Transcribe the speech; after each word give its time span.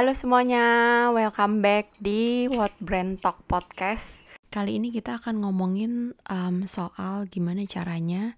Halo 0.00 0.16
semuanya, 0.16 0.64
welcome 1.12 1.60
back 1.60 1.92
di 2.00 2.48
What 2.48 2.72
Brand 2.80 3.20
Talk 3.20 3.44
Podcast. 3.44 4.24
Kali 4.48 4.80
ini 4.80 4.88
kita 4.88 5.20
akan 5.20 5.44
ngomongin 5.44 6.16
um, 6.24 6.64
soal 6.64 7.28
gimana 7.28 7.68
caranya 7.68 8.32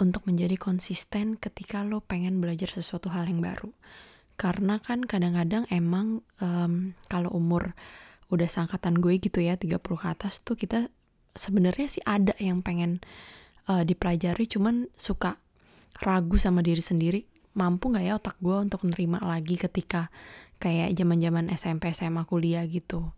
untuk 0.00 0.24
menjadi 0.24 0.56
konsisten 0.56 1.36
ketika 1.36 1.84
lo 1.84 2.00
pengen 2.00 2.40
belajar 2.40 2.72
sesuatu 2.72 3.12
hal 3.12 3.28
yang 3.28 3.44
baru. 3.44 3.68
Karena 4.40 4.80
kan 4.80 5.04
kadang-kadang 5.04 5.68
emang 5.68 6.24
um, 6.40 6.96
kalau 7.12 7.36
umur 7.36 7.76
udah 8.32 8.48
sangkatan 8.48 8.96
gue 9.04 9.20
gitu 9.20 9.44
ya, 9.44 9.60
30 9.60 9.84
ke 9.84 10.06
atas 10.08 10.40
tuh 10.40 10.56
kita 10.56 10.88
sebenarnya 11.36 11.84
sih 11.92 12.02
ada 12.08 12.32
yang 12.40 12.64
pengen 12.64 13.04
uh, 13.68 13.84
dipelajari 13.84 14.48
cuman 14.48 14.88
suka 14.96 15.36
ragu 16.00 16.40
sama 16.40 16.64
diri 16.64 16.80
sendiri 16.80 17.28
mampu 17.58 17.90
nggak 17.90 18.04
ya 18.06 18.14
otak 18.14 18.38
gue 18.38 18.54
untuk 18.54 18.86
nerima 18.86 19.18
lagi 19.18 19.58
ketika 19.58 20.14
kayak 20.62 20.94
zaman 20.94 21.18
zaman 21.18 21.44
SMP 21.50 21.90
SMA 21.90 22.22
kuliah 22.22 22.62
gitu. 22.70 23.10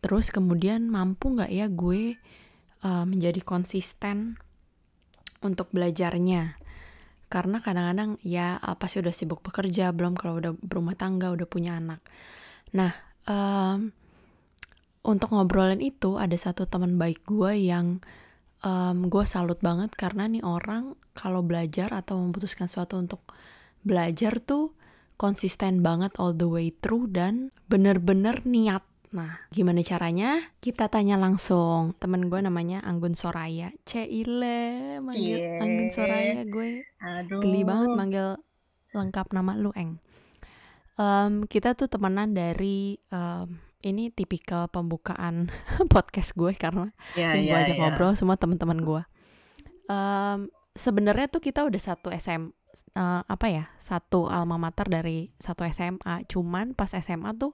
Terus 0.00 0.32
kemudian 0.32 0.88
mampu 0.88 1.36
nggak 1.36 1.52
ya 1.52 1.68
gue 1.68 2.16
uh, 2.82 3.04
menjadi 3.04 3.44
konsisten 3.44 4.40
untuk 5.44 5.68
belajarnya? 5.76 6.56
Karena 7.28 7.60
kadang-kadang 7.60 8.16
ya 8.24 8.56
apa 8.60 8.88
sih 8.88 9.04
udah 9.04 9.12
sibuk 9.12 9.44
bekerja 9.44 9.92
belum 9.92 10.16
kalau 10.16 10.40
udah 10.40 10.52
berumah 10.58 10.96
tangga 10.96 11.28
udah 11.32 11.46
punya 11.46 11.76
anak. 11.76 12.00
Nah 12.72 12.92
um, 13.28 13.92
untuk 15.02 15.34
ngobrolin 15.34 15.82
itu 15.82 16.16
ada 16.16 16.34
satu 16.38 16.64
teman 16.64 16.96
baik 16.96 17.26
gue 17.26 17.52
yang 17.58 18.00
um, 18.62 19.10
gue 19.10 19.24
salut 19.26 19.58
banget 19.58 19.92
karena 19.94 20.26
nih 20.30 20.42
orang 20.42 20.94
kalau 21.12 21.44
belajar 21.44 21.92
atau 21.92 22.16
memutuskan 22.18 22.70
sesuatu 22.70 22.96
untuk 22.96 23.22
belajar 23.82 24.38
tuh 24.40 24.72
konsisten 25.18 25.84
banget 25.84 26.14
all 26.18 26.34
the 26.34 26.48
way 26.48 26.72
through 26.72 27.10
dan 27.10 27.54
bener-bener 27.70 28.42
niat. 28.42 28.82
Nah, 29.12 29.44
gimana 29.52 29.84
caranya? 29.84 30.40
Kita 30.58 30.88
tanya 30.88 31.20
langsung. 31.20 31.92
Temen 32.00 32.32
gue 32.32 32.40
namanya 32.40 32.80
Anggun 32.80 33.12
Soraya. 33.12 33.68
Cile, 33.84 34.98
manggil 35.04 35.36
Cie. 35.36 35.60
Anggun 35.60 35.88
Soraya 35.92 36.42
gue. 36.48 36.80
Aduh. 36.96 37.44
Geli 37.44 37.62
banget 37.62 37.92
manggil 37.92 38.28
lengkap 38.96 39.36
nama 39.36 39.52
lu, 39.60 39.68
Eng. 39.76 40.00
Em, 40.96 41.44
kita 41.44 41.76
tuh 41.76 41.92
temenan 41.92 42.32
dari 42.32 42.96
em, 43.12 43.60
ini 43.82 44.08
tipikal 44.08 44.66
pembukaan 44.66 45.50
podcast 45.92 46.32
gue 46.32 46.54
karena 46.54 46.90
Ya, 47.12 47.34
yang 47.34 47.44
gue 47.44 47.52
ya, 47.52 47.62
ajak 47.62 47.76
ya. 47.76 47.80
ngobrol 47.82 48.12
semua 48.14 48.34
teman-teman 48.34 48.78
gue. 48.80 49.02
Em, 49.86 50.40
Sebenarnya 50.72 51.28
tuh 51.28 51.38
kita 51.38 51.68
udah 51.68 51.76
satu 51.76 52.08
SM 52.08 52.48
eh, 52.94 53.22
apa 53.22 53.46
ya 53.46 53.68
satu 53.76 54.24
alma 54.24 54.56
mater 54.56 54.88
dari 54.88 55.28
satu 55.36 55.68
SMA. 55.68 56.24
Cuman 56.24 56.72
pas 56.72 56.88
SMA 56.88 57.36
tuh 57.36 57.52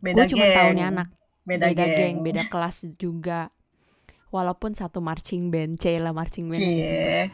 Beda 0.00 0.26
gue 0.26 0.34
cuma 0.34 0.44
tahu 0.50 0.74
nih 0.74 0.82
geng. 0.82 0.90
anak 0.90 1.08
Beda, 1.44 1.70
beda 1.70 1.84
geng, 1.86 1.94
geng. 1.94 2.16
beda 2.20 2.42
kelas 2.48 2.76
juga. 2.96 3.54
Walaupun 4.28 4.74
satu 4.74 4.98
marching 4.98 5.48
band, 5.48 5.78
Cila 5.78 6.10
marching 6.10 6.50
band. 6.50 7.30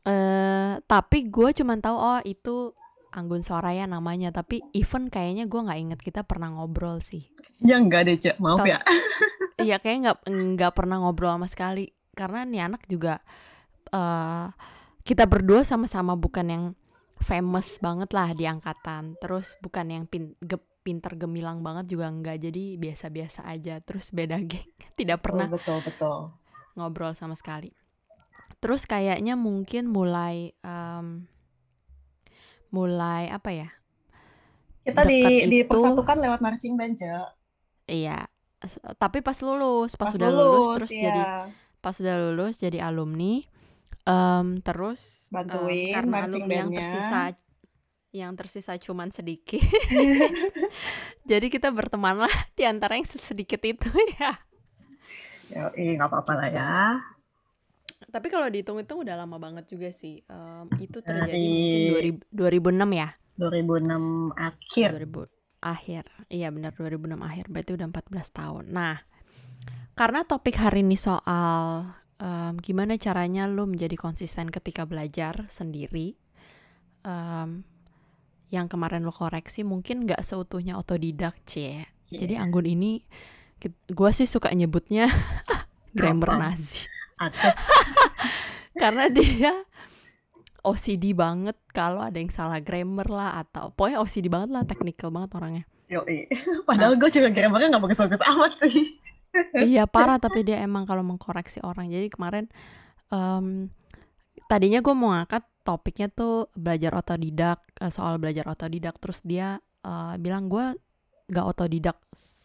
Eh, 0.00 0.72
tapi 0.86 1.18
gue 1.26 1.50
cuma 1.52 1.76
tahu 1.76 1.92
oh 1.94 2.20
itu 2.24 2.72
Anggun 3.10 3.42
Soraya 3.42 3.84
namanya. 3.84 4.30
Tapi 4.30 4.62
even 4.72 5.06
kayaknya 5.06 5.44
gue 5.44 5.60
nggak 5.60 5.80
inget 5.80 6.00
kita 6.00 6.20
pernah 6.22 6.50
ngobrol 6.50 6.98
sih. 7.00 7.26
Ya 7.58 7.76
enggak 7.76 8.06
deh, 8.06 8.16
Cek. 8.16 8.36
Maaf 8.36 8.62
Tau- 8.62 8.70
ya. 8.70 8.78
Iya 9.60 9.76
kayaknya 9.76 10.00
nggak 10.08 10.18
nggak 10.56 10.72
pernah 10.72 10.96
ngobrol 10.98 11.36
sama 11.36 11.44
sekali 11.44 11.92
karena 12.16 12.48
nih 12.48 12.64
anak 12.64 12.88
juga 12.88 13.20
eh 13.92 14.46
kita 15.04 15.28
berdua 15.28 15.60
sama-sama 15.62 16.16
bukan 16.16 16.46
yang 16.48 16.64
famous 17.20 17.76
banget 17.76 18.08
lah 18.16 18.32
di 18.32 18.48
angkatan 18.48 19.20
terus 19.20 19.60
bukan 19.60 19.84
yang 19.92 20.04
pin, 20.08 20.32
ge- 20.40 20.64
pinter 20.80 21.12
gemilang 21.12 21.60
banget 21.60 21.92
juga 21.92 22.08
enggak 22.08 22.40
jadi 22.40 22.80
biasa-biasa 22.80 23.44
aja 23.44 23.84
terus 23.84 24.08
beda 24.08 24.40
geng 24.40 24.64
tidak 24.98 25.20
pernah 25.20 25.44
Oh, 25.44 25.52
betul, 25.52 25.78
betul. 25.84 26.32
ngobrol 26.72 27.12
sama 27.12 27.36
sekali 27.36 27.68
terus 28.60 28.88
kayaknya 28.88 29.36
mungkin 29.36 29.92
mulai 29.92 30.56
em, 30.64 31.28
mulai 32.70 33.30
apa 33.30 33.50
ya 33.50 33.68
Kita 34.80 35.04
di 35.04 35.20
itu- 35.20 35.50
dipersatukan 35.60 36.16
lewat 36.24 36.40
marching 36.40 36.74
band, 36.74 36.96
iya 37.86 38.26
tapi 39.00 39.24
pas 39.24 39.36
lulus 39.40 39.96
pas, 39.96 40.08
Pas 40.08 40.12
sudah 40.16 40.28
lulus, 40.28 40.64
lulus, 40.64 40.74
terus 40.76 40.90
ya. 40.92 41.02
jadi 41.08 41.22
pas 41.80 41.94
sudah 41.96 42.16
lulus 42.20 42.54
jadi 42.60 42.78
alumni 42.84 43.44
em, 44.04 44.46
terus 44.60 45.32
Bantuin 45.32 45.92
karena 45.96 46.12
marching 46.24 46.44
alumni 46.44 46.54
yang 46.54 46.70
tersisa 46.72 47.20
yang 48.10 48.32
tersisa 48.34 48.72
cuman 48.76 49.08
sedikit 49.14 49.62
jadi 51.30 51.46
kita 51.48 51.70
berteman 51.70 52.26
lah 52.26 52.34
di 52.58 52.66
antara 52.68 52.98
yang 52.98 53.06
sedikit 53.06 53.60
itu 53.64 53.88
ya 54.20 54.36
Ya, 55.50 55.66
eh, 55.74 55.98
nggak 55.98 56.06
apa-apa 56.14 56.32
lah 56.38 56.48
ya. 56.54 56.70
Tapi 58.10 58.28
kalau 58.28 58.46
dihitung-hitung 58.46 59.00
udah 59.00 59.14
lama 59.16 59.38
banget 59.38 59.64
juga 59.66 59.88
sih 59.88 60.20
Em, 60.26 60.66
itu 60.78 60.98
terjadi 61.00 61.30
Dari- 61.30 62.12
mungkin 62.12 62.18
2000 62.28 62.74
2006 62.76 62.90
ya 62.92 63.08
2006 63.36 64.04
akhir. 64.36 64.88
2000 65.00 65.26
akhir 65.60 66.04
iya 66.28 66.48
benar 66.48 66.72
2006 66.72 67.20
akhir 67.20 67.44
berarti 67.48 67.70
udah 67.74 67.86
14 67.88 68.02
tahun 68.30 68.64
nah 68.68 68.96
karena 69.92 70.24
topik 70.24 70.56
hari 70.56 70.80
ini 70.80 70.96
soal 70.96 71.88
em, 72.16 72.56
gimana 72.58 72.96
caranya 72.96 73.44
lu 73.44 73.64
menjadi 73.64 73.94
konsisten 73.94 74.48
ketika 74.48 74.84
belajar 74.84 75.44
sendiri 75.46 76.16
em, 77.02 77.64
yang 78.50 78.66
kemarin 78.66 79.04
lo 79.04 79.12
koreksi 79.12 79.62
mungkin 79.62 80.04
nggak 80.04 80.20
seutuhnya 80.20 80.74
otodidak 80.74 81.38
cie 81.44 81.86
jadi 82.10 82.36
Iya. 82.36 82.42
Anggun 82.42 82.66
ini 82.66 83.06
gue 83.86 84.10
sih 84.10 84.26
suka 84.26 84.50
nyebutnya 84.50 85.06
grammar? 85.96 86.40
Nazi 86.40 86.88
Karena 88.80 89.06
dia 89.12 89.52
OCD 90.60 91.16
banget 91.16 91.56
kalau 91.72 92.04
ada 92.04 92.16
yang 92.20 92.32
salah 92.32 92.60
grammar 92.60 93.08
lah 93.08 93.40
atau 93.44 93.72
pokoknya 93.72 93.98
OCD 94.00 94.26
banget 94.28 94.50
lah 94.52 94.62
technical 94.68 95.08
banget 95.12 95.30
orangnya. 95.36 95.64
Yoi. 95.88 96.28
Padahal 96.68 96.94
gue 97.00 97.10
juga 97.10 97.28
grammarnya 97.32 97.76
nggak 97.76 97.84
bagus-bagus 97.84 98.20
amat 98.24 98.52
sih. 98.60 98.96
iya 99.72 99.86
parah 99.86 100.18
tapi 100.18 100.42
dia 100.42 100.60
emang 100.60 100.84
kalau 100.84 101.00
mengkoreksi 101.04 101.64
orang. 101.64 101.88
Jadi 101.88 102.12
kemarin 102.12 102.44
em, 103.08 103.72
tadinya 104.46 104.80
gue 104.84 104.94
mau 104.94 105.16
ngangkat 105.16 105.44
topiknya 105.64 106.08
tuh 106.12 106.48
belajar 106.52 106.92
otodidak 106.96 107.60
eh, 107.80 107.92
soal 107.92 108.20
belajar 108.20 108.44
otodidak. 108.48 109.00
Terus 109.00 109.24
dia 109.24 109.58
eh, 109.84 110.14
bilang 110.20 110.52
gue 110.52 110.76
gak 111.30 111.46
otodidak 111.46 111.96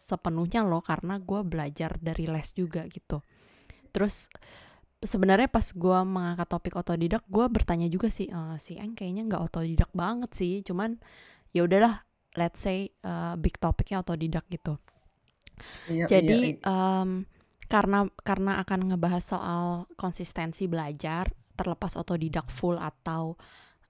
sepenuhnya 0.06 0.62
loh 0.62 0.78
karena 0.78 1.18
gue 1.18 1.42
belajar 1.42 1.98
dari 1.98 2.30
les 2.30 2.48
juga 2.54 2.86
gitu 2.86 3.18
terus 3.96 4.28
sebenarnya 5.00 5.48
pas 5.48 5.64
gue 5.72 5.98
mengangkat 6.04 6.48
topik 6.52 6.76
otodidak 6.76 7.24
gue 7.32 7.48
bertanya 7.48 7.88
juga 7.88 8.12
sih 8.12 8.28
"Eh, 8.28 8.56
si 8.60 8.76
Eng 8.76 8.92
kayaknya 8.92 9.24
nggak 9.24 9.42
otodidak 9.48 9.88
banget 9.96 10.30
sih 10.36 10.60
cuman 10.60 11.00
ya 11.56 11.64
udahlah 11.64 12.04
let's 12.36 12.60
say 12.60 12.92
eh, 12.92 13.34
big 13.40 13.56
topiknya 13.56 14.04
otodidak 14.04 14.44
gitu 14.52 14.76
Iya, 15.88 16.04
jadi 16.04 16.60
iya, 16.60 16.68
em, 16.68 17.24
karena 17.66 18.04
karena 18.20 18.60
akan 18.60 18.92
ngebahas 18.92 19.24
soal 19.24 19.88
konsistensi 19.96 20.68
belajar 20.68 21.32
terlepas 21.56 21.96
otodidak 21.96 22.52
full 22.52 22.76
atau 22.76 23.40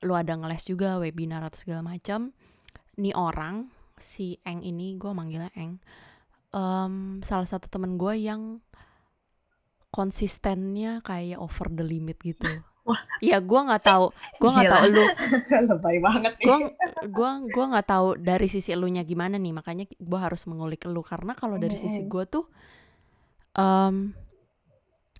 lu 0.07 0.15
ada 0.15 0.39
ngeles 0.39 0.63
juga 0.63 1.03
webinar 1.03 1.43
atau 1.43 1.59
segala 1.59 1.83
macam. 1.83 2.31
Nih 3.03 3.13
orang 3.19 3.67
si 3.99 4.39
Eng 4.47 4.63
ini 4.63 4.95
gue 4.95 5.11
manggilnya 5.11 5.51
Eng. 5.59 5.83
em, 6.55 7.21
salah 7.27 7.45
satu 7.45 7.67
temen 7.69 7.99
gue 8.01 8.15
yang 8.17 8.63
konsistennya 9.89 11.01
kayak 11.01 11.39
over 11.39 11.69
the 11.69 11.83
limit 11.83 12.19
gitu. 12.21 12.47
Wah. 12.87 13.03
Iya, 13.19 13.43
gue 13.43 13.61
nggak 13.67 13.83
tahu, 13.83 14.15
gue 14.15 14.47
nggak 14.47 14.71
tahu 14.71 14.85
lu 14.95 15.03
Lebay 15.75 15.99
banget 15.99 16.33
nih. 16.39 16.47
gua 16.47 16.57
gua 17.11 17.31
gua 17.51 17.65
nggak 17.75 17.89
tahu 17.91 18.09
dari 18.15 18.47
sisi 18.47 18.71
elunya 18.71 19.03
gimana 19.03 19.35
nih 19.37 19.51
makanya 19.51 19.91
gua 19.99 20.31
harus 20.31 20.47
mengulik 20.47 20.87
elu 20.87 21.03
karena 21.03 21.35
kalau 21.35 21.59
dari 21.59 21.75
sisi 21.75 22.07
gua 22.07 22.23
tuh 22.25 22.47
em 23.53 24.15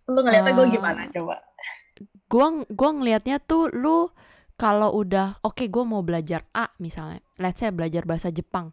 Lu 0.07 0.23
ngeliatnya 0.23 0.55
gue 0.55 0.63
Eh, 0.63 0.73
gimana 0.73 1.01
coba? 1.11 1.43
gua 2.31 2.47
gua 2.71 2.91
ngelihatnya 2.95 3.43
tuh 3.43 3.67
lu 3.75 4.15
kalau 4.55 4.95
udah 4.95 5.43
oke 5.43 5.67
gua 5.67 5.83
mau 5.83 6.07
belajar 6.07 6.47
A 6.55 6.71
misalnya 6.79 7.19
let's 7.35 7.59
say 7.59 7.75
belajar 7.75 8.07
bahasa 8.07 8.31
Jepang 8.31 8.71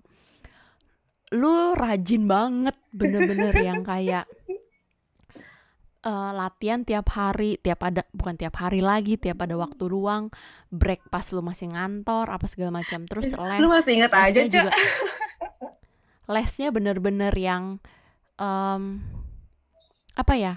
lu 1.33 1.73
rajin 1.73 2.29
banget 2.29 2.77
bener-bener 2.93 3.57
yang 3.57 3.81
kayak 3.89 4.29
eh, 6.03 6.31
latihan 6.35 6.83
tiap 6.83 7.07
hari 7.15 7.57
tiap 7.59 7.79
ada 7.83 8.03
bukan 8.11 8.35
tiap 8.35 8.55
hari 8.59 8.83
lagi 8.83 9.15
tiap 9.15 9.39
ada 9.43 9.55
waktu 9.55 9.87
luang 9.87 10.29
break 10.69 11.07
pas 11.07 11.23
lu 11.31 11.39
masih 11.39 11.71
ngantor 11.71 12.27
apa 12.29 12.45
segala 12.45 12.83
macam. 12.83 13.07
Terus 13.07 13.33
les 13.33 13.59
Lu 13.59 13.67
masih 13.71 13.91
inget 13.97 14.13
aja, 14.13 14.41
juga 14.47 14.71
lesnya 16.27 16.71
bener-bener 16.71 17.33
yang 17.35 17.83
em, 18.39 19.03
apa 20.15 20.35
ya 20.37 20.55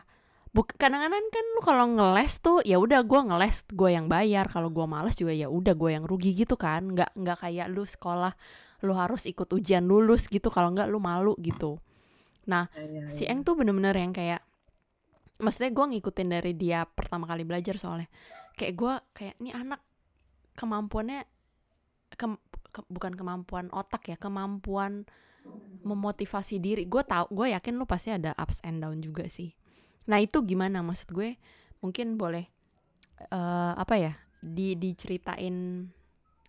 Buk, 0.57 0.73
kadang-kadang 0.81 1.21
kan 1.29 1.45
lu 1.53 1.61
kalau 1.61 1.85
ngeles 1.85 2.41
tuh 2.41 2.65
ya 2.65 2.81
udah 2.81 3.05
gua 3.05 3.29
ngeles 3.29 3.69
gue 3.77 3.93
yang 3.93 4.09
bayar. 4.09 4.49
Kalau 4.49 4.73
gua 4.73 4.89
males 4.89 5.13
juga 5.13 5.37
ya 5.37 5.53
udah 5.53 5.77
gue 5.77 5.93
yang 5.93 6.09
rugi 6.09 6.33
gitu 6.33 6.57
kan. 6.57 6.97
Nggak 6.97 7.13
nggak 7.13 7.45
kayak 7.45 7.69
lu 7.69 7.85
sekolah 7.85 8.33
lu 8.81 8.97
harus 8.97 9.29
ikut 9.29 9.53
ujian 9.53 9.85
lulus 9.85 10.33
gitu. 10.33 10.49
Kalau 10.49 10.73
enggak 10.73 10.89
lu 10.89 10.97
malu 10.97 11.37
gitu. 11.45 11.77
Nah 12.49 12.73
Iya, 12.73 12.89
iya, 12.89 13.03
si 13.05 13.29
iya. 13.29 13.37
Eng 13.37 13.45
tuh 13.45 13.53
bener-bener 13.53 13.93
yang 14.01 14.17
kayak 14.17 14.41
maksudnya 15.43 15.71
gue 15.73 15.85
ngikutin 15.97 16.29
dari 16.29 16.53
dia 16.57 16.85
pertama 16.89 17.29
kali 17.29 17.45
belajar 17.45 17.77
soalnya. 17.77 18.09
Kayak 18.57 18.75
gue 18.77 18.95
kayak 19.13 19.35
ini 19.43 19.51
anak 19.53 19.81
kemampuannya 20.57 21.25
kem- 22.17 22.41
ke- 22.73 22.89
bukan 22.89 23.13
kemampuan 23.13 23.69
otak 23.73 24.09
ya 24.09 24.17
kemampuan 24.17 25.05
memotivasi 25.85 26.59
diri. 26.59 26.89
Gue 26.89 27.05
tau 27.05 27.29
gue 27.29 27.53
yakin 27.53 27.77
lu 27.77 27.85
pasti 27.85 28.11
ada 28.13 28.33
ups 28.41 28.65
and 28.65 28.81
down 28.81 28.99
juga 29.05 29.29
sih. 29.29 29.53
Nah 30.09 30.23
itu 30.23 30.41
gimana 30.47 30.81
maksud 30.81 31.13
gue? 31.13 31.37
Mungkin 31.85 32.17
boleh 32.17 32.49
eh, 33.31 33.73
apa 33.77 33.95
ya 34.01 34.13
di 34.41 34.79
diceritain 34.79 35.89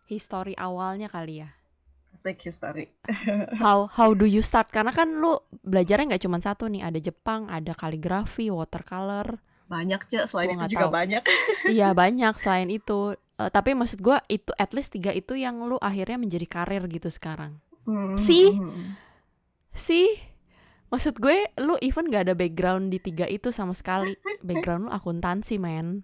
history 0.08 0.56
awalnya 0.56 1.12
kali 1.12 1.44
ya 1.44 1.50
Asik 2.18 2.42
history. 2.42 2.90
how 3.62 3.86
how 3.88 4.12
do 4.12 4.26
you 4.26 4.42
start 4.42 4.68
karena 4.68 4.90
kan 4.90 5.22
lu 5.22 5.38
belajarnya 5.62 6.18
nggak 6.18 6.24
cuma 6.26 6.42
satu 6.42 6.66
nih 6.66 6.82
ada 6.82 6.98
Jepang 6.98 7.46
ada 7.48 7.78
kaligrafi 7.78 8.50
watercolor 8.50 9.38
Banyak, 9.68 10.08
Cek. 10.08 10.26
Selain 10.26 10.56
Gua 10.56 10.64
itu 10.64 10.80
juga 10.80 10.88
tahu. 10.88 10.96
banyak. 10.96 11.24
iya 11.76 11.94
banyak 11.94 12.34
selain 12.36 12.70
itu 12.70 13.14
Eh, 13.38 13.54
tapi 13.54 13.78
maksud 13.78 14.02
gua 14.02 14.18
itu 14.26 14.50
at 14.58 14.74
least 14.74 14.90
tiga 14.90 15.14
itu 15.14 15.38
yang 15.38 15.62
lu 15.62 15.78
akhirnya 15.78 16.18
menjadi 16.18 16.50
karir 16.50 16.82
gitu 16.90 17.14
sekarang 17.14 17.62
Hmm, 17.86 18.18
Si? 18.18 18.50
hmm, 18.50 18.66
hmm. 18.66 18.88
sih 19.72 20.18
maksud 20.88 21.20
gue 21.20 21.52
lu 21.60 21.78
even 21.80 22.08
gak 22.08 22.28
ada 22.28 22.36
background 22.36 22.90
di 22.90 22.98
tiga 22.98 23.28
itu 23.28 23.54
sama 23.54 23.78
sekali 23.78 24.18
background 24.48 24.88
lu 24.88 24.92
akuntansi 24.92 25.62
men 25.62 26.02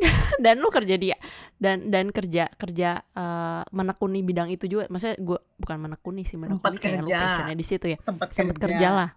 dan 0.44 0.58
lu 0.58 0.68
kerja 0.68 0.96
dia 0.96 1.16
dan 1.56 1.88
dan 1.88 2.08
kerja 2.08 2.48
kerja 2.50 2.90
eh, 3.02 3.62
menekuni 3.68 4.20
bidang 4.20 4.48
itu 4.48 4.66
juga. 4.66 4.88
Maksudnya 4.88 5.16
gue 5.16 5.38
bukan 5.56 5.76
menekuni 5.78 6.22
sih 6.22 6.34
Sempat 6.34 6.50
menekuni 6.50 6.76
kayak 6.78 6.98
lu 6.98 7.06
kerja. 7.06 7.20
passionnya 7.20 7.56
di 7.56 7.66
situ 7.66 7.86
ya. 7.86 7.98
Sempat 7.98 8.28
sempet 8.30 8.56
kerja. 8.56 8.88
lah. 8.90 9.10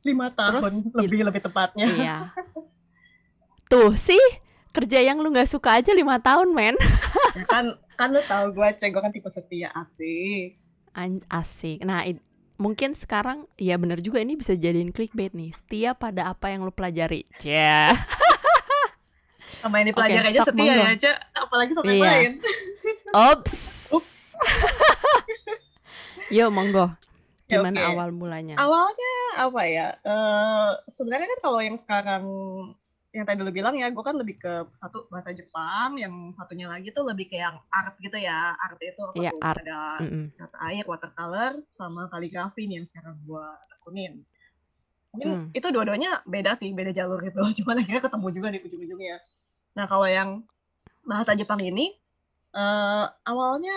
Lima 0.00 0.32
tahun 0.32 0.64
Terus, 0.64 0.74
lebih 0.96 1.20
lebih 1.24 1.42
tepatnya. 1.42 1.86
iya. 1.90 2.16
Tuh 3.70 3.94
sih 3.94 4.18
kerja 4.70 4.98
yang 4.98 5.18
lu 5.18 5.28
nggak 5.28 5.46
suka 5.46 5.76
aja 5.76 5.90
lima 5.90 6.18
tahun 6.18 6.50
men. 6.50 6.74
Ya 7.34 7.44
kan 7.44 7.64
kan 7.94 8.08
lu 8.10 8.22
tahu 8.22 8.50
gue 8.52 8.68
cek 8.72 8.90
gue 8.90 9.02
kan 9.02 9.10
tipe 9.10 9.28
setia 9.28 9.70
asik. 9.70 10.54
An- 10.92 11.26
asik. 11.28 11.82
Nah 11.82 12.02
it- 12.02 12.22
mungkin 12.56 12.92
sekarang 12.92 13.48
ya 13.56 13.76
bener 13.76 13.98
juga 13.98 14.18
ini 14.18 14.34
bisa 14.34 14.52
jadiin 14.52 14.90
clickbait 14.90 15.30
nih. 15.30 15.50
Setia 15.50 15.90
pada 15.92 16.28
apa 16.28 16.48
yang 16.48 16.62
lu 16.62 16.70
pelajari. 16.70 17.26
Ya 17.40 17.94
Sama 19.60 19.74
yang 19.76 19.86
Oke, 19.86 19.92
dipelajari 19.92 20.26
aja 20.32 20.40
setia 20.42 20.72
ya, 20.72 20.90
Cek. 20.96 21.16
Apalagi 21.36 21.72
sama 21.76 21.84
yang 21.86 21.96
Iya. 21.96 22.10
lain. 22.10 22.32
Ops. 23.12 23.54
Yo 26.30 26.46
monggo. 26.48 26.86
Ya, 27.44 27.58
Gimana 27.58 27.78
oke. 27.82 27.88
awal 27.90 28.08
mulanya? 28.14 28.54
Awalnya 28.56 29.14
apa 29.36 29.62
ya? 29.66 29.88
eh 30.00 30.70
sebenarnya 30.94 31.26
kan 31.26 31.40
kalau 31.42 31.58
yang 31.58 31.76
sekarang 31.76 32.24
yang 33.10 33.26
tadi 33.26 33.42
lu 33.42 33.50
bilang 33.50 33.74
ya, 33.74 33.90
gue 33.90 34.04
kan 34.06 34.14
lebih 34.14 34.38
ke 34.38 34.70
satu 34.78 35.10
bahasa 35.10 35.34
Jepang, 35.34 35.98
yang 35.98 36.14
satunya 36.38 36.70
lagi 36.70 36.94
tuh 36.94 37.02
lebih 37.02 37.26
ke 37.26 37.42
yang 37.42 37.58
art 37.74 37.98
gitu 37.98 38.14
ya. 38.14 38.54
Art 38.54 38.78
itu 38.78 39.02
apa 39.02 39.18
Iya, 39.18 39.30
tuh? 39.34 39.40
art. 39.42 39.58
Ada 39.66 39.80
Mm-mm. 40.06 40.24
cat 40.30 40.52
air, 40.70 40.84
watercolor, 40.86 41.52
sama 41.74 42.06
kaligrafi 42.06 42.70
nih 42.70 42.78
yang 42.78 42.86
sekarang 42.86 43.18
gue 43.26 43.46
tekunin. 43.66 44.22
Mungkin 45.10 45.26
Hmm. 45.26 45.46
itu 45.50 45.66
dua-duanya 45.74 46.22
beda 46.22 46.54
sih, 46.54 46.70
beda 46.70 46.94
jalur 46.94 47.18
gitu. 47.18 47.34
Cuman 47.66 47.82
akhirnya 47.82 47.98
ketemu 48.06 48.26
juga 48.30 48.48
di 48.54 48.58
ujung-ujungnya. 48.62 49.16
Nah 49.76 49.84
kalau 49.86 50.06
yang 50.06 50.42
bahasa 51.02 51.34
Jepang 51.34 51.60
ini, 51.60 51.94
eh 52.52 53.04
awalnya 53.26 53.76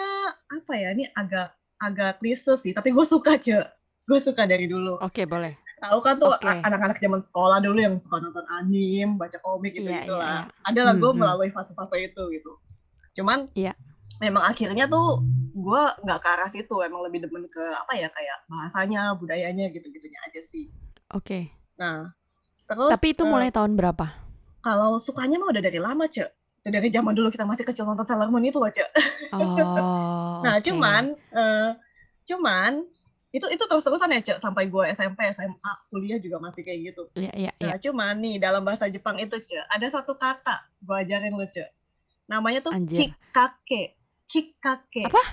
apa 0.50 0.74
ya? 0.76 0.94
Ini 0.94 1.14
agak 1.14 1.54
agak 1.78 2.12
klise 2.24 2.56
sih, 2.58 2.72
tapi 2.72 2.96
gue 2.96 3.06
suka 3.06 3.36
cuy. 3.38 3.62
Gue 4.04 4.20
suka 4.20 4.44
dari 4.44 4.68
dulu. 4.68 5.00
Oke 5.00 5.24
boleh. 5.24 5.56
Tahu 5.84 6.00
kan 6.00 6.16
tuh 6.16 6.32
Oke. 6.32 6.48
a- 6.48 6.64
anak-anak 6.64 6.96
zaman 7.00 7.20
sekolah 7.24 7.60
dulu 7.60 7.80
yang 7.80 7.96
suka 8.00 8.20
nonton 8.20 8.44
anime, 8.48 9.20
baca 9.20 9.36
komik 9.44 9.76
gitu 9.76 9.88
Iya, 9.92 10.08
gitu 10.08 10.16
iya, 10.16 10.24
lah. 10.24 10.40
iya. 10.48 10.68
Ada 10.72 10.82
lah 10.88 10.94
gue 10.96 11.12
hmm. 11.12 11.20
melalui 11.20 11.50
fase-fase 11.52 11.98
itu 12.00 12.24
gitu. 12.32 12.52
Cuman 13.20 13.52
Iya. 13.52 13.76
memang 14.24 14.48
akhirnya 14.48 14.88
tuh 14.88 15.20
gue 15.52 15.84
nggak 16.08 16.20
ke 16.24 16.28
arah 16.32 16.50
situ, 16.52 16.76
emang 16.84 17.04
lebih 17.04 17.28
demen 17.28 17.48
ke 17.52 17.64
apa 17.76 18.00
ya 18.00 18.08
kayak 18.08 18.38
bahasanya, 18.48 19.12
budayanya 19.20 19.68
gitu-gitunya 19.76 20.20
aja 20.24 20.40
sih. 20.40 20.72
Oke. 21.12 21.52
Nah, 21.76 22.16
terus 22.64 22.92
Tapi 22.96 23.08
itu 23.12 23.24
eh, 23.24 23.30
mulai 23.30 23.52
tahun 23.52 23.76
berapa? 23.76 24.23
Kalau 24.64 24.96
sukanya 24.98 25.36
mah 25.38 25.52
udah 25.52 25.60
dari 25.60 25.78
lama, 25.78 26.08
Cek. 26.08 26.30
Udah 26.64 26.72
dari 26.80 26.88
zaman 26.88 27.12
dulu 27.12 27.28
kita 27.28 27.44
masih 27.44 27.68
kecil 27.68 27.84
nonton 27.84 28.08
Sailor 28.08 28.32
Moon 28.32 28.48
itu 28.48 28.56
loh, 28.56 28.72
Cek. 28.72 28.90
Oh. 29.36 30.40
Nah, 30.46 30.60
oke. 30.60 30.64
cuman 30.64 31.04
eh 31.36 31.70
cuman 32.24 32.88
itu 33.36 33.44
itu 33.50 33.64
terus-terusan 33.68 34.16
ya, 34.16 34.22
Cek, 34.24 34.38
sampai 34.40 34.72
gue 34.72 34.84
SMP, 34.96 35.28
SMA, 35.36 35.72
kuliah 35.92 36.22
juga 36.24 36.40
masih 36.40 36.64
kayak 36.64 36.80
gitu. 36.94 37.04
Iya 37.20 37.34
iya 37.36 37.52
iya. 37.60 37.76
Nah, 37.76 37.78
cuman 37.82 38.14
nih 38.24 38.36
dalam 38.40 38.64
bahasa 38.64 38.88
Jepang 38.88 39.20
itu, 39.20 39.36
Cek, 39.36 39.68
ada 39.68 39.88
satu 39.92 40.16
kata 40.16 40.64
gue 40.80 40.96
ajarin 40.96 41.36
lu, 41.36 41.44
Cek. 41.44 41.68
Namanya 42.32 42.64
tuh 42.64 42.72
Anjir. 42.72 43.12
kikake. 43.12 44.00
Kikake. 44.32 45.04
Apa? 45.12 45.24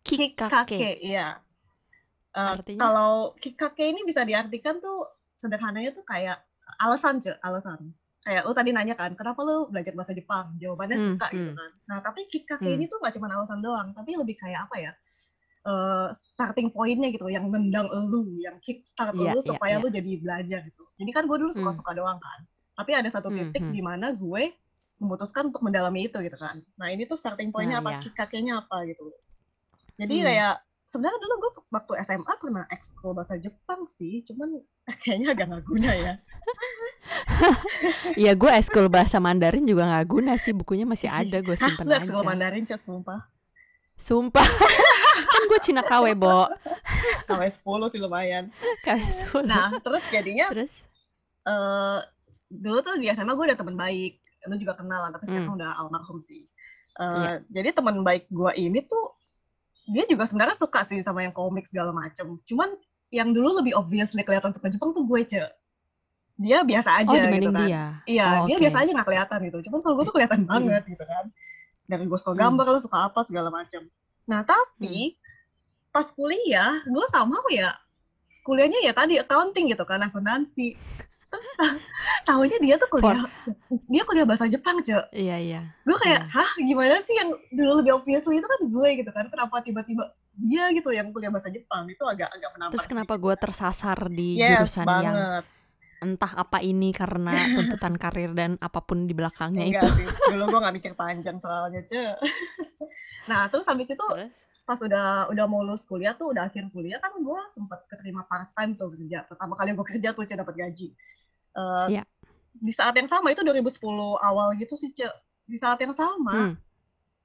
Kikake, 0.00 0.48
Kikake. 0.48 0.90
iya. 1.04 1.36
Eh, 2.32 2.50
Artinya? 2.56 2.80
kalau 2.80 3.34
kikake 3.36 3.90
ini 3.90 4.06
bisa 4.06 4.24
diartikan 4.24 4.80
tuh 4.80 5.04
sederhananya 5.36 5.92
tuh 5.92 6.06
kayak 6.08 6.40
alasan, 6.80 7.20
Cek, 7.20 7.36
alasan. 7.44 7.92
Kayak 8.26 8.42
lu 8.42 8.52
tadi 8.58 8.70
nanya 8.74 8.98
kan, 8.98 9.14
kenapa 9.14 9.38
lu 9.46 9.70
belajar 9.70 9.94
bahasa 9.94 10.10
Jepang? 10.10 10.58
Jawabannya 10.58 10.98
Hmm, 10.98 11.08
suka 11.14 11.26
gitu 11.30 11.50
hmm. 11.54 11.58
kan. 11.62 11.70
Nah, 11.86 11.98
tapi 12.02 12.20
kikake 12.26 12.66
Hmm. 12.66 12.74
ini 12.74 12.84
tuh 12.90 12.98
gak 12.98 13.14
cuma 13.14 13.30
alasan 13.30 13.62
doang, 13.62 13.94
tapi 13.94 14.18
lebih 14.18 14.34
kayak 14.34 14.66
apa 14.66 14.76
ya? 14.82 14.92
eh, 15.66 16.08
starting 16.14 16.70
pointnya 16.70 17.10
gitu, 17.10 17.26
yang 17.26 17.50
nendang 17.50 17.90
lu, 17.90 18.38
yang 18.38 18.54
kickstart 18.62 19.18
Iya, 19.18 19.34
lu 19.34 19.42
iya, 19.42 19.50
supaya 19.50 19.74
iya. 19.74 19.82
lu 19.82 19.88
jadi 19.90 20.10
belajar 20.22 20.60
gitu. 20.62 20.82
Jadi 20.94 21.10
kan 21.10 21.26
gue 21.26 21.38
dulu 21.42 21.50
Hmm. 21.50 21.58
suka-suka 21.58 21.90
doang 21.98 22.18
kan. 22.22 22.40
Tapi 22.78 22.90
ada 22.94 23.10
satu 23.10 23.34
Hmm, 23.34 23.50
titik 23.50 23.66
hmm. 23.66 23.74
di 23.74 23.82
mana 23.82 24.14
gue 24.14 24.54
memutuskan 25.02 25.50
untuk 25.50 25.66
mendalami 25.66 26.06
itu 26.06 26.22
gitu 26.22 26.38
kan. 26.38 26.62
Nah 26.78 26.88
ini 26.94 27.02
tuh 27.10 27.18
starting 27.18 27.50
pointnya 27.50 27.82
Nah, 27.82 27.82
apa, 27.82 27.90
iya. 27.98 27.98
kikakenya 27.98 28.62
apa 28.62 28.86
gitu. 28.86 29.10
Jadi 29.98 30.14
Hmm. 30.22 30.24
kayak 30.30 30.54
sebenarnya 30.86 31.18
dulu 31.18 31.34
gue 31.36 31.50
waktu 31.68 31.92
SMA 32.00 32.32
pernah 32.36 32.64
ekskul 32.68 33.12
bahasa 33.12 33.34
Jepang 33.36 33.84
sih, 33.86 34.22
cuman 34.24 34.62
kayaknya 35.02 35.34
agak 35.34 35.46
nggak 35.50 35.64
guna 35.64 35.90
ya. 35.92 36.12
Iya 38.16 38.32
gue 38.32 38.50
eskul 38.50 38.88
bahasa 38.88 39.18
Mandarin 39.18 39.62
juga 39.62 39.84
nggak 39.84 40.06
guna 40.08 40.34
sih 40.36 40.50
bukunya 40.50 40.82
masih 40.82 41.06
ada 41.06 41.38
gue 41.38 41.52
Hah, 41.52 41.68
simpen 41.68 41.86
ekskul 41.86 42.22
aja. 42.22 42.26
Mandarin 42.26 42.64
chat 42.64 42.80
sumpah. 42.80 43.20
Sumpah. 43.96 44.42
kan 45.32 45.42
gue 45.46 45.60
Cina 45.62 45.80
KW, 45.80 46.12
Bo. 46.14 46.48
Sampai 47.24 47.48
10 47.48 47.62
sih 47.88 48.00
lumayan. 48.00 48.50
KW 48.82 49.00
10. 49.32 49.46
Nah, 49.46 49.68
terus 49.78 50.02
jadinya 50.08 50.50
Terus? 50.50 50.72
eh 51.46 51.98
dulu 52.46 52.78
tuh 52.80 52.98
di 52.98 53.06
SMA 53.08 53.32
gue 53.32 53.46
ada 53.46 53.58
teman 53.58 53.74
baik, 53.74 54.18
lu 54.46 54.56
juga 54.56 54.74
kenal 54.74 55.06
lah, 55.06 55.10
tapi 55.10 55.26
sekarang 55.26 55.50
Hmm. 55.50 55.58
udah 55.58 55.70
almarhum 55.78 56.18
sih. 56.18 56.46
Eh, 56.96 57.04
Iya. 57.04 57.32
Jadi 57.52 57.68
teman 57.72 58.00
baik 58.02 58.26
gue 58.28 58.52
ini 58.56 58.80
tuh 58.82 59.12
dia 59.86 60.04
juga 60.04 60.26
sebenarnya 60.26 60.54
suka 60.54 60.82
sih 60.82 61.00
sama 61.00 61.22
yang 61.22 61.30
komik 61.30 61.64
segala 61.64 61.90
macem. 61.90 62.38
Cuman 62.42 62.74
yang 63.08 63.30
dulu 63.30 63.62
lebih 63.62 63.72
obviously 63.72 64.20
kelihatan 64.20 64.50
suka 64.50 64.66
Jepang 64.66 64.90
tuh 64.90 65.06
gue 65.06 65.22
ce. 65.24 65.42
Dia 66.36 66.60
biasa 66.60 67.00
aja 67.00 67.08
Oh 67.08 67.32
gitu 67.32 67.48
kan. 67.48 67.64
dia. 67.64 67.84
Iya, 68.04 68.26
Oh, 68.26 68.46
dia 68.46 68.56
oke. 68.58 68.62
biasa 68.62 68.76
aja 68.82 68.90
nggak 68.92 69.08
kelihatan 69.08 69.38
gitu. 69.46 69.58
Cuman 69.64 69.78
kalau 69.80 69.94
gue 69.96 70.04
tuh 70.04 70.14
kelihatan 70.14 70.40
banget 70.44 70.82
gitu 70.84 71.04
kan. 71.04 71.24
Dari 71.86 72.04
gue 72.04 72.18
suka 72.18 72.32
Hmm. 72.32 72.42
gambar, 72.42 72.66
lu 72.68 72.80
suka 72.82 72.98
apa 73.06 73.20
segala 73.22 73.48
macem. 73.48 73.86
Nah 74.26 74.42
tapi 74.42 75.14
pas 75.88 76.10
kuliah, 76.10 76.82
gue 76.82 77.06
sama 77.08 77.38
ya? 77.48 77.72
Kuliahnya 78.42 78.78
ya 78.80 78.92
tadi 78.92 79.16
accounting 79.16 79.70
gitu 79.70 79.82
kan, 79.82 80.02
akuntansi. 80.02 80.74
Terus 81.30 81.46
taunya 82.26 82.58
dia 82.58 82.74
tuh 82.74 82.90
kuliah, 82.90 83.22
dia 83.86 84.02
kuliah 84.02 84.26
bahasa 84.26 84.44
Jepang, 84.44 84.82
Cek. 84.82 85.08
Iya 85.10 85.36
iya. 85.38 85.60
Gue 85.80 85.94
kayak, 85.94 86.20
Iya. 86.20 86.34
hah 86.34 86.50
gimana 86.58 86.98
sih 87.00 87.14
yang 87.14 87.30
dulu 87.48 87.72
lebih 87.78 87.92
obviously 87.94 88.36
itu 88.36 88.44
kan 88.44 88.60
gue 88.60 88.88
gitu 88.98 89.10
kan. 89.10 89.24
Kenapa 89.26 89.62
tiba-tiba 89.62 90.04
dia 90.34 90.68
gitu 90.70 90.90
yang 90.90 91.08
kuliah 91.08 91.30
bahasa 91.30 91.48
Jepang? 91.48 91.86
Itu 91.86 92.02
agak 92.02 92.28
agak 92.28 92.50
menampar. 92.52 92.74
Terus 92.74 92.86
kenapa 92.86 93.14
gue 93.14 93.34
tersasar 93.36 93.98
di 94.08 94.36
Yes, 94.36 94.58
jurusan 94.58 94.84
yang 94.84 95.14
banget. 95.14 95.44
entah 95.96 96.32
apa 96.36 96.58
ini 96.60 96.90
karena 96.90 97.32
tuntutan 97.56 97.94
karir 97.94 98.30
dan 98.30 98.58
apa 98.58 98.80
pun 98.80 99.04
di 99.04 99.14
belakangnya 99.14 99.64
itu. 99.64 99.78
Enggak 99.78 99.94
sih, 99.96 100.06
dulu 100.28 100.44
gue 100.46 100.60
gak 100.60 100.74
mikir 100.74 100.92
panjang 101.00 101.36
soalnya, 101.38 101.80
Ce. 101.82 102.04
nah, 103.30 103.46
terus 103.46 103.64
habis 103.64 103.86
itu 103.86 104.06
Terus? 104.12 104.34
pas 104.62 104.76
udah 104.76 105.30
udah 105.30 105.44
mau 105.46 105.62
lulus 105.62 105.86
kuliah 105.86 106.12
tuh, 106.12 106.34
udah 106.34 106.46
akhir 106.46 106.68
kuliah 106.68 106.98
kan 106.98 107.14
gue 107.14 107.40
sempat 107.54 107.86
keterima 107.86 108.26
part 108.26 108.50
time 108.52 108.74
tuh 108.74 108.90
kerja. 108.92 109.24
Pertama 109.24 109.54
kali 109.54 109.72
gue 109.72 109.86
kerja 109.86 110.10
tuh, 110.10 110.22
Ce, 110.22 110.34
dapat 110.34 110.54
gaji. 110.54 110.88
Eh, 111.56 111.86
Iya. 111.88 112.02
Di 112.58 112.70
saat 112.70 112.92
yang 112.92 113.06
sama, 113.06 113.28
itu 113.28 113.40
2010 113.40 113.80
awal 114.16 114.54
gitu 114.54 114.74
sih, 114.74 114.90
Ce. 114.90 115.06
Di 115.44 115.56
saat 115.56 115.78
yang 115.78 115.92
sama, 115.92 116.32
Hmm. 116.32 116.54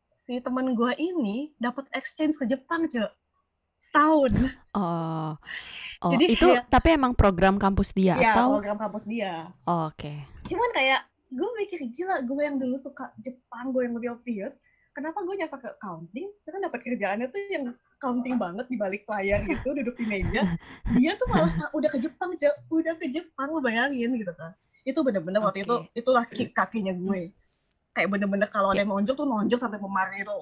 si 0.09 0.37
temen 0.37 0.71
gue 0.71 0.91
ini 0.95 1.55
dapat 1.57 1.87
exchange 1.91 2.35
ke 2.35 2.45
Jepang, 2.45 2.85
Ce. 2.85 3.01
Setahun. 3.81 4.31
Oh, 4.71 5.33
oh 5.99 6.11
Jadi 6.11 6.25
itu 6.31 6.45
kayak- 6.47 6.69
tapi 6.69 6.93
emang 6.93 7.11
program 7.11 7.57
kampus 7.57 7.91
dia 7.91 8.13
Ya, 8.15 8.37
atau? 8.37 8.53
program 8.55 8.77
kampus 8.77 9.03
dia. 9.03 9.49
Oh, 9.63 9.89
Oke. 9.89 10.21
Cuman 10.45 10.69
kayak 10.71 11.01
gue 11.27 11.49
mikir 11.57 11.79
gila, 11.89 12.21
gue 12.21 12.41
yang 12.41 12.55
dulu 12.55 12.77
suka 12.77 13.09
Jepang, 13.17 13.71
gue 13.71 13.81
yang 13.81 13.95
lebih 13.95 14.13
obvious. 14.13 14.53
Kenapa 14.91 15.23
gue 15.23 15.33
nyasar 15.33 15.55
ke 15.57 15.71
accounting, 15.71 16.27
sekarang 16.37 16.61
dapat 16.61 16.79
kerjaannya 16.83 17.27
tuh 17.27 17.39
yang 17.47 17.65
accounting 17.95 18.35
banget 18.35 18.67
di 18.67 18.75
balik 18.75 19.07
layar 19.07 19.39
gitu 19.45 19.71
duduk 19.71 19.95
di 19.95 20.03
meja 20.03 20.41
dia 20.97 21.15
tuh 21.15 21.29
malah 21.29 21.47
udah 21.71 21.87
ke 21.87 21.95
Jepang 21.97 22.33
Cek. 22.33 22.67
udah 22.67 22.97
ke 22.97 23.07
Jepang 23.07 23.47
lo 23.47 23.61
bayangin 23.61 24.11
gitu 24.11 24.33
kan 24.33 24.51
itu 24.83 24.99
bener-bener 24.99 25.39
waktu 25.39 25.61
itu 25.61 25.75
itulah 25.93 26.25
kick 26.25 26.51
kakinya 26.51 26.91
gue 26.91 27.29
kayak 27.91 28.07
bener-bener 28.07 28.47
kalau 28.47 28.69
ada 28.69 28.77
Ya. 28.77 28.81
yang 28.81 28.91
nonjok 28.91 29.15
tuh 29.15 29.25
nonjok 29.25 29.59
sampai 29.59 29.77
memar 29.77 30.07
gitu 30.13 30.33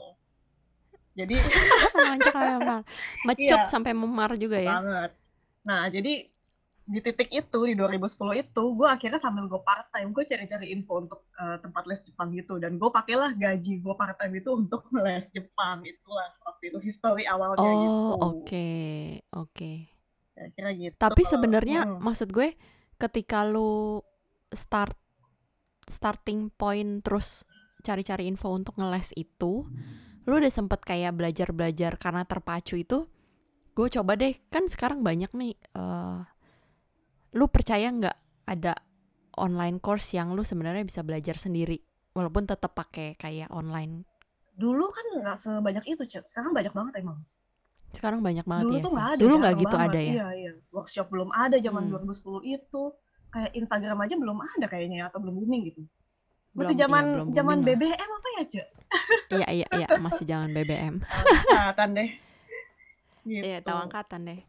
jadi 1.11 1.35
Lonjok 2.09 2.31
sampai 2.31 2.51
memar. 2.55 2.81
Mecut 3.25 3.59
Iya. 3.59 3.67
sampai 3.67 3.91
memar 3.93 4.29
juga 4.35 4.57
ya. 4.57 4.69
banget 4.71 5.11
nah 5.59 5.85
jadi 5.85 6.13
di 6.85 6.99
titik 6.99 7.29
itu 7.29 7.59
di 7.63 7.75
2010 7.75 8.01
itu 8.41 8.63
gue 8.73 8.87
akhirnya 8.87 9.19
sambil 9.19 9.45
gue 9.45 9.61
part 9.61 9.85
time 9.89 10.09
gue 10.09 10.23
cari-cari 10.23 10.67
info 10.69 10.97
untuk 10.99 11.21
eh, 11.35 11.57
tempat 11.59 11.85
les 11.85 12.01
Jepang 12.01 12.31
gitu 12.31 12.57
dan 12.57 12.75
gue 12.75 12.89
pakailah 12.89 13.29
gaji 13.31 13.77
gue 13.77 13.93
part 13.93 14.15
time 14.15 14.33
itu 14.35 14.49
untuk 14.51 14.81
les 14.97 15.27
Jepang 15.29 15.83
itulah 15.83 16.25
waktu 16.41 16.63
itu 16.67 16.79
history 16.79 17.25
awalnya 17.25 17.61
gitu 17.61 17.93
Oh, 17.93 18.15
oke. 18.33 18.69
Oke. 19.35 19.71
kira 20.49 20.71
gitu 20.71 20.95
Tapi 20.95 21.21
sebenarnya 21.23 21.83
Mm. 21.85 21.99
maksud 21.99 22.29
gue 22.29 22.55
ketika 22.97 23.43
lu 23.43 23.99
start 24.51 24.97
starting 25.89 26.53
point 26.53 27.01
terus 27.01 27.43
cari-cari 27.81 28.27
info 28.27 28.51
untuk 28.51 28.75
ngeles 28.77 29.15
itu, 29.15 29.65
lu 30.27 30.33
udah 30.35 30.51
sempet 30.51 30.83
kayak 30.83 31.15
belajar-belajar 31.15 31.95
karena 31.97 32.27
terpacu 32.27 32.75
itu, 32.77 33.07
gue 33.73 33.87
coba 33.89 34.13
deh 34.13 34.35
kan 34.51 34.67
sekarang 34.67 35.01
banyak 35.01 35.31
nih, 35.33 35.55
eh 35.55 36.19
lu 37.31 37.45
percaya 37.47 37.87
nggak 37.89 38.17
ada 38.45 38.73
online 39.37 39.77
course 39.79 40.13
yang 40.13 40.33
lu 40.33 40.41
sebenarnya 40.41 40.81
bisa 40.83 41.01
belajar 41.05 41.37
sendiri 41.37 41.77
walaupun 42.11 42.45
tetap 42.45 42.73
pakai 42.73 43.13
kayak 43.15 43.49
online. 43.53 44.03
dulu 44.59 44.91
kan 44.91 45.05
nggak 45.23 45.37
sebanyak 45.39 45.85
itu 45.87 46.03
Cek. 46.03 46.27
sekarang 46.27 46.51
banyak 46.51 46.73
banget 46.75 46.99
emang 46.99 47.23
Sekarang 47.89 48.19
banyak 48.19 48.43
banget 48.45 48.65
dulu 48.67 48.75
ya 48.75 48.83
tuh 48.83 48.91
nggak 48.93 49.09
ada 49.15 49.21
Dulu 49.23 49.33
nggak 49.39 49.55
gitu 49.55 49.75
banget. 49.79 49.89
ada 49.89 49.99
ya. 50.03 50.11
iya 50.13 50.27
iya 50.35 50.51
workshop 50.69 51.07
belum 51.09 51.29
ada 51.31 51.57
zaman 51.57 51.83
Hmm. 51.87 51.91
2010 51.95 52.43
itu 52.45 52.83
kayak 53.29 53.51
Instagram 53.53 53.99
aja 54.01 54.15
belum 54.17 54.37
ada 54.41 54.65
kayaknya 54.65 55.07
atau 55.07 55.21
belum 55.21 55.35
booming 55.37 55.69
gitu 55.69 55.81
masih 56.49 56.73
iya, 56.73 56.81
zaman 56.89 57.03
zaman 57.29 57.57
booming 57.61 57.77
lah. 57.77 57.93
BBM 57.93 58.09
apa 58.09 58.27
ya 58.33 58.43
Cek? 58.49 58.67
Iya 59.29 59.47
iya 59.53 59.67
iya 59.77 59.87
masih 60.01 60.25
jangan 60.25 60.49
BBM. 60.49 60.95
Angkatan 61.53 61.89
deh 61.93 62.09
gitu 63.21 63.45
Iya 63.45 63.57
tahu 63.61 63.77
angkatan 63.85 64.21
deh. 64.25 64.41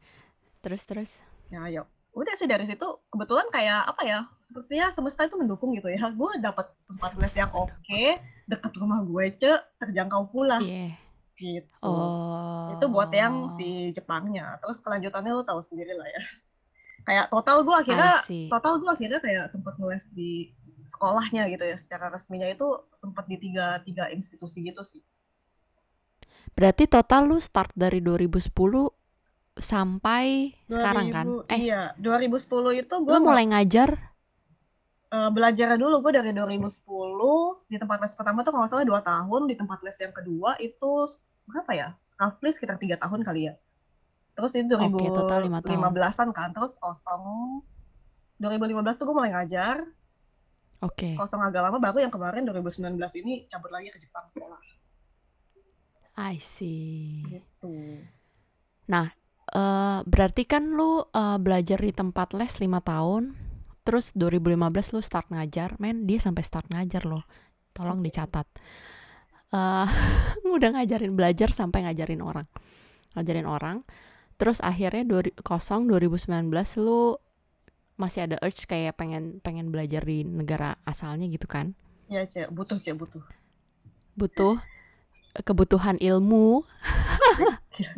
Terus 0.65 0.83
terus. 0.89 1.11
ya 1.51 1.67
ayo 1.67 1.83
udah 2.11 2.35
sih 2.35 2.47
dari 2.47 2.67
situ 2.67 2.83
kebetulan 3.07 3.47
kayak 3.51 3.87
apa 3.87 4.03
ya 4.03 4.19
sepertinya 4.43 4.91
semesta 4.91 5.27
itu 5.27 5.39
mendukung 5.39 5.71
gitu 5.75 5.87
ya 5.87 6.11
gue 6.11 6.31
dapat 6.43 6.67
tempat 6.87 7.11
les 7.19 7.35
yang 7.39 7.51
oke 7.55 8.03
deket 8.47 8.73
rumah 8.79 9.03
gue 9.03 9.25
cek 9.39 9.61
terjangkau 9.79 10.27
pula 10.27 10.59
Iya. 10.59 10.95
gitu 11.39 11.71
Oh. 11.87 12.75
itu 12.75 12.87
buat 12.91 13.15
yang 13.15 13.47
si 13.55 13.95
Jepangnya 13.95 14.59
terus 14.59 14.83
kelanjutannya 14.83 15.33
lo 15.35 15.43
tahu 15.43 15.63
sendiri 15.63 15.95
lah 15.95 16.07
ya 16.07 16.23
kayak 17.07 17.27
total 17.33 17.65
gue 17.67 17.77
akhirnya 17.77 18.13
total 18.53 18.75
gue 18.81 18.91
akhirnya 18.91 19.19
kayak 19.25 19.45
sempat 19.53 19.75
ngeles 19.81 20.05
di 20.13 20.53
sekolahnya 20.91 21.47
gitu 21.55 21.65
ya 21.71 21.77
secara 21.79 22.11
resminya 22.11 22.51
itu 22.51 22.67
sempat 22.99 23.25
di 23.31 23.37
tiga 23.39 23.79
tiga 23.87 24.11
institusi 24.11 24.59
gitu 24.67 24.83
sih. 24.83 25.01
Berarti 26.57 26.85
total 26.91 27.31
lu 27.31 27.39
start 27.39 27.71
dari 27.79 28.03
2010 28.03 28.91
sampai 29.61 30.57
sekarang 30.67 31.07
kan? 31.15 31.27
2000 31.27 31.53
Eh, 31.53 31.59
iya 31.71 31.83
2010 32.01 32.75
itu 32.75 32.95
gue 33.07 33.19
mulai 33.23 33.45
ngajar? 33.47 33.91
Belajar 35.11 35.75
dulu 35.75 36.07
gue 36.07 36.13
dari 36.15 36.31
2010 36.31 37.67
di 37.67 37.77
tempat 37.79 37.99
les 38.03 38.15
pertama 38.15 38.47
tuh 38.47 38.55
kalau 38.55 38.67
salah 38.71 38.87
dua 38.87 39.03
tahun 39.03 39.51
di 39.51 39.55
tempat 39.59 39.83
les 39.83 39.99
yang 39.99 40.15
kedua 40.15 40.55
itu 40.63 40.93
berapa 41.51 41.71
ya? 41.75 41.89
Roughly 42.19 42.51
sekitar 42.55 42.77
tiga 42.79 42.95
tahun 43.01 43.25
kali 43.27 43.51
ya 43.51 43.55
terus 44.41 44.57
itu 44.57 44.73
Oke, 44.73 45.07
total 45.13 45.45
lima 45.45 45.61
tahun. 45.61 45.93
2015an 45.93 46.29
kan 46.33 46.49
terus 46.57 46.73
kosong. 46.81 47.61
2015 48.41 48.97
tuh 48.97 49.05
gue 49.05 49.17
mulai 49.17 49.33
ngajar. 49.37 49.85
Oke. 50.81 51.13
kosong 51.13 51.45
agak 51.45 51.61
lama 51.61 51.77
baru 51.77 52.09
yang 52.09 52.09
kemarin 52.09 52.49
2019 52.49 52.97
ini 53.21 53.45
cabut 53.53 53.69
lagi 53.69 53.93
ke 53.93 54.01
Jepang 54.01 54.25
sekolah. 54.33 54.57
I 56.17 56.41
see. 56.41 57.21
gitu. 57.29 58.01
Eh, 59.51 60.01
berarti 60.07 60.47
kan 60.47 60.71
lu 60.71 61.03
eh, 61.11 61.39
belajar 61.43 61.83
di 61.83 61.91
tempat 61.91 62.39
les 62.39 62.55
5 62.55 62.71
tahun, 62.87 63.35
terus 63.83 64.15
2015 64.15 64.95
lu 64.95 65.01
start 65.03 65.27
ngajar, 65.35 65.75
men 65.83 66.07
dia 66.07 66.23
sampai 66.23 66.47
start 66.47 66.71
ngajar 66.71 67.03
loh, 67.03 67.27
tolong 67.75 67.99
dicatat. 67.99 68.47
Eh, 69.51 69.87
udah 70.55 70.71
ngajarin 70.79 71.19
belajar 71.19 71.51
sampai 71.51 71.83
ngajarin 71.83 72.23
orang, 72.23 72.47
ngajarin 73.19 73.49
orang, 73.51 73.77
terus 74.41 74.65
akhirnya 74.65 75.05
dua, 75.05 75.21
kosong 75.45 75.85
2019 75.87 76.49
lu 76.81 77.21
masih 77.95 78.25
ada 78.25 78.41
urge 78.41 78.65
kayak 78.65 78.97
pengen 78.97 79.45
pengen 79.45 79.69
belajar 79.69 80.01
di 80.01 80.25
negara 80.25 80.81
asalnya 80.89 81.29
gitu 81.29 81.45
kan, 81.45 81.77
ya 82.09 82.25
cek. 82.25 82.49
Butuh 82.49 82.81
cek 82.81 82.97
butuh. 82.97 83.21
Butuh? 84.17 84.57
Kebutuhan 85.45 86.01
ilmu. 86.01 86.65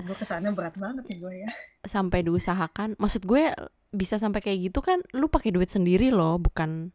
Gue 0.02 0.16
ke 0.18 0.26
sana 0.26 0.50
berat 0.50 0.74
banget 0.74 1.06
ya 1.06 1.16
gue 1.16 1.34
ya. 1.46 1.50
Sampai 1.86 2.26
diusahakan. 2.26 2.98
Maksud 2.98 3.24
gue 3.24 3.54
bisa 3.94 4.18
sampai 4.18 4.42
kayak 4.42 4.68
gitu 4.68 4.82
kan 4.82 5.00
lu 5.14 5.30
pakai 5.30 5.54
duit 5.54 5.70
sendiri 5.70 6.10
loh 6.10 6.36
bukan 6.36 6.90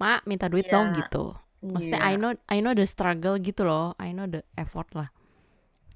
mak 0.00 0.24
minta 0.24 0.48
duit 0.48 0.66
Iya. 0.66 0.72
dong 0.74 0.86
gitu. 0.96 1.36
Maksudnya 1.60 2.00
I 2.00 2.16
Iya. 2.16 2.20
know 2.20 2.32
I 2.48 2.58
know 2.64 2.72
the 2.72 2.88
struggle 2.88 3.36
gitu 3.36 3.68
loh. 3.68 3.92
I 4.00 4.16
know 4.16 4.24
the 4.24 4.40
effort 4.56 4.88
lah 4.96 5.12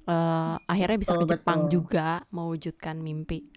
Eh, 0.05 0.57
akhirnya 0.69 0.99
bisa 1.01 1.17
Betul, 1.17 1.25
ke 1.25 1.31
Jepang 1.41 1.61
betul. 1.65 1.73
juga 1.81 2.09
mewujudkan 2.29 3.01
mimpi. 3.01 3.49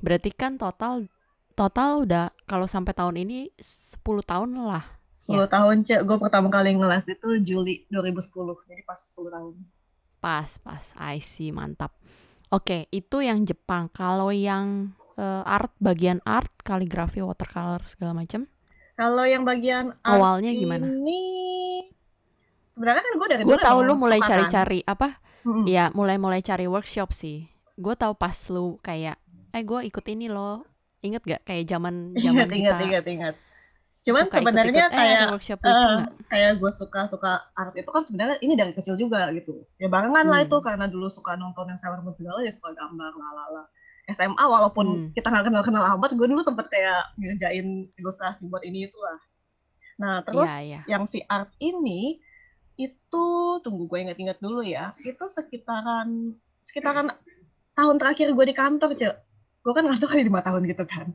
Berarti 0.00 0.32
kan 0.32 0.56
total 0.56 1.04
total 1.52 2.08
udah 2.08 2.32
kalau 2.48 2.64
sampai 2.64 2.96
tahun 2.96 3.20
ini 3.28 3.52
10 3.60 4.00
tahun 4.24 4.56
lah. 4.56 4.84
10 5.20 5.46
tahun 5.52 5.76
cek 5.84 6.00
gue 6.08 6.16
pertama 6.18 6.48
kali 6.48 6.74
ngeles 6.74 7.06
itu 7.12 7.28
Juli 7.44 7.84
2010 7.92 8.24
jadi 8.66 8.82
pas 8.88 8.98
10 9.12 9.36
tahun. 9.36 9.52
Pas 10.16 10.50
pas. 10.64 10.84
I 10.96 11.20
see. 11.20 11.52
Mantap. 11.52 11.92
Oke 12.48 12.88
itu 12.88 13.20
yang 13.20 13.44
Jepang. 13.44 13.92
Kalau 13.92 14.32
yang 14.32 14.96
eh, 15.20 15.42
art 15.44 15.76
bagian 15.76 16.24
art 16.24 16.50
kaligrafi 16.64 17.20
watercolor 17.20 17.84
segala 17.84 18.16
macam? 18.16 18.48
Kalau 18.96 19.28
yang 19.28 19.44
bagian 19.44 19.92
art 20.00 20.16
Awalnya 20.16 20.56
gimana? 20.56 20.88
Ini 20.88 21.20
sebenarnya 22.72 23.02
kan 23.04 23.12
gue 23.20 23.28
dari 23.28 23.42
gue 23.44 23.52
dulu 23.52 23.60
tahu 23.60 23.78
lu 23.84 23.94
mulai 24.00 24.16
kan. 24.24 24.28
cari-cari 24.32 24.80
apa 24.88 25.20
Mm-mm. 25.42 25.64
ya 25.66 25.90
mulai 25.92 26.16
mulai 26.18 26.40
cari 26.40 26.66
workshop 26.70 27.10
sih 27.12 27.46
gue 27.74 27.94
tahu 27.98 28.14
pas 28.14 28.36
lu 28.52 28.78
kayak 28.78 29.16
eh 29.52 29.62
gue 29.62 29.80
ikut 29.88 30.04
ini 30.08 30.26
loh 30.30 30.62
inget 31.02 31.22
gak 31.26 31.42
kayak 31.44 31.66
zaman 31.66 32.14
zaman 32.24 32.46
Ingat, 32.46 32.48
kita 32.48 32.58
ingat, 32.58 32.76
ingat, 32.86 33.04
ingat. 33.06 33.34
Cuman 34.02 34.26
sebenarnya 34.34 34.84
eh, 34.90 34.94
kayak 34.98 35.18
ada 35.18 35.26
workshop 35.30 35.58
lucu 35.62 35.70
eh, 35.70 35.94
nggak 35.94 36.10
kayak 36.26 36.50
gue 36.58 36.70
suka 36.74 37.00
suka 37.06 37.30
art 37.54 37.74
itu 37.74 37.86
kan 37.86 38.02
sebenarnya 38.02 38.36
ini 38.42 38.54
dari 38.58 38.72
kecil 38.74 38.98
juga 38.98 39.30
gitu. 39.30 39.62
Ya 39.78 39.86
barengan 39.86 40.26
lah 40.26 40.42
Hmm. 40.42 40.46
itu 40.50 40.56
karena 40.58 40.86
dulu 40.90 41.06
suka 41.06 41.38
nonton 41.38 41.70
yang 41.70 41.78
Sailor 41.78 42.02
Moon 42.02 42.14
segala 42.14 42.42
ya 42.42 42.50
suka 42.50 42.74
gambar 42.74 43.12
lalala. 43.14 43.62
SMA 44.10 44.42
walaupun 44.42 44.86
Hmm. 44.86 45.08
kita 45.14 45.30
nggak 45.30 45.46
kenal 45.46 45.62
kenal 45.62 45.84
amat, 45.94 46.10
gue 46.18 46.26
dulu 46.26 46.42
sempet 46.42 46.66
kayak 46.66 47.14
ngerjain 47.14 47.86
ilustrasi 47.94 48.50
buat 48.50 48.66
ini 48.66 48.90
itu 48.90 48.98
lah. 48.98 49.18
Nah 50.02 50.14
terus 50.26 50.50
Iya, 50.50 50.58
iya. 50.66 50.80
yang 50.90 51.06
si 51.06 51.22
art 51.30 51.54
ini 51.62 52.18
itu 52.76 53.24
tunggu 53.60 53.84
gue 53.86 53.98
inget-inget 54.00 54.38
dulu 54.38 54.60
ya. 54.60 54.92
Itu 55.00 55.28
sekitaran 55.28 56.36
sekitaran 56.62 57.10
tahun 57.72 57.96
terakhir 57.96 58.32
gue 58.32 58.44
di 58.44 58.54
kantor 58.54 58.92
cek 58.94 59.14
gue 59.62 59.70
kan 59.70 59.86
ngantor 59.86 60.10
kali 60.10 60.26
lima 60.26 60.42
tahun 60.42 60.66
gitu 60.66 60.82
kan. 60.84 61.06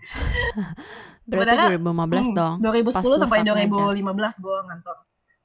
Berarti 1.28 1.52
sebenarnya, 1.52 1.68
2015 1.76 1.84
Hmm, 1.84 2.32
dong 2.32 2.56
2010 2.64 2.96
pas 2.96 3.04
lu 3.04 3.16
sampai 3.20 3.40
start 3.44 3.68
2015 3.68 4.44
gue 4.46 4.58
ngantor 4.72 4.98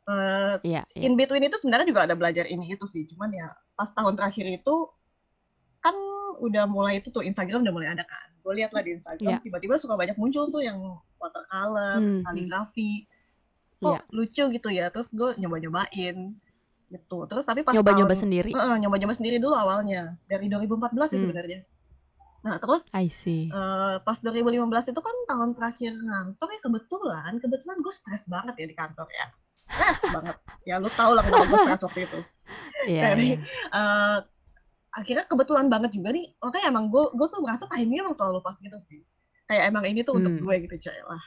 Eh, 0.02 0.54
iya 0.66 0.82
iya. 0.98 1.06
in 1.06 1.14
between 1.14 1.46
itu 1.46 1.54
sebenarnya 1.54 1.86
juga 1.86 2.02
ada 2.02 2.18
belajar 2.18 2.42
ini 2.46 2.74
itu 2.74 2.82
sih. 2.86 3.06
Cuman 3.06 3.30
ya 3.30 3.46
pas 3.74 3.86
tahun 3.86 4.18
terakhir 4.18 4.50
itu 4.50 4.74
kan 5.78 5.94
udah 6.38 6.66
mulai 6.66 6.98
itu 6.98 7.10
tuh 7.10 7.22
Instagram 7.22 7.62
udah 7.62 7.70
mulai 7.70 7.88
ada 7.94 8.02
kan. 8.02 8.26
Gue 8.42 8.58
lihat 8.58 8.74
lah 8.74 8.82
di 8.82 8.98
Instagram 8.98 9.38
Iya. 9.38 9.42
tiba-tiba 9.42 9.78
suka 9.78 9.94
banyak 9.94 10.18
muncul 10.18 10.50
tuh 10.50 10.58
yang 10.58 10.78
watercolor 11.18 12.02
Hmm, 12.02 12.18
hmm. 12.18 12.22
kaligrafi 12.26 13.06
kok 13.82 13.98
Iya. 13.98 14.02
lucu 14.14 14.44
gitu 14.54 14.68
ya 14.70 14.86
terus 14.88 15.10
gue 15.10 15.34
nyoba-nyobain 15.36 16.16
gitu. 16.88 17.18
Terus 17.24 17.42
tapi 17.42 17.60
pas 17.60 17.72
nyoba-nyoba 17.72 18.12
tahun 18.12 18.22
sendiri? 18.22 18.50
Heeh, 18.52 18.76
nyoba-nyoba 18.78 19.12
sendiri 19.12 19.36
dulu 19.36 19.52
awalnya 19.52 20.14
dari 20.24 20.46
2014 20.46 21.08
sih 21.08 21.16
Hmm. 21.16 21.24
sebenarnya. 21.26 21.60
Nah 22.42 22.58
terus 22.58 22.86
I 22.92 23.06
see. 23.06 23.48
eh, 23.48 23.96
pas 23.98 24.18
2015 24.18 24.60
itu 24.86 24.98
kan 24.98 25.16
tahun 25.26 25.54
terakhir 25.54 25.92
ngantor 25.94 26.48
ya 26.48 26.60
kebetulan 26.60 27.32
kebetulan 27.38 27.76
gue 27.78 27.92
stres 27.92 28.22
banget 28.26 28.54
ya 28.56 28.66
di 28.66 28.76
kantor 28.76 29.08
ya. 29.08 29.26
Stres 29.48 29.98
banget. 30.16 30.36
Ya 30.62 30.76
lu 30.76 30.90
tau 30.90 31.12
lah 31.12 31.22
kenapa 31.22 31.44
gue 31.44 31.58
stres 31.64 31.82
waktu 31.82 32.00
itu. 32.04 32.18
Iya 32.88 33.02
Dari- 33.08 33.26
iya. 33.28 33.38
Eh, 33.70 34.18
akhirnya 34.92 35.24
kebetulan 35.24 35.66
banget 35.66 35.96
juga 35.96 36.10
nih. 36.10 36.26
Makanya 36.36 36.66
emang 36.68 36.84
gue 36.86 37.04
gue 37.10 37.26
tuh 37.26 37.40
merasa 37.40 37.64
timingnya 37.66 38.04
emang 38.04 38.16
selalu 38.16 38.38
pas 38.40 38.58
gitu 38.58 38.78
sih. 38.82 39.00
Kayak 39.46 39.64
emang 39.70 39.84
ini 39.86 40.02
tuh 40.02 40.14
untuk 40.14 40.32
Hmm. 40.34 40.42
gue 40.42 40.54
gitu 40.66 40.76
coy 40.82 40.98
lah 41.04 41.22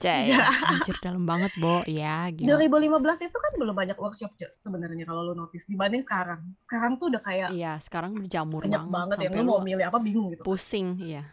Cek, 0.00 0.32
Enggak. 0.32 0.48
anjir 0.72 0.96
dalam 1.04 1.24
banget, 1.28 1.52
Bo. 1.60 1.84
Ya, 1.84 2.24
gila. 2.32 2.56
2015 2.56 3.28
itu 3.28 3.36
kan 3.36 3.52
belum 3.60 3.74
banyak 3.76 3.98
workshop 4.00 4.32
sebenarnya 4.64 5.04
kalau 5.04 5.28
lu 5.28 5.34
notice 5.36 5.68
dibanding 5.68 6.00
sekarang. 6.00 6.40
Sekarang 6.64 6.96
tuh 6.96 7.12
udah 7.12 7.20
kayak 7.20 7.48
Iya, 7.52 7.76
sekarang 7.84 8.16
berjamur 8.16 8.64
banyak 8.64 8.88
banget 8.88 9.16
banget 9.20 9.26
yang 9.28 9.32
lu 9.36 9.44
mau 9.44 9.60
milih 9.60 9.84
apa 9.84 9.98
bingung 10.00 10.32
gitu. 10.32 10.42
pusing, 10.42 10.96
iya. 11.04 11.28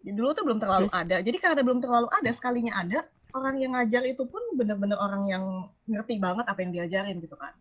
Dulu 0.00 0.32
tuh 0.32 0.48
belum 0.48 0.58
terlalu 0.58 0.88
Terus 0.88 0.96
ada. 0.96 1.16
Jadi 1.20 1.36
karena 1.36 1.60
belum 1.60 1.80
terlalu 1.84 2.08
ada, 2.08 2.30
sekalinya 2.32 2.72
ada, 2.80 2.98
orang 3.36 3.54
yang 3.60 3.76
ngajar 3.76 4.02
itu 4.08 4.24
pun 4.24 4.40
bener-bener 4.56 4.96
orang 4.96 5.28
yang 5.28 5.44
ngerti 5.84 6.16
banget 6.16 6.48
apa 6.48 6.58
yang 6.64 6.72
diajarin 6.72 7.20
gitu 7.20 7.36
kan. 7.36 7.52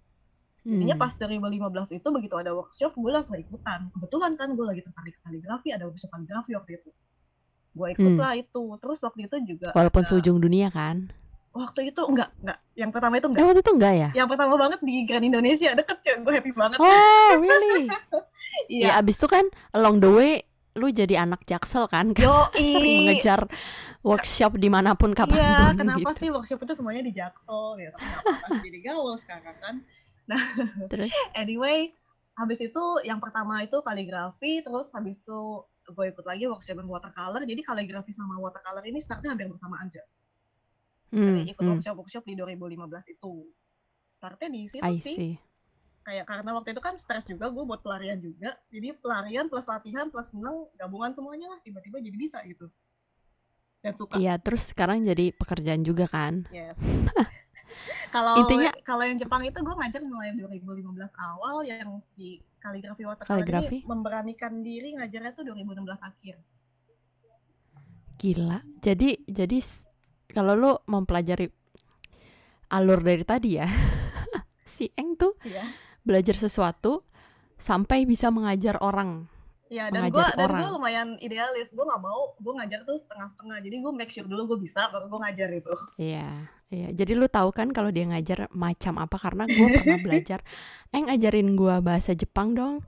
Jadinya 0.63 0.95
hmm. 0.95 1.03
pas 1.03 1.13
2015 1.15 1.99
itu 1.99 2.07
begitu 2.11 2.35
ada 2.35 2.51
workshop, 2.51 2.91
gue 2.95 3.11
langsung 3.11 3.35
ikutan. 3.39 3.91
Kebetulan 3.95 4.31
kan 4.35 4.55
gue 4.55 4.65
lagi 4.67 4.81
tertarik 4.83 5.15
kaligrafi, 5.23 5.71
ada 5.71 5.87
workshop 5.87 6.11
kaligrafi 6.11 6.51
waktu 6.55 6.71
itu. 6.79 6.89
Gue 7.71 7.87
ikut 7.91 8.11
Hmm. 8.11 8.19
lah 8.19 8.33
itu. 8.33 8.63
Terus 8.77 8.99
waktu 8.99 9.19
itu 9.25 9.35
juga 9.47 9.69
Walaupun 9.71 10.01
ada 10.01 10.09
seujung 10.09 10.37
dunia 10.37 10.69
kan. 10.69 11.09
waktu 11.49 11.89
itu 11.89 12.01
enggak, 12.01 12.29
enggak. 12.39 12.59
Yang 12.73 12.89
pertama 12.91 13.13
itu 13.15 13.25
Eh, 13.25 13.29
enggak. 13.29 13.43
waktu 13.43 13.59
itu 13.59 13.71
enggak 13.73 13.93
ya? 13.95 14.09
Yang 14.13 14.27
pertama 14.29 14.53
banget 14.55 14.79
di 14.81 14.95
Grand 15.03 15.25
Indonesia, 15.25 15.69
deket 15.73 15.97
cuy. 15.99 16.15
Gue 16.21 16.33
happy 16.35 16.51
banget. 16.51 16.77
Oh, 16.77 17.29
really? 17.43 17.83
Iya. 18.69 18.85
Ya, 18.85 18.91
abis 18.95 19.15
itu 19.15 19.25
kan 19.25 19.43
along 19.71 19.97
the 19.97 20.07
way 20.07 20.31
lu 20.73 20.87
jadi 20.89 21.19
anak 21.19 21.43
jaksel 21.43 21.85
kan? 21.85 22.13
Sering 22.53 22.55
Yoi. 22.55 22.97
mengejar 23.03 23.49
workshop 23.99 24.55
di 24.55 24.69
mana 24.69 24.93
pun 24.93 25.11
Iya, 25.11 25.19
kapan 25.19 25.35
pun 25.35 25.75
kenapa 25.75 25.99
gitu. 26.07 26.19
sih 26.21 26.29
workshop 26.31 26.59
itu 26.63 26.73
semuanya 26.73 27.01
di 27.01 27.11
Jaksel 27.11 27.63
gitu. 27.77 27.97
Kenapa 27.97 28.47
jadi 28.63 28.79
gaul 28.81 29.13
sekarang 29.17 29.57
kan? 29.59 29.75
Nah, 30.25 30.41
Terus, 30.85 31.09
anyway, 31.33 31.91
habis 32.33 32.61
itu 32.61 32.83
yang 33.01 33.17
pertama 33.17 33.59
itu 33.59 33.81
kaligrafi, 33.81 34.61
terus 34.61 34.87
habis 34.93 35.17
itu 35.17 35.41
gue 35.91 36.05
ikut 36.13 36.25
lagi 36.25 36.45
workshop 36.45 36.81
watercolor. 36.85 37.41
Jadi 37.43 37.61
kaligrafi 37.65 38.11
sama 38.13 38.37
watercolor 38.37 38.83
ini 38.85 38.99
startnya 39.01 39.33
hampir 39.33 39.49
bersamaan 39.49 39.89
aja. 39.89 40.03
hmm, 41.09 41.49
ikut 41.49 41.63
hmm, 41.65 41.71
workshop-workshop 41.77 42.23
di 42.25 42.33
2015 42.37 43.15
itu. 43.17 43.33
Startnya 44.05 44.49
di 44.53 44.61
situ 44.69 44.85
I 44.85 45.01
sih. 45.01 45.15
see. 45.17 45.33
Kayak 46.05 46.25
karena 46.25 46.49
waktu 46.57 46.73
itu 46.73 46.81
kan 46.81 46.95
stres 46.97 47.25
juga, 47.29 47.49
gue 47.49 47.63
buat 47.65 47.81
pelarian 47.81 48.17
juga. 48.17 48.57
Jadi 48.69 48.97
pelarian 48.97 49.45
plus 49.49 49.65
latihan 49.65 50.09
plus 50.09 50.29
seneng, 50.33 50.69
gabungan 50.77 51.13
semuanya 51.13 51.53
lah. 51.53 51.59
Tiba-tiba 51.65 51.97
jadi 52.01 52.17
bisa 52.17 52.39
gitu. 52.45 52.69
Dan 53.79 53.93
suka. 53.95 54.19
Iya, 54.19 54.37
terus 54.37 54.69
sekarang 54.69 55.05
jadi 55.05 55.31
pekerjaan 55.33 55.81
juga 55.81 56.05
kan? 56.05 56.45
Yes. 56.53 56.77
Kalau 58.09 58.41
Intinya 58.41 58.71
kalau 58.81 59.03
yang 59.05 59.17
Jepang 59.21 59.45
itu 59.45 59.57
gue 59.61 59.75
ngajar 59.75 60.01
mulai 60.01 60.33
2015 60.33 60.81
awal 61.13 61.61
yang 61.61 62.01
si 62.01 62.41
kaligrafi 62.57 63.05
watercolor 63.05 63.39
kaligrafi 63.39 63.79
ini 63.79 63.87
memberanikan 63.87 64.59
diri 64.59 64.97
ngajarnya 64.97 65.31
tuh 65.31 65.45
2016 65.45 65.95
akhir. 66.01 66.35
gila. 68.19 68.59
Jadi 68.83 69.23
jadi 69.25 69.57
kalau 70.29 70.53
lu 70.53 70.71
mempelajari 70.91 71.47
alur 72.69 72.99
dari 72.99 73.23
tadi 73.23 73.57
ya, 73.57 73.65
si 74.67 74.91
Eng 74.93 75.15
tuh 75.15 75.39
Iya. 75.41 75.63
belajar 76.03 76.35
sesuatu 76.35 77.07
sampai 77.55 78.03
bisa 78.03 78.27
mengajar 78.29 78.75
orang, 78.83 79.31
Iya 79.69 79.93
dan 79.93 80.09
gue 80.09 80.25
dan 80.33 80.49
gue 80.49 80.69
lumayan 80.73 81.07
idealis. 81.21 81.69
Gue 81.77 81.85
nggak 81.85 82.01
mau 82.01 82.33
gue 82.41 82.53
ngajar 82.57 82.81
tuh 82.89 82.97
setengah-setengah. 82.97 83.57
Jadi 83.61 83.75
gue 83.77 83.91
make 83.93 84.09
sure 84.09 84.25
dulu 84.25 84.57
gue 84.57 84.65
bisa 84.65 84.89
baru 84.89 85.05
gue 85.05 85.19
ngajar 85.21 85.49
itu. 85.53 85.73
Iya, 86.01 86.29
iya. 86.73 86.89
Jadi 86.89 87.13
lu 87.13 87.29
tahu 87.29 87.53
kan 87.53 87.69
kalau 87.69 87.93
dia 87.93 88.09
ngajar 88.09 88.49
macam 88.49 88.97
apa 88.97 89.17
karena 89.21 89.45
gue 89.45 89.67
pernah 89.77 89.99
belajar. 90.09 90.41
Eng 90.89 91.05
ajarin 91.13 91.53
gua 91.53 91.85
bahasa 91.85 92.17
Jepang 92.17 92.57
dong. 92.57 92.81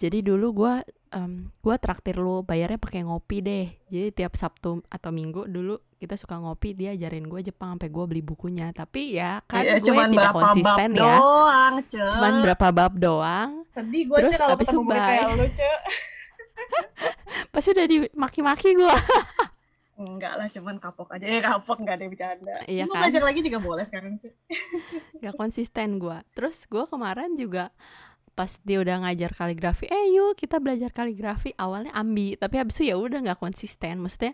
Jadi 0.00 0.24
dulu 0.24 0.64
gua 0.64 0.80
em, 1.12 1.52
gua 1.60 1.76
traktir 1.76 2.16
lu 2.16 2.40
bayarnya 2.42 2.80
pakai 2.80 3.04
ngopi 3.04 3.44
deh. 3.44 3.66
Jadi 3.92 4.08
tiap 4.16 4.32
Sabtu 4.32 4.80
atau 4.88 5.10
Minggu 5.12 5.44
dulu 5.44 5.76
kita 6.00 6.18
suka 6.18 6.34
ngopi 6.34 6.74
dia 6.74 6.96
ajarin 6.98 7.30
gue 7.30 7.46
Jepang 7.46 7.78
sampai 7.78 7.86
gue 7.86 8.04
beli 8.10 8.22
bukunya. 8.24 8.72
Tapi 8.74 9.14
ya 9.14 9.38
kan 9.46 9.62
Iya, 9.62 9.78
gue 9.78 9.86
cuman 9.86 10.08
tidak 10.10 10.18
berapa 10.18 10.32
bab 10.34 10.42
konsisten 10.48 10.88
ya. 10.96 10.98
doang, 10.98 11.74
Ce. 11.86 12.02
Cuman 12.16 12.32
berapa 12.42 12.66
bab 12.74 12.92
doang. 12.98 13.50
Sedih 13.70 14.02
gue 14.10 14.18
Terus 14.18 14.32
Ce 14.34 14.40
kalau 14.40 14.56
abis 14.58 14.66
ketemu 14.72 14.90
kayak 14.90 15.26
lu, 15.38 15.46
Ce. 15.54 15.72
Pas 17.48 17.64
udah 17.64 17.84
dimaki-maki 17.84 18.74
gua. 18.74 18.96
Enggak 19.92 20.34
lah, 20.34 20.48
cuman 20.48 20.76
kapok 20.76 21.12
aja. 21.12 21.24
Eh 21.24 21.38
kapok 21.38 21.78
nggak 21.78 21.96
ada 21.96 22.06
bercanda. 22.06 22.54
Iya 22.64 22.84
Gue 22.84 22.92
kan? 22.92 23.00
belajar 23.06 23.22
lagi 23.22 23.40
juga 23.40 23.58
boleh 23.58 23.84
sekarang, 23.84 24.16
Ce. 24.16 24.32
Gak 25.18 25.36
konsisten 25.36 25.96
gua. 25.96 26.24
Terus 26.32 26.64
gua 26.64 26.84
kemarin 26.86 27.34
juga 27.34 27.70
pas 28.32 28.48
dia 28.58 28.80
udah 28.80 29.04
ngajar 29.04 29.36
kaligrafi, 29.36 29.84
eh 29.86 30.08
yuk 30.10 30.32
kita 30.34 30.56
belajar 30.56 30.88
kaligrafi. 30.88 31.52
Awalnya 31.52 31.92
ambi, 31.92 32.34
tapi 32.34 32.56
habis 32.56 32.80
itu 32.80 32.88
ya 32.88 32.96
udah 32.96 33.20
nggak 33.20 33.36
konsisten. 33.36 34.00
Maksudnya 34.00 34.32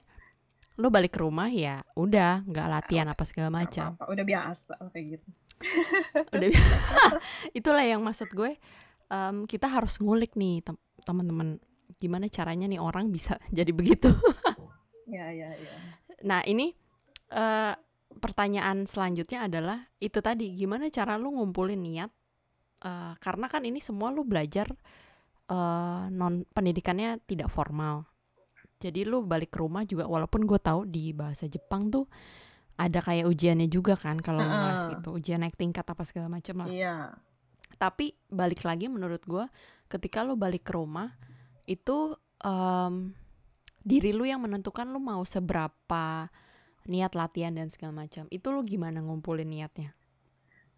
lu 0.79 0.89
balik 0.89 1.11
ke 1.11 1.21
rumah 1.21 1.51
ya 1.51 1.83
udah 1.93 2.47
nggak 2.47 2.67
latihan 2.71 3.11
apa 3.11 3.27
segala 3.27 3.51
Nggak 3.51 3.59
macam. 3.67 3.89
udah 4.07 4.25
biasa 4.25 4.73
kayak 4.89 5.07
gitu. 5.19 5.29
Udah 6.31 6.49
itulah 7.59 7.83
yang 7.83 8.01
maksud 8.01 8.31
gue. 8.31 8.55
em, 9.09 9.37
kita 9.45 9.67
harus 9.67 9.99
ngulik 9.99 10.37
nih 10.37 10.63
tem- 10.63 10.79
teman-teman 11.03 11.59
gimana 11.97 12.29
caranya 12.29 12.69
nih 12.69 12.81
orang 12.81 13.09
bisa 13.09 13.41
jadi 13.59 13.73
begitu. 13.73 14.13
Ya, 15.09 15.33
ya, 15.33 15.49
ya. 15.57 15.75
Nah 16.29 16.45
ini 16.45 16.77
eh, 17.33 17.75
pertanyaan 18.21 18.85
selanjutnya 18.85 19.49
adalah 19.49 19.89
itu 19.97 20.21
tadi 20.21 20.53
gimana 20.53 20.93
cara 20.93 21.17
lu 21.17 21.33
ngumpulin 21.33 21.81
niat 21.81 22.13
Eh, 22.79 23.13
karena 23.19 23.51
kan 23.51 23.67
ini 23.67 23.83
semua 23.83 24.15
lu 24.15 24.23
belajar 24.23 24.71
eh, 25.51 26.05
non 26.15 26.47
pendidikannya 26.47 27.19
tidak 27.27 27.51
formal. 27.51 28.07
Jadi 28.79 29.03
lu 29.03 29.27
balik 29.27 29.51
ke 29.51 29.59
rumah 29.59 29.83
juga 29.83 30.07
walaupun 30.07 30.47
gue 30.47 30.61
tahu 30.63 30.87
di 30.87 31.11
bahasa 31.11 31.51
Jepang 31.51 31.91
tuh 31.91 32.07
ada 32.79 33.03
kayak 33.03 33.27
ujiannya 33.27 33.67
juga 33.67 33.99
kan 33.99 34.23
kalau 34.23 34.39
lu 34.39 34.55
les 34.55 34.83
gitu 34.95 35.09
ujian 35.19 35.43
naik 35.43 35.59
tingkat 35.59 35.83
apa 35.83 36.07
segala 36.07 36.31
macam 36.31 36.63
lah. 36.63 36.71
Iya. 36.71 37.19
Tapi 37.75 38.15
balik 38.31 38.63
lagi 38.63 38.87
menurut 38.87 39.27
gue 39.27 39.43
ketika 39.91 40.23
lu 40.23 40.39
balik 40.39 40.71
ke 40.71 40.79
rumah 40.79 41.11
itu 41.69 42.17
em, 42.41 43.13
diri 43.85 44.11
lu 44.17 44.25
yang 44.25 44.41
menentukan 44.41 44.89
lu 44.89 44.99
mau 44.99 45.21
seberapa 45.29 46.33
niat 46.89 47.13
latihan 47.13 47.53
dan 47.53 47.69
segala 47.69 48.09
macam. 48.09 48.25
Itu 48.33 48.49
lu 48.51 48.65
gimana 48.65 49.05
ngumpulin 49.05 49.45
niatnya? 49.45 49.93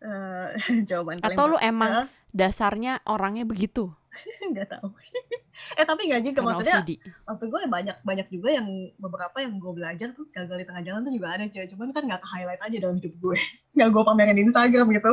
Eh, 0.01 0.49
jawaban 0.89 1.23
Atau 1.23 1.55
lu 1.55 1.57
emang 1.61 2.09
dasarnya 2.33 3.05
orangnya 3.05 3.45
begitu 3.45 3.93
nggak 4.51 4.69
tahu. 4.73 4.89
eh 5.79 5.85
tapi 5.85 6.09
nggak 6.09 6.23
juga 6.25 6.41
karena 6.41 6.49
maksudnya 6.51 6.77
OCD? 6.83 6.91
waktu 7.29 7.45
gue 7.47 7.61
banyak 7.69 7.97
banyak 8.01 8.27
juga 8.33 8.49
yang 8.59 8.67
beberapa 8.97 9.37
yang 9.45 9.61
gue 9.61 9.73
belajar 9.77 10.09
terus 10.11 10.33
gagal 10.33 10.57
di 10.57 10.67
tengah 10.67 10.83
jalan 10.83 11.01
tuh 11.05 11.13
juga 11.15 11.29
ada 11.37 11.45
cuy 11.47 11.67
cuman 11.69 11.89
kan 11.93 12.03
nggak 12.09 12.21
ke 12.25 12.29
highlight 12.33 12.63
aja 12.65 12.77
dalam 12.81 12.97
hidup 12.97 13.13
gue 13.21 13.39
nggak 13.77 13.89
gue 13.93 14.03
pamerin 14.03 14.35
di 14.35 14.43
Instagram 14.49 14.87
gitu 14.97 15.13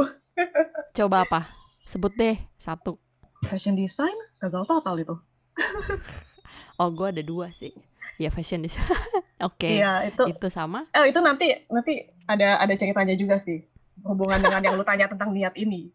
Coba 0.96 1.26
apa? 1.26 1.42
Sebut 1.84 2.14
deh 2.16 2.38
satu. 2.58 2.98
fashion 3.46 3.78
design 3.78 4.14
gagal 4.42 4.66
total 4.66 4.96
itu 4.98 5.16
Oh, 6.80 6.94
gue 6.94 7.10
ada 7.10 7.24
dua 7.26 7.50
sih. 7.50 7.74
Ya 8.18 8.30
fashion 8.30 8.62
design. 8.62 8.86
Oke, 9.48 9.78
iya 9.78 10.06
itu 10.06 10.26
itu 10.30 10.48
sama. 10.50 10.90
eh 10.90 11.06
itu 11.10 11.20
nanti 11.22 11.54
nanti 11.70 12.02
ada 12.26 12.58
ada 12.58 12.74
ceritanya 12.74 13.14
juga 13.14 13.38
sih 13.38 13.62
hubungan 14.02 14.42
dengan 14.42 14.62
yang 14.66 14.76
lu 14.78 14.86
tanya 14.86 15.06
tentang 15.10 15.30
niat 15.34 15.54
ini 15.58 15.90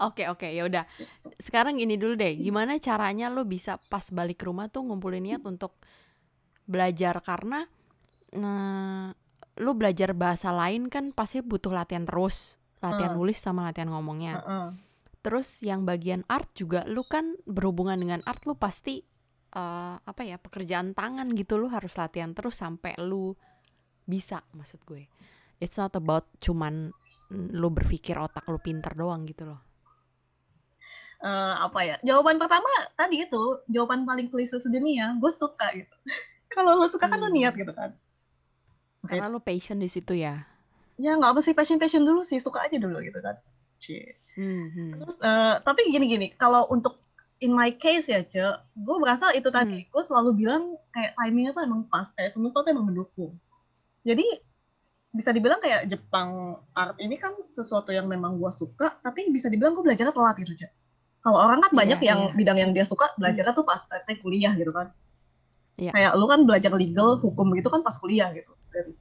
Oke 0.00 0.24
oke 0.32 0.48
ya 0.48 0.64
udah. 0.64 0.88
Sekarang 1.36 1.76
gini 1.76 2.00
dulu 2.00 2.16
deh. 2.16 2.32
Gimana 2.32 2.80
caranya 2.80 3.28
lu 3.28 3.44
bisa 3.44 3.76
pas 3.92 4.08
balik 4.08 4.40
ke 4.40 4.48
rumah 4.48 4.72
tuh 4.72 4.80
ngumpulin 4.88 5.20
niat 5.20 5.44
untuk 5.44 5.76
belajar 6.64 7.20
karena 7.20 7.68
nah, 8.32 9.12
lu 9.60 9.76
belajar 9.76 10.16
bahasa 10.16 10.56
lain 10.56 10.88
kan 10.88 11.12
pasti 11.12 11.44
butuh 11.44 11.68
latihan 11.76 12.08
terus, 12.08 12.56
latihan 12.80 13.12
Hmm. 13.12 13.20
nulis 13.20 13.36
sama 13.36 13.68
latihan 13.68 13.92
ngomongnya. 13.92 14.40
Heeh. 14.40 14.66
Terus 15.24 15.48
yang 15.60 15.84
bagian 15.84 16.22
art 16.36 16.48
juga 16.56 16.80
lu 16.88 17.04
kan 17.04 17.36
berhubungan 17.44 17.98
dengan 18.00 18.20
art 18.24 18.42
lu 18.48 18.54
pasti 18.56 18.94
eh, 19.60 19.96
apa 20.10 20.22
ya 20.24 20.36
pekerjaan 20.40 20.96
tangan 20.96 21.28
gitu 21.36 21.60
lu 21.60 21.68
harus 21.68 21.92
latihan 22.00 22.32
terus 22.36 22.56
sampai 22.62 22.92
lu 23.10 23.36
bisa 24.12 24.38
maksud 24.58 24.80
gue. 24.88 25.04
It's 25.64 25.78
not 25.80 25.94
about 25.96 26.26
cuman 26.44 26.74
lu 27.60 27.68
berpikir 27.78 28.16
otak 28.26 28.44
lu 28.52 28.58
pinter 28.62 28.92
doang 28.96 29.22
gitu 29.30 29.44
loh. 29.50 29.60
Eh, 31.20 31.54
apa 31.66 31.80
ya 31.84 31.96
jawaban 32.08 32.40
pertama 32.40 32.64
tadi 32.96 33.16
itu 33.28 33.42
jawaban 33.68 34.08
paling 34.08 34.32
klise 34.32 34.56
sedunia 34.64 35.12
gue 35.20 35.32
suka 35.36 35.66
gitu 35.76 35.92
kalau 36.54 36.80
lu 36.80 36.88
suka 36.88 37.06
kan 37.12 37.20
lu 37.20 37.28
Hmm. 37.28 37.36
niat 37.36 37.52
gitu 37.60 37.72
kan 37.76 37.90
Karena 39.08 39.26
lu 39.32 39.38
passion 39.46 39.76
di 39.84 39.88
situ 39.94 40.14
ya. 40.24 40.34
ya 41.04 41.10
nggak 41.18 41.32
mesti 41.36 41.52
passion 41.58 41.78
passion 41.82 42.02
dulu 42.08 42.20
sih 42.30 42.38
suka 42.46 42.58
aja 42.66 42.76
dulu 42.84 42.96
gitu 43.06 43.18
kan 43.26 43.36
Cie. 43.80 44.20
Hmm, 44.36 44.68
hmm. 44.70 44.92
Terus 45.00 45.16
eh, 45.24 45.54
tapi 45.64 45.80
gini-gini, 45.88 46.36
kalau 46.36 46.68
untuk 46.68 47.00
in 47.40 47.56
my 47.56 47.72
case 47.74 48.06
ya, 48.06 48.20
Ce, 48.22 48.44
gue 48.76 48.96
berasa 49.00 49.32
itu 49.32 49.48
tadi, 49.48 49.88
gue 49.88 50.02
selalu 50.04 50.36
bilang 50.36 50.76
kayak 50.92 51.16
timingnya 51.16 51.56
tuh 51.56 51.64
emang 51.64 51.88
pas, 51.88 52.06
kayak 52.12 52.36
semesta 52.36 52.60
tuh 52.60 52.70
emang 52.70 52.92
mendukung. 52.92 53.32
Jadi 54.04 54.24
bisa 55.10 55.34
dibilang 55.34 55.58
kayak 55.58 55.90
Jepang 55.90 56.60
art 56.76 56.94
ini 57.02 57.18
kan 57.18 57.34
sesuatu 57.56 57.90
yang 57.90 58.06
memang 58.06 58.36
gue 58.36 58.52
suka, 58.52 59.00
tapi 59.00 59.32
bisa 59.32 59.48
dibilang 59.48 59.72
gue 59.72 59.82
belajarnya 59.82 60.12
telat 60.12 60.36
gitu, 60.38 60.52
Ce. 60.54 60.68
Kalau 61.20 61.36
orang 61.40 61.60
kan 61.60 61.72
Iya, 61.72 61.78
banyak 61.80 62.00
yang 62.00 62.20
iya. 62.32 62.36
bidang 62.36 62.58
yang 62.60 62.70
dia 62.72 62.84
suka 62.88 63.12
belajarnya 63.20 63.52
tuh 63.52 63.66
pas 63.68 63.80
let's 63.92 64.08
say 64.08 64.16
kuliah 64.16 64.52
gitu 64.56 64.72
kan. 64.72 64.88
Iya. 65.80 65.92
Kayak 65.96 66.12
lu 66.16 66.24
kan 66.28 66.40
belajar 66.44 66.72
legal, 66.76 67.20
hukum 67.20 67.52
gitu 67.56 67.68
kan 67.72 67.80
pas 67.80 67.96
kuliah 67.96 68.28
gitu. 68.36 68.52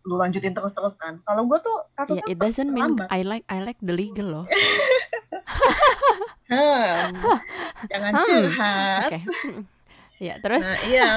Lu 0.06 0.16
lanjutin 0.18 0.54
terus-terus 0.54 0.98
kan. 0.98 1.22
Kalau 1.24 1.46
gue 1.46 1.60
tuh 1.62 1.78
Yeah, 2.10 2.26
kasusnya 2.26 2.26
it 2.32 2.38
doesn't 2.42 2.72
mean 2.74 2.98
terlambat. 2.98 3.08
I 3.14 3.22
like 3.22 3.46
I 3.48 3.60
like 3.62 3.80
the 3.82 3.94
legal 3.94 4.28
loh. 4.28 4.46
Hmm, 6.50 7.14
jangan 7.94 8.12
Hmm, 8.18 8.26
curhat. 8.26 9.02
oke. 9.06 9.20
Mm-mm. 9.22 9.62
Ya, 10.20 10.36
terus? 10.42 10.66
Nah, 10.66 10.80
iya. 10.90 11.10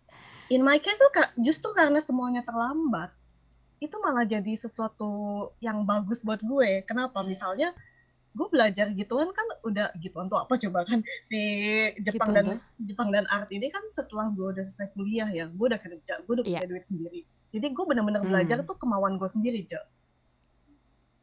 In 0.54 0.62
my 0.62 0.78
case 0.78 0.96
tuh 0.96 1.10
justru 1.42 1.74
karena 1.74 1.98
semuanya 1.98 2.46
terlambat, 2.46 3.10
itu 3.82 3.98
malah 3.98 4.22
jadi 4.22 4.54
sesuatu 4.54 5.50
yang 5.58 5.82
bagus 5.82 6.22
buat 6.22 6.38
gue. 6.38 6.86
Kenapa? 6.86 7.26
Misalnya 7.26 7.74
gue 8.36 8.46
belajar 8.46 8.92
gituan 8.92 9.32
kan 9.32 9.46
udah 9.62 9.88
gituan 9.96 10.28
tuh 10.28 10.36
apa 10.36 10.54
coba 10.54 10.84
kan 10.84 11.00
si 11.24 11.40
Jepang 11.98 12.28
Gituan 12.28 12.34
dan 12.36 12.44
tuh? 12.46 12.58
Jepang 12.84 13.08
dan 13.08 13.24
art 13.26 13.48
ini 13.48 13.66
kan 13.66 13.80
setelah 13.90 14.28
gue 14.28 14.46
udah 14.52 14.60
selesai 14.62 14.92
kuliah 14.92 15.24
ya, 15.26 15.48
gue 15.48 15.66
udah 15.66 15.80
kerja, 15.80 16.20
gue 16.20 16.32
udah 16.34 16.44
Iya. 16.44 16.60
punya 16.60 16.68
duit 16.68 16.84
sendiri. 16.86 17.20
Jadi 17.48 17.66
gue 17.66 17.84
bener-bener 17.84 18.20
belajar 18.20 18.56
Hmm. 18.58 18.68
tuh 18.68 18.76
kemauan 18.76 19.16
gue 19.16 19.24
sendiri, 19.26 19.64
Jo. 19.64 19.80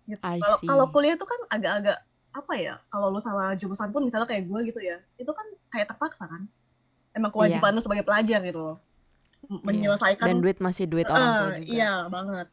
Gitu. 0.04 0.20
Kalau 0.64 0.86
kuliah 0.90 1.14
tuh 1.14 1.24
kan 1.24 1.40
agak-agak 1.50 1.98
apa 2.34 2.54
ya? 2.56 2.76
Kalau 2.88 3.08
lu 3.08 3.20
salah 3.20 3.54
jurusan 3.54 3.88
pun 3.90 4.04
misalnya 4.04 4.26
kayak 4.26 4.44
gue 4.44 4.60
gitu 4.66 4.82
ya, 4.82 4.98
itu 5.16 5.30
kan 5.30 5.46
kayak 5.70 5.88
terpaksa 5.88 6.26
kan. 6.26 6.50
Emang 7.14 7.30
Iya. 7.30 7.36
kewajiban 7.62 7.72
lu 7.72 7.82
sebagai 7.82 8.04
pelajar 8.04 8.42
gitu 8.42 8.60
loh. 8.60 8.78
Iya. 9.44 9.62
Menyelesaikan 9.62 10.28
Dan 10.28 10.38
duit 10.40 10.58
masih 10.58 10.86
duit 10.88 11.06
orang 11.06 11.30
tua 11.30 11.50
juga. 11.54 11.70
iya 11.70 11.94
banget. 12.08 12.48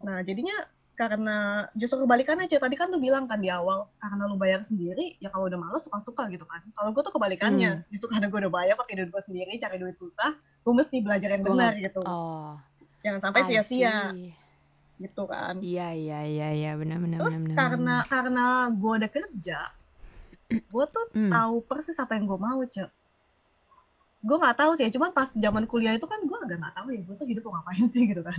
Nah, 0.00 0.16
jadinya 0.22 0.56
karena 1.00 1.64
justru 1.72 2.04
kebalikannya 2.04 2.44
aja. 2.44 2.60
Tadi 2.60 2.76
kan 2.76 2.92
lu 2.92 3.00
bilang 3.00 3.24
kan 3.24 3.40
di 3.40 3.48
awal 3.48 3.88
karena 3.96 4.28
lu 4.28 4.36
bayar 4.36 4.60
sendiri 4.60 5.16
ya 5.16 5.32
kalau 5.32 5.48
udah 5.48 5.56
males 5.56 5.88
suka-suka 5.88 6.28
gitu 6.28 6.44
kan. 6.44 6.60
Kalau 6.76 6.92
gue 6.92 7.00
tuh 7.00 7.14
kebalikannya. 7.16 7.70
Hmm. 7.80 7.88
justru 7.88 8.12
karena 8.12 8.28
gue 8.28 8.38
udah 8.44 8.52
bayar 8.52 8.74
pakai 8.76 9.00
duit 9.00 9.08
gue 9.08 9.22
sendiri 9.24 9.56
cari 9.56 9.76
duit 9.80 9.96
susah 9.96 10.36
gue 10.36 10.72
mesti 10.76 10.96
belajar 11.00 11.28
yang 11.32 11.42
benar 11.48 11.72
gitu. 11.80 12.04
Oh, 12.04 12.60
jangan 13.00 13.20
sampai 13.24 13.40
sia-sia. 13.48 14.12
gitu 15.00 15.24
kan. 15.24 15.56
Iya, 15.64 15.96
iya, 15.96 16.20
iya, 16.28 16.48
iya, 16.52 16.70
benar, 16.76 17.00
benar, 17.00 17.24
terus 17.24 17.40
benar, 17.40 17.48
benar, 17.48 17.56
karena 17.56 17.94
benar. 18.04 18.12
karena 18.12 18.44
gue 18.76 18.92
udah 19.00 19.10
kerja 19.16 19.58
gue 20.50 20.84
tuh 20.92 21.04
Hmm. 21.16 21.30
tahu 21.32 21.54
persis 21.64 21.96
apa 21.96 22.12
yang 22.20 22.28
gue 22.28 22.36
mau 22.36 22.60
cek 22.60 22.90
gue 24.20 24.36
nggak 24.36 24.56
tahu 24.60 24.76
sih. 24.76 24.92
Cuman 24.92 25.16
pas 25.16 25.32
zaman 25.32 25.64
kuliah 25.64 25.96
itu 25.96 26.04
kan 26.04 26.20
gue 26.20 26.38
agak 26.44 26.60
nggak 26.60 26.74
tahu 26.76 26.92
ya 26.92 27.00
gue 27.00 27.14
tuh 27.16 27.24
hidup 27.24 27.42
mau 27.48 27.56
ngapain 27.56 27.88
sih 27.96 28.04
gitu 28.04 28.20
kan 28.20 28.36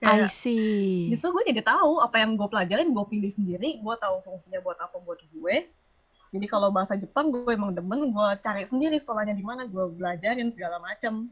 I 0.00 0.06
kayak 0.16 0.32
see. 0.32 1.12
justru 1.12 1.28
gue 1.30 1.44
jadi 1.46 1.60
tahu 1.60 2.00
apa 2.00 2.16
yang 2.18 2.32
gue 2.32 2.48
pelajarin 2.48 2.88
gue 2.88 3.04
pilih 3.06 3.28
sendiri 3.28 3.78
gue 3.78 3.94
tahu 3.96 4.16
fungsinya 4.22 4.58
buat 4.58 4.76
apa 4.76 4.96
buat 4.98 5.20
gue 5.20 5.56
jadi 6.30 6.46
kalau 6.46 6.70
bahasa 6.70 6.94
Jepang 6.94 7.28
gue 7.28 7.44
emang 7.46 7.70
demen 7.70 8.08
gue 8.08 8.28
cari 8.40 8.64
sendiri 8.64 8.96
sekolahnya 8.96 9.32
di 9.32 9.42
mana 9.42 9.64
gue 9.64 9.84
belajarin 9.92 10.48
segala 10.48 10.80
macam 10.80 11.28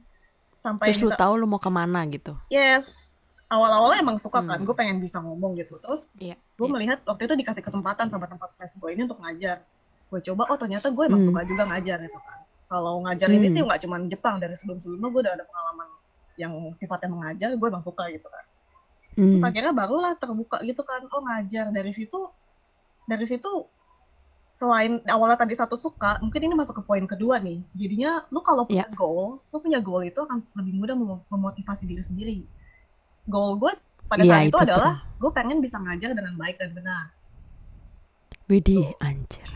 sampai 0.59 0.91
Terus 0.91 1.01
lu 1.03 1.11
tahu 1.15 1.33
lu 1.35 1.47
mau 1.47 1.57
ke 1.57 1.71
mana 1.71 2.05
gitu. 2.05 2.37
yes 2.49 3.17
awal-awal 3.49 3.97
emang 3.97 4.21
suka 4.21 4.43
kan 4.43 4.61
Hmm. 4.61 4.67
gue 4.69 4.75
pengen 4.75 4.99
bisa 4.99 5.17
ngomong 5.19 5.57
gitu 5.57 5.81
terus 5.81 6.05
Iya. 6.19 6.37
gue 6.37 6.67
iya. 6.67 6.73
melihat 6.75 6.99
waktu 7.03 7.25
itu 7.25 7.35
dikasih 7.39 7.65
kesempatan 7.65 8.13
sama 8.13 8.29
tempat 8.29 8.53
les 8.59 8.73
gue 8.75 8.91
ini 8.93 9.03
untuk 9.03 9.17
ngajar 9.19 9.65
gue 10.09 10.21
coba 10.23 10.43
oh 10.47 10.59
ternyata 10.61 10.93
gue 10.93 11.05
emang 11.05 11.25
Hmm. 11.25 11.29
suka 11.33 11.41
juga 11.45 11.63
ngajar 11.65 11.99
gitu 12.03 12.19
kan 12.19 12.39
kalau 12.69 13.01
ngajar 13.01 13.29
ini 13.31 13.49
sih 13.49 13.65
Hmm. 13.65 13.69
nggak 13.73 13.81
cuma 13.81 13.97
Jepang 14.05 14.37
dari 14.37 14.53
sebelum-sebelumnya 14.53 15.09
gue 15.09 15.21
udah 15.25 15.35
ada 15.35 15.45
pengalaman 15.47 15.89
yang 16.37 16.53
sifatnya 16.73 17.09
mengajar 17.09 17.49
gue 17.51 17.67
emang 17.67 17.81
suka 17.81 18.05
gitu 18.11 18.29
kan 18.29 18.45
terus 19.19 19.43
Hmm. 19.43 19.49
akhirnya 19.51 19.73
barulah 19.75 20.15
terbuka 20.15 20.63
gitu 20.63 20.83
kan. 20.87 21.03
Oh 21.11 21.19
ngajar. 21.27 21.75
Dari 21.75 21.91
situ 21.91 22.31
dari 23.05 23.27
situ 23.27 23.51
selain 24.49 25.03
awalnya 25.11 25.39
tadi 25.43 25.55
satu 25.55 25.75
suka 25.75 26.19
mungkin 26.23 26.41
ini 26.47 26.55
masuk 26.55 26.79
ke 26.79 26.83
poin 26.87 27.03
kedua 27.03 27.43
nih. 27.43 27.59
Jadinya 27.75 28.23
lu 28.31 28.39
kalau 28.41 28.63
punya 28.63 28.87
Iya. 28.87 28.95
goal 28.95 29.43
lu 29.43 29.57
punya 29.59 29.79
goal 29.83 30.03
itu 30.07 30.19
akan 30.23 30.39
lebih 30.63 30.75
mudah 30.79 30.95
mem- 30.95 31.25
memotivasi 31.29 31.85
diri 31.85 32.03
sendiri. 32.07 32.39
Goal 33.27 33.59
gue 33.59 33.75
pada 34.07 34.23
Iya, 34.23 34.33
saat 34.33 34.45
itu 34.47 34.57
itu 34.57 34.59
adalah 34.65 34.93
gue 35.19 35.31
pengen 35.35 35.59
bisa 35.59 35.77
ngajar 35.83 36.15
dengan 36.15 36.35
baik 36.39 36.57
dan 36.63 36.71
benar 36.73 37.13
Widih, 38.49 38.97
anjir. 38.99 39.45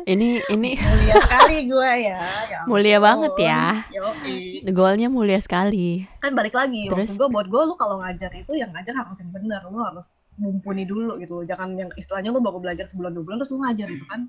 Ini 0.00 0.40
ini 0.48 0.80
mulia 0.80 1.14
sekali 1.20 1.56
gue 1.70 1.92
ya, 2.08 2.16
ya 2.48 2.64
mulia 2.64 2.96
banget 2.96 3.36
ya. 3.36 3.84
Yoi. 3.92 4.64
Goalnya 4.72 5.12
mulia 5.12 5.36
sekali. 5.36 6.08
kan 6.24 6.32
balik 6.32 6.56
lagi 6.56 6.88
Terus? 6.88 7.12
gue 7.12 7.28
buat 7.28 7.44
gue 7.44 7.62
lu 7.68 7.76
kalau 7.76 8.00
ngajar 8.00 8.32
itu 8.32 8.56
yang 8.56 8.72
ngajar 8.72 8.96
harus 8.96 9.20
yang 9.20 9.28
benar 9.28 9.60
lu 9.68 9.76
harus 9.76 10.08
mumpuni 10.40 10.88
dulu 10.88 11.20
gitu 11.20 11.44
jangan 11.44 11.76
yang 11.76 11.92
istilahnya 11.94 12.32
lu 12.32 12.40
baru 12.40 12.56
belajar 12.58 12.88
sebulan 12.88 13.12
dua 13.12 13.24
bulan 13.28 13.36
terus 13.38 13.52
lu 13.52 13.60
ngajar 13.60 13.86
gitu 13.86 14.04
kan 14.08 14.20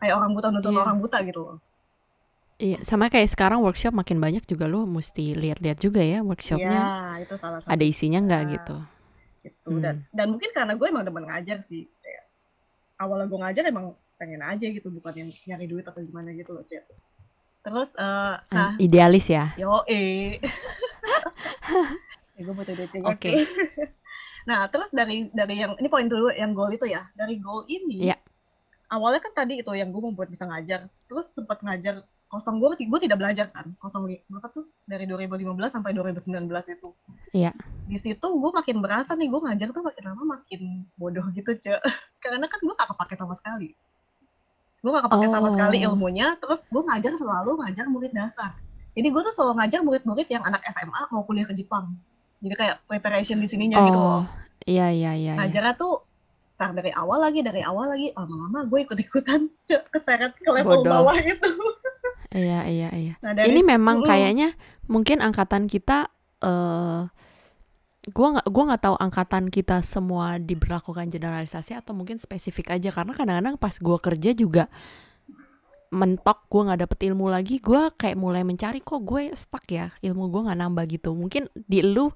kayak 0.00 0.14
orang 0.16 0.32
buta 0.32 0.48
nuntun 0.48 0.72
Iya. 0.72 0.80
orang 0.80 0.96
buta 0.98 1.18
gitu 1.20 1.40
loh 1.44 1.56
Iya, 2.56 2.78
sama 2.80 3.08
kayak 3.08 3.28
sekarang 3.28 3.60
workshop 3.60 3.92
makin 3.92 4.16
banyak 4.16 4.44
juga 4.44 4.64
lu 4.64 4.84
mesti 4.84 5.36
lihat-lihat 5.36 5.78
juga 5.78 6.00
ya 6.00 6.24
workshopnya 6.24 6.80
Iya, 6.80 7.28
itu 7.28 7.34
salah 7.36 7.60
satu 7.60 7.68
ada 7.68 7.84
isinya 7.84 8.24
nggak 8.24 8.42
gitu. 8.48 8.76
gitu 9.40 9.68
Hmm. 9.68 9.80
dan 9.80 9.96
dan 10.12 10.26
mungkin 10.28 10.52
karena 10.52 10.76
gue 10.76 10.84
emang 10.84 11.00
demen 11.00 11.24
ngajar 11.24 11.60
sih 11.60 11.88
awalnya 13.00 13.26
gue 13.26 13.40
ngajar 13.40 13.64
emang 13.66 13.86
pengen 14.14 14.44
aja 14.44 14.66
gitu 14.68 14.92
bukan 14.92 15.12
yang 15.16 15.28
nyari 15.48 15.64
duit 15.66 15.82
atau 15.82 15.98
gimana 15.98 16.30
gitu 16.30 16.52
loh 16.52 16.60
cek 16.62 16.84
terus 17.60 17.90
eh 17.96 18.36
nah 18.52 18.70
Ah, 18.70 18.72
Idealis 18.76 19.26
ya. 19.26 19.56
yo 19.56 19.80
eh 19.86 20.36
ya, 22.36 22.40
gue 22.40 22.54
butuh 22.54 22.74
duit 22.74 22.90
Oke. 23.02 23.32
nah 24.48 24.68
terus 24.68 24.88
dari 24.90 25.28
dari 25.30 25.60
yang 25.60 25.76
ini 25.76 25.88
poin 25.88 26.04
dulu 26.04 26.32
yang 26.32 26.52
goal 26.52 26.68
itu 26.68 26.84
ya 26.84 27.08
dari 27.12 27.36
goal 27.36 27.64
ini 27.66 28.08
Iya. 28.08 28.16
awalnya 28.88 29.20
kan 29.20 29.32
tadi 29.34 29.60
itu 29.60 29.72
yang 29.72 29.88
gue 29.88 30.02
membuat 30.02 30.28
bisa 30.28 30.44
ngajar 30.44 30.88
terus 31.06 31.28
sempat 31.32 31.60
ngajar 31.60 32.00
kosong 32.30 32.62
gue 32.62 32.78
gue 32.78 33.00
tidak 33.02 33.18
belajar 33.18 33.50
kan 33.50 33.74
kosong 33.76 34.06
berapa 34.06 34.46
tuh 34.48 34.62
dari 34.86 35.02
2015 35.02 35.50
sampai 35.66 35.90
2019 35.92 36.46
itu 36.70 36.88
Iya. 37.30 37.50
di 37.84 37.98
situ 37.98 38.22
gue 38.22 38.50
makin 38.50 38.78
berasa 38.78 39.12
nih 39.12 39.26
gue 39.26 39.40
ngajar 39.42 39.68
tuh 39.70 39.82
makin 39.82 40.04
lama 40.06 40.38
makin 40.38 40.86
bodoh 40.94 41.26
gitu 41.30 41.50
cek 41.52 41.82
karena 42.22 42.46
kan 42.46 42.58
gue 42.58 42.70
gak 42.70 42.88
kepake 42.88 43.14
sama 43.14 43.34
sekali 43.34 43.74
gue 44.80 44.90
gak 44.90 45.04
kepake 45.10 45.26
sama 45.28 45.48
sekali 45.50 45.76
Oh. 45.82 45.92
ilmunya 45.92 46.38
terus 46.38 46.64
gue 46.66 46.80
ngajar 46.80 47.12
selalu 47.12 47.50
ngajar 47.58 47.84
murid 47.84 48.14
dasar 48.14 48.54
jadi 48.94 49.06
gue 49.06 49.22
tuh 49.22 49.34
selalu 49.34 49.52
ngajar 49.58 49.80
murid-murid 49.82 50.28
yang 50.28 50.42
anak 50.42 50.62
SMA 50.64 51.02
mau 51.10 51.26
kuliah 51.26 51.44
ke 51.44 51.54
Jepang 51.54 51.98
jadi 52.38 52.54
kayak 52.54 52.76
preparation 52.86 53.36
di 53.36 53.46
sininya 53.46 53.82
gitu 53.82 53.98
loh 53.98 54.22
Oh, 54.22 54.22
iya 54.64 54.86
iya 54.88 55.12
iya. 55.12 55.34
iya. 55.34 55.34
ngajarnya 55.34 55.74
tuh 55.74 56.06
start 56.46 56.74
dari 56.74 56.92
awal 56.92 57.18
lagi 57.18 57.40
dari 57.40 57.58
awal 57.60 57.90
lagi 57.90 58.14
lama-lama 58.14 58.62
gue 58.66 58.78
ikut-ikutan 58.84 59.50
keseret 59.90 60.30
ke 60.36 60.46
level 60.46 60.80
Bodoh. 60.80 60.92
bawah 61.02 61.16
gitu 61.18 61.48
Iya 62.30 62.62
iya 62.70 62.88
iya. 62.94 63.14
nah 63.22 63.34
dari 63.34 63.50
Ini 63.50 63.60
memang 63.66 64.06
kayaknya 64.06 64.54
mungkin 64.86 65.18
angkatan 65.18 65.66
kita 65.66 66.06
eh 66.40 67.02
gua 68.16 68.26
nggak 68.38 68.46
gua 68.48 68.64
nggak 68.72 68.82
tahu 68.86 68.96
angkatan 68.96 69.44
kita 69.52 69.82
semua 69.84 70.40
diberlakukan 70.40 71.12
generalisasi 71.12 71.76
atau 71.76 71.92
mungkin 71.92 72.16
spesifik 72.16 72.72
aja 72.72 72.88
karena 72.96 73.12
kadang-kadang 73.12 73.56
pas 73.60 73.76
gua 73.76 73.98
kerja 74.00 74.30
juga 74.32 74.72
mentok 75.90 76.38
gua 76.50 76.62
nggak 76.70 76.80
dapet 76.86 76.98
ilmu 77.10 77.26
lagi 77.34 77.58
gua 77.58 77.90
kayak 78.00 78.14
mulai 78.24 78.42
mencari 78.46 78.78
kok 78.78 79.02
gue 79.02 79.22
stuck 79.34 79.66
ya 79.78 79.90
ilmu 80.06 80.30
gua 80.30 80.40
nggak 80.50 80.58
nambah 80.62 80.84
gitu 80.94 81.10
mungkin 81.18 81.42
di 81.72 81.82
lu 81.82 82.06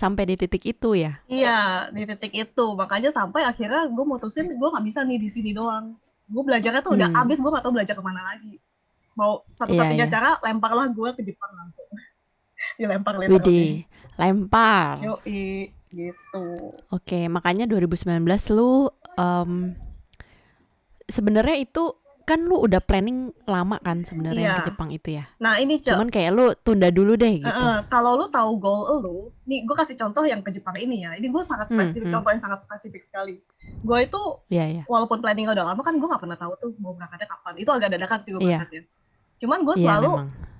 sampai 0.00 0.28
di 0.28 0.34
titik 0.36 0.64
itu 0.68 0.92
ya 1.04 1.12
Iya, 1.38 1.50
di 1.96 2.02
titik 2.10 2.32
itu. 2.42 2.64
Makanya 2.80 3.10
sampai 3.18 3.42
akhirnya 3.50 3.80
gue 3.96 4.04
mutusin 4.12 4.46
gue 4.60 4.68
nggak 4.72 4.84
bisa 4.88 5.00
nih 5.08 5.18
di 5.24 5.28
sini 5.34 5.50
doang. 5.58 5.84
Gue 6.32 6.42
belajarnya 6.48 6.80
tuh 6.86 6.92
udah 6.96 7.08
Hmm. 7.08 7.20
abis, 7.20 7.36
gue 7.42 7.50
nggak 7.52 7.64
tahu 7.64 7.74
belajar 7.76 7.94
ke 7.98 8.04
mana 8.08 8.20
lagi. 8.30 8.52
Mau 9.14 9.46
satu-satunya 9.50 9.94
Iya, 9.96 10.06
iya. 10.06 10.10
cara 10.10 10.30
lemparlah 10.40 10.86
gue 10.88 11.10
ke 11.14 11.22
Jepang 11.22 11.50
langsung. 11.52 11.88
Dilempar 12.78 13.14
lempar 13.14 13.30
Widih 13.30 13.84
lempar 14.14 14.94
Yoi, 15.02 15.68
gitu. 15.90 16.44
Oke, 16.88 17.26
makanya 17.26 17.66
2019 17.66 18.22
lu 18.50 18.86
em, 19.14 19.74
sebenarnya 21.04 21.58
itu 21.58 21.92
kan 22.24 22.40
lu 22.40 22.56
udah 22.56 22.80
planning 22.80 23.36
lama 23.44 23.76
kan 23.78 24.00
sebenarnya 24.00 24.48
Iya. 24.48 24.56
ke 24.56 24.72
Jepang 24.72 24.88
itu 24.88 25.08
ya. 25.12 25.28
Nah 25.36 25.60
ini 25.60 25.76
cek, 25.76 25.92
Cuman 25.92 26.08
kayak 26.08 26.30
lu 26.32 26.56
tunda 26.56 26.88
dulu 26.88 27.20
deh 27.20 27.36
gitu. 27.36 27.52
Eh, 27.52 27.78
kalau 27.92 28.16
lu 28.16 28.32
tahu 28.32 28.56
goal 28.56 28.80
lu, 29.02 29.18
nih 29.44 29.60
gue 29.60 29.76
kasih 29.76 29.92
contoh 29.92 30.24
yang 30.24 30.40
ke 30.40 30.48
Jepang 30.48 30.72
ini 30.74 31.04
ya. 31.04 31.12
Ini 31.14 31.28
gue 31.28 31.42
sangat 31.44 31.68
Hmm, 31.68 31.76
spesifik, 31.84 32.08
hmm. 32.08 32.14
contoh 32.16 32.30
yang 32.32 32.40
sangat 32.40 32.58
spesifik 32.64 33.02
sekali. 33.04 33.44
Gue 33.84 33.98
itu 34.00 34.20
Iya, 34.48 34.64
iya. 34.70 34.82
walaupun 34.88 35.20
planningnya 35.20 35.52
udah 35.52 35.66
lama 35.68 35.82
kan 35.84 36.00
gue 36.00 36.08
nggak 36.08 36.22
pernah 36.22 36.38
tahu 36.40 36.52
tuh 36.56 36.70
mau 36.80 36.96
berangkatnya 36.96 37.28
kapan. 37.28 37.54
Itu 37.60 37.70
agak 37.76 37.88
dadakan 37.92 38.18
sih 38.24 38.30
gue 38.32 38.40
Iya. 38.40 38.48
berangkatnya. 38.64 38.82
Cuman 39.44 39.60
gue 39.62 39.76
Iya, 39.76 39.84
selalu 40.00 40.12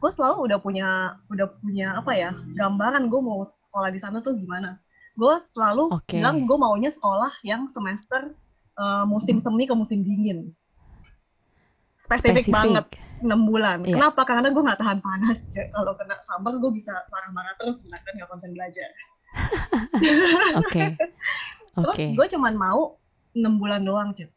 gue 0.05 0.11
selalu 0.13 0.37
udah 0.53 0.59
punya 0.61 0.89
udah 1.33 1.49
punya 1.65 1.97
apa 1.97 2.13
ya 2.13 2.37
gambaran 2.53 3.09
gue 3.09 3.21
mau 3.25 3.41
sekolah 3.41 3.89
di 3.89 3.97
sana 3.97 4.21
tuh 4.21 4.37
gimana 4.37 4.77
gue 5.17 5.35
selalu 5.57 5.97
Oke. 5.97 6.21
bilang 6.21 6.45
gue 6.45 6.59
maunya 6.61 6.93
sekolah 6.93 7.33
yang 7.41 7.73
semester 7.73 8.37
eh, 8.77 9.05
musim 9.09 9.41
semi 9.41 9.65
ke 9.65 9.73
musim 9.73 10.05
dingin 10.05 10.53
spesifik, 11.97 12.53
banget 12.53 12.85
enam 13.25 13.49
bulan 13.49 13.81
Iya. 13.81 13.97
kenapa 13.97 14.29
karena 14.29 14.53
gue 14.53 14.61
nggak 14.61 14.77
tahan 14.85 15.01
panas 15.01 15.41
kalau 15.73 15.97
kena 15.97 16.21
summer 16.29 16.53
gue 16.61 16.71
bisa 16.77 16.93
marah-marah 17.09 17.57
terus 17.57 17.81
kan 17.89 18.13
nggak 18.13 18.29
konsen 18.29 18.53
belajar 18.53 18.91
Oke. 20.61 21.01
terus 21.81 21.97
Oke. 21.97 22.13
gue 22.13 22.27
cuman 22.37 22.55
mau 22.61 23.01
enam 23.33 23.57
bulan 23.57 23.81
doang 23.81 24.13
Cek. 24.13 24.29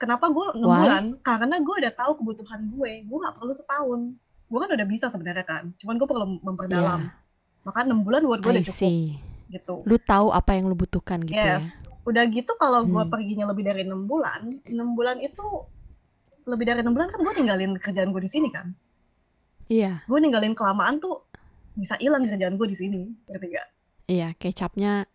Kenapa 0.00 0.26
gue 0.26 0.46
enam 0.54 0.70
bulan 0.72 1.04
karena 1.20 1.56
gue 1.56 1.74
udah 1.78 1.92
tahu 1.92 2.12
kebutuhan 2.16 2.60
gue 2.70 3.04
gue 3.04 3.18
nggak 3.20 3.36
perlu 3.36 3.52
setahun 3.52 4.00
gue 4.48 4.58
kan 4.58 4.70
udah 4.72 4.86
bisa 4.88 5.06
sebenarnya 5.06 5.44
kan 5.44 5.70
cuman 5.76 5.94
gue 5.94 6.08
perlu 6.08 6.26
memperdalam 6.40 7.00
Iya. 7.02 7.62
maka 7.62 7.78
enam 7.84 8.00
bulan 8.00 8.24
buat 8.24 8.40
gue 8.40 8.50
udah 8.50 8.64
cukup 8.64 8.80
see. 8.80 9.20
gitu 9.48 9.84
Lu 9.84 9.96
tahu 9.98 10.30
apa 10.30 10.54
yang 10.54 10.64
lu 10.64 10.74
butuhkan 10.74 11.20
gitu 11.20 11.36
ya? 11.36 11.60
yes 11.60 11.84
udah 12.00 12.24
gitu 12.26 12.56
kalau 12.56 12.80
gue 12.82 12.96
Hmm. 12.98 13.12
perginya 13.12 13.44
lebih 13.46 13.62
dari 13.62 13.84
enam 13.84 14.04
bulan 14.04 14.56
enam 14.64 14.88
bulan 14.90 15.20
itu 15.20 15.44
lebih 16.42 16.64
dari 16.64 16.80
enam 16.80 16.90
bulan 16.90 17.08
kan 17.08 17.20
gue 17.20 17.34
tinggalin 17.36 17.76
kerjaan 17.76 18.10
gue 18.10 18.20
di 18.20 18.30
sini 18.30 18.48
kan 18.48 18.72
Iya, 19.66 20.02
gue 20.02 20.18
ninggalin 20.18 20.50
kelamaan 20.50 20.98
tuh 20.98 21.22
bisa 21.72 21.94
hilang 21.94 22.26
kerjaan 22.26 22.56
gue 22.56 22.66
di 22.66 22.74
sini 22.74 23.00
ngerti 23.24 23.46
gak? 23.48 23.68
iya, 24.06 24.34
kecapnya 24.34 25.06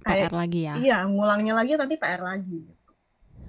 Kayak- 0.00 0.30
PR 0.30 0.32
lagi 0.32 0.60
ya. 0.62 0.74
Iya, 0.76 0.96
ngulangnya 1.04 1.54
lagi 1.54 1.74
nanti 1.74 1.96
PR 1.96 2.22
lagi 2.22 2.60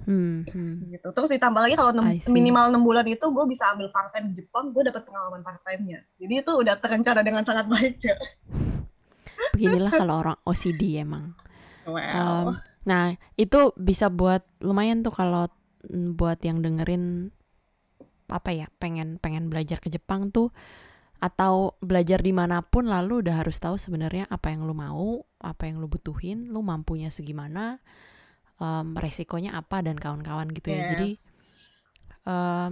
Hmm, 0.02 0.42
hmm. 0.46 0.90
gitu. 0.90 1.08
Terus 1.14 1.30
ditambah 1.38 1.60
lagi 1.62 1.74
kalau 1.78 1.94
enam- 1.94 2.18
minimal 2.30 2.74
6 2.74 2.82
bulan 2.82 3.06
itu 3.06 3.26
gue 3.30 3.44
bisa 3.46 3.70
ambil 3.70 3.88
part 3.94 4.10
time 4.10 4.34
di 4.34 4.42
Jepang, 4.42 4.74
gue 4.74 4.82
dapat 4.82 5.02
pengalaman 5.06 5.40
part 5.46 5.62
time-nya. 5.62 6.02
Jadi 6.18 6.34
itu 6.42 6.52
udah 6.52 6.74
terencana 6.78 7.20
dengan 7.22 7.42
sangat 7.46 7.66
baik, 7.70 7.94
Cek. 8.02 8.18
Beginilah 9.54 9.92
kalau 9.92 10.14
orang 10.22 10.38
OCD 10.42 10.98
emang. 10.98 11.34
Wow. 11.86 11.98
Um, 11.98 12.46
nah, 12.86 13.14
itu 13.38 13.74
bisa 13.78 14.10
buat 14.10 14.42
lumayan 14.62 15.02
tuh 15.02 15.14
kalau 15.14 15.50
mm, 15.86 16.18
buat 16.18 16.38
yang 16.42 16.62
dengerin 16.62 17.30
apa 18.32 18.50
ya, 18.54 18.66
pengen 18.80 19.20
pengen 19.20 19.52
belajar 19.52 19.78
ke 19.82 19.92
Jepang 19.92 20.32
tuh 20.32 20.54
atau 21.22 21.78
belajar 21.78 22.18
di 22.18 22.34
mana 22.34 22.66
pun 22.66 22.90
lalu 22.90 23.22
udah 23.22 23.46
harus 23.46 23.54
tahu 23.62 23.78
sebenarnya 23.78 24.26
apa 24.26 24.50
yang 24.50 24.66
lu 24.66 24.74
mau, 24.74 25.22
apa 25.38 25.70
yang 25.70 25.78
lu 25.78 25.86
butuhin, 25.86 26.50
lu 26.50 26.66
mampunya 26.66 27.14
segimana, 27.14 27.78
um, 28.62 28.94
resikonya 28.94 29.58
apa 29.58 29.82
dan 29.82 29.98
kawan-kawan 29.98 30.46
gitu 30.54 30.70
ya. 30.70 30.94
Jadi 30.94 31.18
Yes. 31.18 31.42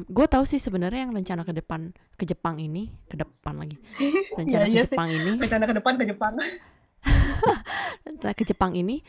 gue 0.07 0.27
tahu 0.31 0.47
sih 0.47 0.63
sebenarnya 0.63 1.11
yang 1.11 1.13
rencana 1.13 1.43
ke 1.43 1.51
depan 1.51 1.91
ke 2.15 2.23
Jepang 2.23 2.63
ini, 2.63 2.95
ke 3.11 3.19
depan 3.19 3.59
lagi, 3.59 3.75
rencana 4.39 4.63
Iya, 4.63 4.71
ke 4.71 4.71
iya 4.71 4.85
sih. 4.87 4.95
Jepang 4.95 5.09
ini 5.11 5.33
rencana 5.43 5.65
ke 5.67 5.75
depan 5.75 5.93
ke 5.99 6.05
Jepang. 6.07 6.35
Ke 8.39 8.45
Jepang 8.45 8.73
ini 8.77 9.03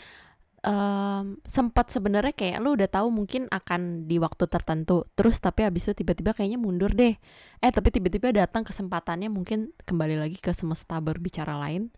em, 0.63 1.37
sempat 1.45 1.89
sebenarnya 1.89 2.33
kayak 2.35 2.57
lu 2.63 2.77
udah 2.77 2.89
tahu 2.89 3.07
mungkin 3.09 3.47
akan 3.51 4.05
di 4.07 4.17
waktu 4.21 4.45
tertentu 4.47 5.05
terus 5.17 5.41
tapi 5.41 5.65
habis 5.65 5.89
itu 5.89 6.03
tiba-tiba 6.05 6.31
kayaknya 6.37 6.59
mundur 6.61 6.91
deh 6.93 7.15
eh 7.61 7.71
tapi 7.73 7.89
tiba-tiba 7.89 8.31
datang 8.33 8.61
kesempatannya 8.67 9.29
mungkin 9.31 9.73
kembali 9.87 10.21
lagi 10.21 10.37
ke 10.37 10.51
semesta 10.53 11.01
berbicara 11.01 11.57
lain 11.57 11.89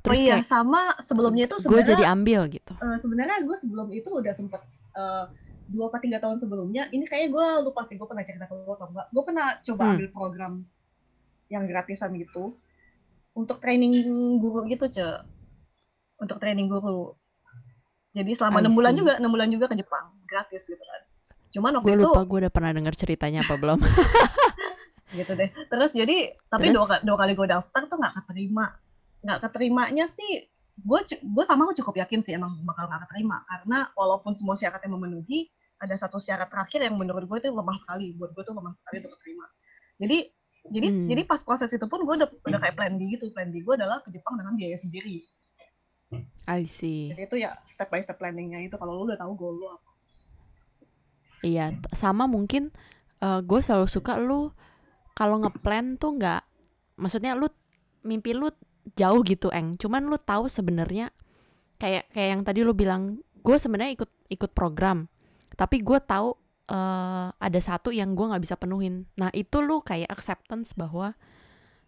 Oh 0.00 0.04
terus 0.08 0.24
iya, 0.24 0.40
kayak 0.40 0.48
sama 0.48 0.96
sebelumnya 1.04 1.44
itu 1.44 1.60
gue 1.60 1.64
sebenarnya 1.68 1.92
jadi 1.92 2.04
ambil 2.08 2.40
gitu 2.48 2.72
eh, 2.72 2.96
sebenarnya 3.04 3.36
gue 3.44 3.56
sebelum 3.60 3.88
itu 3.92 4.08
udah 4.08 4.32
sempet 4.32 4.64
eh, 4.96 5.24
dua 5.70 5.86
atau 5.86 6.02
tiga 6.02 6.18
tahun 6.18 6.42
sebelumnya, 6.42 6.90
ini 6.90 7.06
kayaknya 7.06 7.30
gue 7.30 7.46
lupa 7.70 7.86
sih 7.86 7.94
gue 7.94 8.02
pernah 8.02 8.26
cerita 8.26 8.50
ke 8.50 8.54
lo 8.58 8.74
atau 8.74 8.90
enggak. 8.90 9.06
Gue 9.14 9.22
pernah 9.22 9.46
coba 9.62 9.82
Hmm. 9.86 9.92
ambil 9.94 10.08
program 10.10 10.52
yang 11.46 11.62
gratisan 11.70 12.10
gitu 12.18 12.58
untuk 13.38 13.62
training 13.62 13.94
guru 14.42 14.66
gitu, 14.66 14.90
Ce. 14.90 15.22
Untuk 16.18 16.42
training 16.42 16.66
guru. 16.66 17.14
Jadi 18.10 18.34
selama 18.34 18.66
enam 18.66 18.74
bulan 18.74 18.98
juga, 18.98 19.12
enam 19.22 19.30
bulan 19.30 19.46
juga 19.46 19.70
ke 19.70 19.78
Jepang, 19.78 20.10
gratis 20.26 20.66
gitu 20.66 20.82
kan. 20.82 21.02
Cuman 21.54 21.70
gue 21.78 21.86
waktu 21.86 22.02
itu 22.02 22.02
lupa 22.10 22.22
gue 22.26 22.38
udah 22.42 22.52
pernah 22.52 22.70
dengar 22.74 22.94
ceritanya 22.98 23.46
apa 23.46 23.54
belum 23.54 23.78
gitu 25.22 25.32
deh. 25.38 25.50
Terus 25.70 25.90
jadi 25.94 26.34
tapi 26.50 26.74
Terus? 26.74 26.82
dua, 26.82 26.98
dua 27.06 27.16
kali 27.18 27.32
gue 27.38 27.46
daftar 27.46 27.82
tuh 27.86 27.94
nggak 27.98 28.14
keterima. 28.26 28.74
Nggak 29.20 29.38
keterimanya 29.48 30.06
sih 30.08 30.48
gue 30.80 31.00
gue 31.04 31.44
sama 31.44 31.68
gue 31.68 31.76
cukup 31.84 32.00
yakin 32.00 32.24
sih 32.24 32.32
emang 32.32 32.60
bakal 32.64 32.88
nggak 32.88 33.08
keterima. 33.08 33.44
Karena 33.44 33.88
walaupun 33.92 34.32
semua 34.36 34.56
syaratnya 34.56 34.88
memenuhi 34.92 35.48
ada 35.80 35.96
satu 35.96 36.20
syarat 36.20 36.48
terakhir 36.52 36.84
yang 36.84 36.96
menurut 36.96 37.24
gue 37.28 37.38
itu 37.40 37.48
lemah 37.52 37.76
sekali. 37.80 38.16
Buat 38.16 38.32
gue 38.36 38.42
tuh 38.44 38.54
lemah 38.56 38.72
sekali 38.76 38.96
untuk 39.04 39.12
keterima. 39.20 39.46
Jadi 40.00 40.18
jadi 40.60 40.88
Hmm. 40.92 41.08
jadi 41.08 41.22
pas 41.24 41.40
proses 41.40 41.72
itu 41.72 41.86
pun 41.88 42.04
gue 42.04 42.14
udah 42.20 42.28
udah 42.28 42.58
kayak 42.60 42.76
plan 42.76 42.92
B 43.00 43.08
gitu. 43.16 43.32
Plan 43.32 43.48
B 43.48 43.64
gue 43.64 43.74
adalah 43.80 44.04
ke 44.04 44.12
Jepang 44.12 44.36
dengan 44.36 44.56
biaya 44.56 44.76
sendiri. 44.76 45.24
I 46.44 46.66
see. 46.68 47.14
Jadi 47.14 47.22
itu 47.24 47.36
ya 47.40 47.56
step 47.64 47.88
by 47.88 48.00
step 48.04 48.20
planningnya 48.20 48.60
itu. 48.66 48.76
Kalau 48.76 48.92
lu 48.92 49.08
udah 49.08 49.16
tahu 49.16 49.32
goal 49.36 49.56
lu 49.56 49.66
apa? 49.72 49.88
Iya, 51.40 51.72
sama 51.96 52.28
mungkin 52.28 52.68
gue 53.20 53.60
selalu 53.60 53.88
suka 53.88 54.20
lu 54.20 54.52
kalau 55.16 55.40
ngeplan 55.40 55.96
tuh 56.00 56.16
nggak, 56.16 56.44
maksudnya 56.96 57.36
lu 57.36 57.48
mimpi 58.04 58.32
lu 58.32 58.48
jauh 59.00 59.20
gitu, 59.24 59.48
eng. 59.50 59.80
Cuman 59.80 60.04
lu 60.06 60.20
tahu 60.20 60.52
sebenarnya 60.52 61.08
kayak 61.80 62.12
kayak 62.12 62.28
yang 62.36 62.42
tadi 62.44 62.60
lu 62.60 62.76
bilang, 62.76 63.24
gue 63.40 63.56
sebenarnya 63.56 63.96
ikut 63.96 64.10
ikut 64.28 64.50
program, 64.52 65.08
tapi 65.56 65.80
gue 65.80 65.96
tahu 66.04 66.36
eh, 66.68 67.26
ada 67.32 67.60
satu 67.60 67.88
yang 67.88 68.12
gue 68.12 68.28
nggak 68.28 68.44
bisa 68.44 68.60
penuhin. 68.60 69.08
Nah 69.16 69.32
itu 69.32 69.64
lu 69.64 69.80
kayak 69.80 70.12
acceptance 70.12 70.76
bahwa 70.76 71.16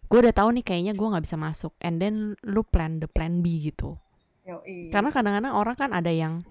gue 0.09 0.17
udah 0.19 0.33
tahu 0.35 0.49
nih 0.57 0.65
kayaknya 0.65 0.93
gue 0.97 1.07
nggak 1.07 1.25
bisa 1.25 1.37
masuk, 1.37 1.73
and 1.79 2.01
then 2.01 2.33
lu 2.41 2.65
plan 2.65 2.97
the 2.97 3.07
plan 3.07 3.45
B 3.45 3.61
gitu. 3.61 4.01
Yoi. 4.43 4.91
Karena 4.91 5.09
kadang-kadang 5.13 5.53
orang 5.55 5.75
kan 5.79 5.89
ada 5.95 6.11
yang 6.11 6.43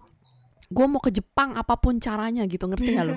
gue 0.73 0.87
mau 0.89 0.99
ke 1.05 1.13
Jepang 1.13 1.53
apa 1.53 1.77
pun 1.77 2.01
caranya 2.01 2.49
gitu, 2.49 2.65
ngerti 2.65 2.97
nggak 2.97 3.07
lu? 3.07 3.17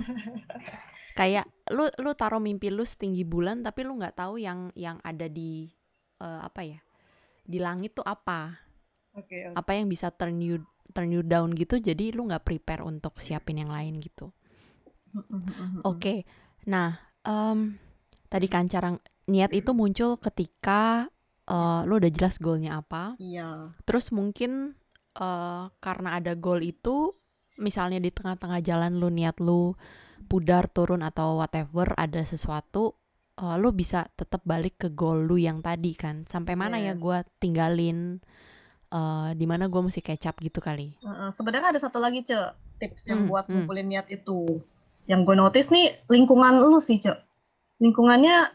Kayak 1.19 1.47
lu 1.71 1.87
lu 2.03 2.11
taruh 2.11 2.43
mimpi 2.43 2.67
lu 2.67 2.83
setinggi 2.83 3.23
bulan 3.23 3.63
tapi 3.63 3.87
lu 3.87 3.95
nggak 3.95 4.19
tahu 4.19 4.35
yang 4.35 4.67
yang 4.75 4.99
ada 4.99 5.31
di 5.31 5.71
eh, 6.19 6.39
apa 6.43 6.61
ya? 6.67 6.79
Di 7.45 7.61
langit 7.61 7.95
tuh 7.97 8.05
apa? 8.05 8.57
oke 9.15 9.53
oke. 9.53 9.55
Apa 9.55 9.71
yang 9.77 9.87
bisa 9.87 10.11
turn 10.11 10.41
you 10.41 10.65
turn 10.91 11.11
you 11.11 11.23
down 11.25 11.51
gitu 11.55 11.79
jadi 11.79 12.15
lu 12.15 12.27
nggak 12.29 12.45
prepare 12.47 12.81
untuk 12.85 13.19
siapin 13.19 13.59
yang 13.61 13.71
lain 13.71 13.99
gitu. 13.99 14.31
Oke. 15.87 16.27
Nah, 16.67 16.97
em, 17.23 17.79
tadi 18.27 18.47
kan 18.51 18.67
cara 18.67 18.91
niat 19.31 19.51
itu 19.55 19.71
muncul 19.71 20.19
ketika 20.19 21.07
eh, 21.47 21.81
lu 21.87 21.97
udah 22.01 22.11
jelas 22.11 22.35
goalnya 22.41 22.81
apa, 22.81 23.15
iya 23.21 23.71
Terus 23.85 24.11
mungkin 24.11 24.75
eh, 25.15 25.63
karena 25.79 26.09
ada 26.19 26.33
goal 26.35 26.61
itu, 26.65 27.15
misalnya 27.61 28.01
di 28.01 28.11
tengah-tengah 28.11 28.59
jalan 28.65 28.97
lu 28.99 29.09
niat 29.13 29.39
lu 29.39 29.73
pudar 30.25 30.67
turun 30.67 31.05
atau 31.05 31.39
whatever 31.39 31.93
ada 31.95 32.21
sesuatu, 32.25 32.97
eh, 33.35 33.55
lu 33.57 33.69
bisa 33.71 34.07
tetap 34.13 34.41
balik 34.43 34.75
ke 34.79 34.87
goal 34.91 35.23
lu 35.23 35.35
yang 35.37 35.59
tadi 35.59 35.91
kan. 35.93 36.23
Sampai 36.25 36.55
mana 36.55 36.77
ya 36.77 36.93
Yes. 36.93 36.99
gua 36.99 37.17
tinggalin, 37.39 38.19
eh 38.91 39.29
di 39.35 39.45
mana 39.45 39.67
gua 39.67 39.81
mesti 39.83 39.99
kecap 39.99 40.39
gitu 40.39 40.59
kali. 40.59 40.95
Heeh, 40.97 41.29
sebenarnya 41.33 41.75
ada 41.75 41.81
satu 41.81 41.99
lagi 41.99 42.23
cek 42.23 42.45
tips 42.75 43.07
yang 43.07 43.23
Hmm, 43.23 43.29
buat 43.31 43.45
hmm. 43.47 43.53
ngumpulin 43.65 43.87
niat 43.87 44.07
itu 44.11 44.59
yang 45.05 45.21
gue 45.21 45.37
notice 45.37 45.69
nih 45.69 45.95
lingkungan 46.09 46.59
lu 46.59 46.81
sih 46.81 46.97
cek 46.97 47.15
lingkungannya 47.77 48.51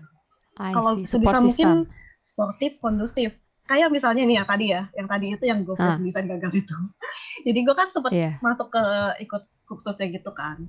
kalau 0.59 0.99
sebisa 1.07 1.39
mungkin 1.39 1.49
system. 1.49 1.79
sportif 2.21 2.73
kondusif 2.83 3.31
kayak 3.65 3.89
misalnya 3.89 4.27
nih 4.27 4.37
ya 4.37 4.45
tadi 4.45 4.67
ya 4.69 4.83
yang 4.93 5.07
tadi 5.07 5.27
itu 5.31 5.45
yang 5.47 5.63
gue 5.63 5.73
Ah. 5.79 5.95
design 5.97 6.27
gagal 6.27 6.53
itu 6.53 6.77
jadi 7.47 7.59
gue 7.65 7.75
kan 7.75 7.89
sempet 7.89 8.13
Iya. 8.13 8.33
masuk 8.43 8.69
ke 8.69 8.83
ikut 9.25 9.43
kursusnya 9.65 10.11
gitu 10.11 10.35
kan 10.35 10.67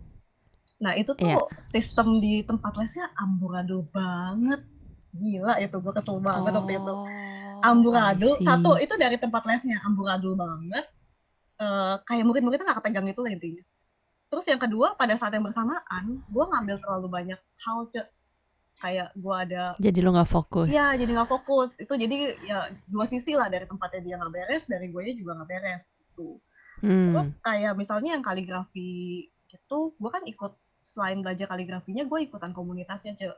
nah 0.82 0.98
itu 0.98 1.14
tuh 1.14 1.22
Iya. 1.24 1.38
sistem 1.62 2.18
di 2.18 2.42
tempat 2.42 2.74
lesnya 2.74 3.14
amburadul 3.16 3.86
banget. 3.88 4.66
Gila 5.14 5.60
itu 5.60 5.78
gue 5.78 5.94
kesel 5.94 6.18
banget 6.18 6.52
waktu 6.52 6.74
itu. 6.74 6.94
Oh, 6.94 7.06
amburadul 7.62 8.34
satu 8.42 8.82
itu 8.82 8.98
dari 8.98 9.16
tempat 9.16 9.46
lesnya 9.46 9.78
amburadul 9.86 10.34
banget. 10.34 10.90
Eh, 11.56 11.96
kayak 12.04 12.26
murid-muridnya 12.26 12.66
nggak 12.66 12.80
kepegang 12.82 13.06
itu 13.06 13.22
lah 13.22 13.30
intinya. 13.30 13.64
Terus 14.28 14.46
yang 14.48 14.58
kedua 14.58 14.96
pada 14.96 15.14
saat 15.14 15.30
yang 15.32 15.44
bersamaan 15.44 16.24
gue 16.26 16.44
ngambil 16.48 16.80
terlalu 16.80 17.08
banyak 17.08 17.40
hal 17.62 17.86
Cek. 17.88 18.08
kayak 18.82 19.14
gue 19.14 19.36
ada 19.38 19.78
Jadi 19.78 20.00
lu 20.02 20.10
nggak 20.10 20.26
fokus. 20.26 20.66
ya 20.66 20.98
jadi 20.98 21.14
nggak 21.14 21.30
fokus. 21.30 21.78
Itu 21.78 21.94
jadi 21.94 22.34
ya 22.42 22.66
dua 22.90 23.06
sisi 23.06 23.38
lah 23.38 23.46
dari 23.46 23.70
tempatnya 23.70 24.02
dia 24.02 24.16
nggak 24.18 24.34
beres 24.34 24.66
dari 24.66 24.90
gue 24.90 25.14
juga 25.14 25.38
nggak 25.38 25.50
beres 25.54 25.86
gitu. 25.86 26.42
Hmm, 26.82 27.14
terus 27.14 27.30
kayak 27.46 27.78
misalnya 27.78 28.18
yang 28.18 28.26
kaligrafi 28.26 28.90
itu 29.30 29.80
gue 29.94 30.10
kan 30.10 30.26
ikut 30.26 30.58
selain 30.82 31.22
belajar 31.22 31.46
kaligrafinya 31.48 32.04
gue 32.04 32.20
ikutan 32.26 32.52
komunitasnya 32.52 33.14
cek 33.16 33.34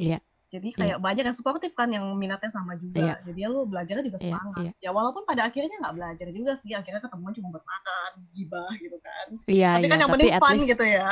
Iya. 0.00 0.18
jadi 0.50 0.68
kayak 0.74 0.98
banyak 0.98 1.24
yang 1.28 1.36
suportif 1.36 1.76
kan 1.76 1.92
yang 1.92 2.02
minatnya 2.16 2.50
sama 2.50 2.74
juga 2.80 2.98
Iya. 3.00 3.14
jadi 3.28 3.38
ya 3.44 3.48
lu 3.52 3.68
belajarnya 3.68 4.04
juga 4.08 4.18
Iya, 4.18 4.24
semangat 4.32 4.64
iya. 4.64 4.72
ya 4.80 4.90
walaupun 4.90 5.22
pada 5.28 5.46
akhirnya 5.46 5.76
nggak 5.76 5.94
belajar 5.94 6.26
juga 6.32 6.52
sih 6.58 6.72
akhirnya 6.72 7.04
ketemuan 7.04 7.32
cuma 7.36 7.48
buat 7.52 7.64
makan 7.68 8.10
gibah 8.32 8.70
gitu 8.80 8.96
kan 8.98 9.26
Iya, 9.46 9.70
tapi 9.76 9.84
iya, 9.86 9.90
kan 9.92 9.98
yang 10.00 10.10
penting 10.10 10.30
fun 10.40 10.56
least 10.56 10.70
gitu 10.72 10.84
ya 10.88 11.08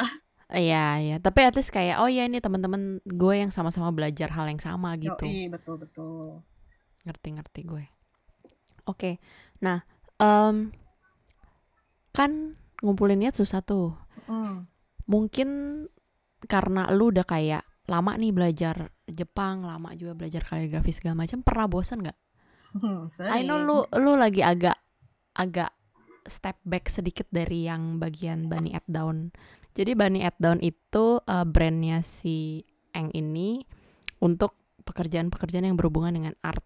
Iya, 0.49 0.85
iya. 1.05 1.17
Tapi 1.21 1.45
at 1.45 1.53
least 1.61 1.69
kayak 1.69 2.01
oh 2.01 2.09
ya 2.09 2.25
ini 2.25 2.41
teman-teman 2.41 3.05
gue 3.05 3.35
yang 3.37 3.53
sama-sama 3.53 3.93
belajar 3.93 4.33
hal 4.33 4.49
yang 4.49 4.57
sama 4.57 4.97
gitu. 4.97 5.29
Yoi, 5.29 5.53
betul 5.53 5.77
betul 5.77 6.41
Ngerti-ngerti 7.05 7.69
gue. 7.69 7.85
Oke. 8.89 9.21
Nah, 9.61 9.85
em, 10.17 10.73
kan 12.17 12.57
ngumpulin 12.81 13.21
niat 13.21 13.37
susah 13.37 13.61
tuh. 13.61 13.93
Hmm. 14.25 14.65
Mungkin 15.09 15.49
karena 16.47 16.87
lu 16.95 17.11
udah 17.11 17.27
kayak 17.27 17.65
lama 17.89 18.13
nih 18.21 18.31
belajar 18.31 18.93
Jepang, 19.09 19.65
lama 19.65 19.97
juga 19.97 20.13
belajar 20.13 20.45
kaligrafi 20.45 20.93
segala 20.93 21.25
macam, 21.25 21.41
pernah 21.41 21.67
bosen 21.67 22.05
nggak? 22.05 22.19
Hmm, 22.77 23.09
I 23.33 23.49
know 23.49 23.57
sering. 23.57 23.65
lu 23.65 23.77
lu 24.05 24.13
lagi 24.21 24.45
agak 24.45 24.77
agak 25.33 25.73
step 26.29 26.61
back 26.69 26.93
sedikit 26.93 27.25
dari 27.33 27.65
yang 27.65 27.97
bagian 27.97 28.53
Bunny 28.53 28.77
at 28.77 28.85
Down. 28.85 29.33
Jadi 29.73 29.97
Bunny 29.97 30.21
at 30.21 30.37
Down 30.37 30.61
itu 30.61 31.25
uh, 31.25 31.47
brandnya 31.49 32.05
si 32.05 32.61
Eng 32.93 33.09
ini 33.17 33.65
untuk 34.21 34.53
pekerjaan-pekerjaan 34.85 35.65
yang 35.65 35.79
berhubungan 35.81 36.13
dengan 36.13 36.35
art 36.45 36.65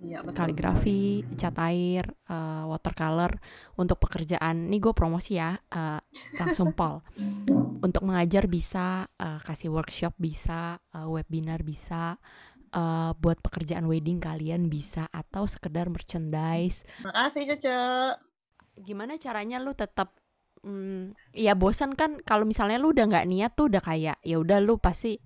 betul 0.00 0.16
sekali. 0.16 0.36
kaligrafi, 0.36 1.00
cat 1.36 1.56
air, 1.60 2.04
uh, 2.32 2.64
watercolor 2.68 3.36
untuk 3.76 4.00
pekerjaan. 4.00 4.72
Nih 4.72 4.80
gue 4.80 4.96
promosi 4.96 5.36
ya, 5.36 5.56
uh, 5.56 6.00
langsung 6.40 6.72
pol. 6.72 7.04
Untuk 7.80 8.04
mengajar 8.04 8.44
bisa, 8.46 9.08
uh, 9.16 9.40
kasih 9.40 9.72
workshop 9.72 10.12
bisa, 10.20 10.78
uh, 10.92 11.08
webinar 11.08 11.64
bisa, 11.64 12.20
uh, 12.76 13.16
buat 13.16 13.40
pekerjaan 13.40 13.88
wedding 13.88 14.20
kalian 14.20 14.68
bisa, 14.68 15.08
atau 15.10 15.48
sekedar 15.48 15.88
merchandise. 15.88 16.84
Makasih 17.02 17.56
Cece. 17.56 17.76
Gimana 18.80 19.16
caranya 19.16 19.60
lu 19.60 19.72
tetap 19.76 20.16
Hmm, 20.60 21.16
ya 21.32 21.56
bosan 21.56 21.96
kan 21.96 22.20
kalau 22.20 22.44
misalnya 22.44 22.76
lu 22.76 22.92
udah 22.92 23.08
nggak 23.08 23.24
niat 23.32 23.56
tuh 23.56 23.72
udah 23.72 23.80
kayak 23.80 24.20
ya 24.20 24.36
udah 24.36 24.60
lu 24.60 24.76
pasti 24.76 25.16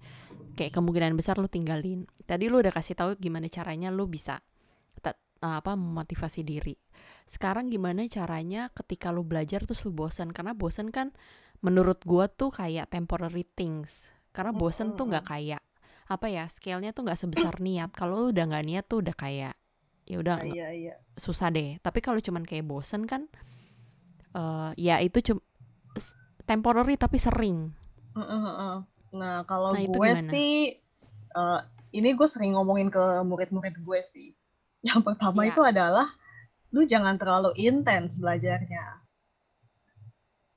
kayak 0.55 0.71
kemungkinan 0.79 1.19
besar 1.19 1.43
lu 1.43 1.51
tinggalin. 1.51 2.07
Tadi 2.23 2.47
lu 2.47 2.62
udah 2.62 2.71
kasih 2.71 2.95
tahu 2.95 3.19
gimana 3.19 3.51
caranya 3.51 3.90
lu 3.90 4.07
bisa 4.07 4.38
apa 5.45 5.77
memotivasi 5.77 6.40
diri. 6.40 6.73
Sekarang 7.29 7.69
gimana 7.69 8.09
caranya 8.09 8.73
ketika 8.73 9.12
lu 9.12 9.29
belajar 9.29 9.61
terus 9.69 9.85
lu 9.85 9.93
bosan 9.93 10.33
karena 10.33 10.57
bosan 10.57 10.88
kan 10.88 11.12
menurut 11.64 12.05
gua 12.05 12.29
tuh 12.29 12.53
kayak 12.53 12.92
temporary 12.92 13.48
things. 13.57 14.12
Karena 14.37 14.53
bosan 14.53 14.92
tuh 14.98 15.09
nggak 15.09 15.24
kayak 15.24 15.62
apa 16.05 16.27
ya 16.29 16.44
scale-nya 16.44 16.92
tuh 16.92 17.09
nggak 17.09 17.16
sebesar 17.16 17.57
niat. 17.64 17.96
Kalau 17.96 18.29
lu 18.29 18.37
udah 18.37 18.44
nggak 18.44 18.66
niat 18.68 18.85
tuh 18.85 19.00
udah 19.00 19.16
kayak 19.16 19.57
ya 20.05 20.20
udah 20.20 20.44
iya, 20.44 20.68
iya. 20.77 20.94
susah 21.16 21.48
deh. 21.48 21.81
Tapi 21.81 22.05
kalau 22.05 22.20
cuman 22.20 22.44
kayak 22.44 22.68
bosan 22.68 23.09
kan 23.09 23.24
uh, 24.37 24.77
ya 24.77 25.00
itu 25.00 25.24
cuma 25.24 25.40
temporary 26.44 27.00
tapi 27.00 27.16
sering. 27.16 27.72
Nah 29.14 29.46
kalau 29.48 29.72
nah, 29.72 29.81
gue 29.81 30.11
sih 30.29 30.77
uh, 31.33 31.61
ini 31.94 32.12
gue 32.12 32.29
sering 32.29 32.59
ngomongin 32.59 32.90
ke 32.92 33.00
murid-murid 33.24 33.81
gue 33.81 34.00
sih. 34.05 34.29
Yang 34.85 35.00
pertama 35.14 35.48
ya. 35.48 35.57
itu 35.57 35.61
adalah 35.64 36.09
lu 36.74 36.85
jangan 36.85 37.16
terlalu 37.16 37.55
intens 37.57 38.18
belajarnya. 38.20 39.04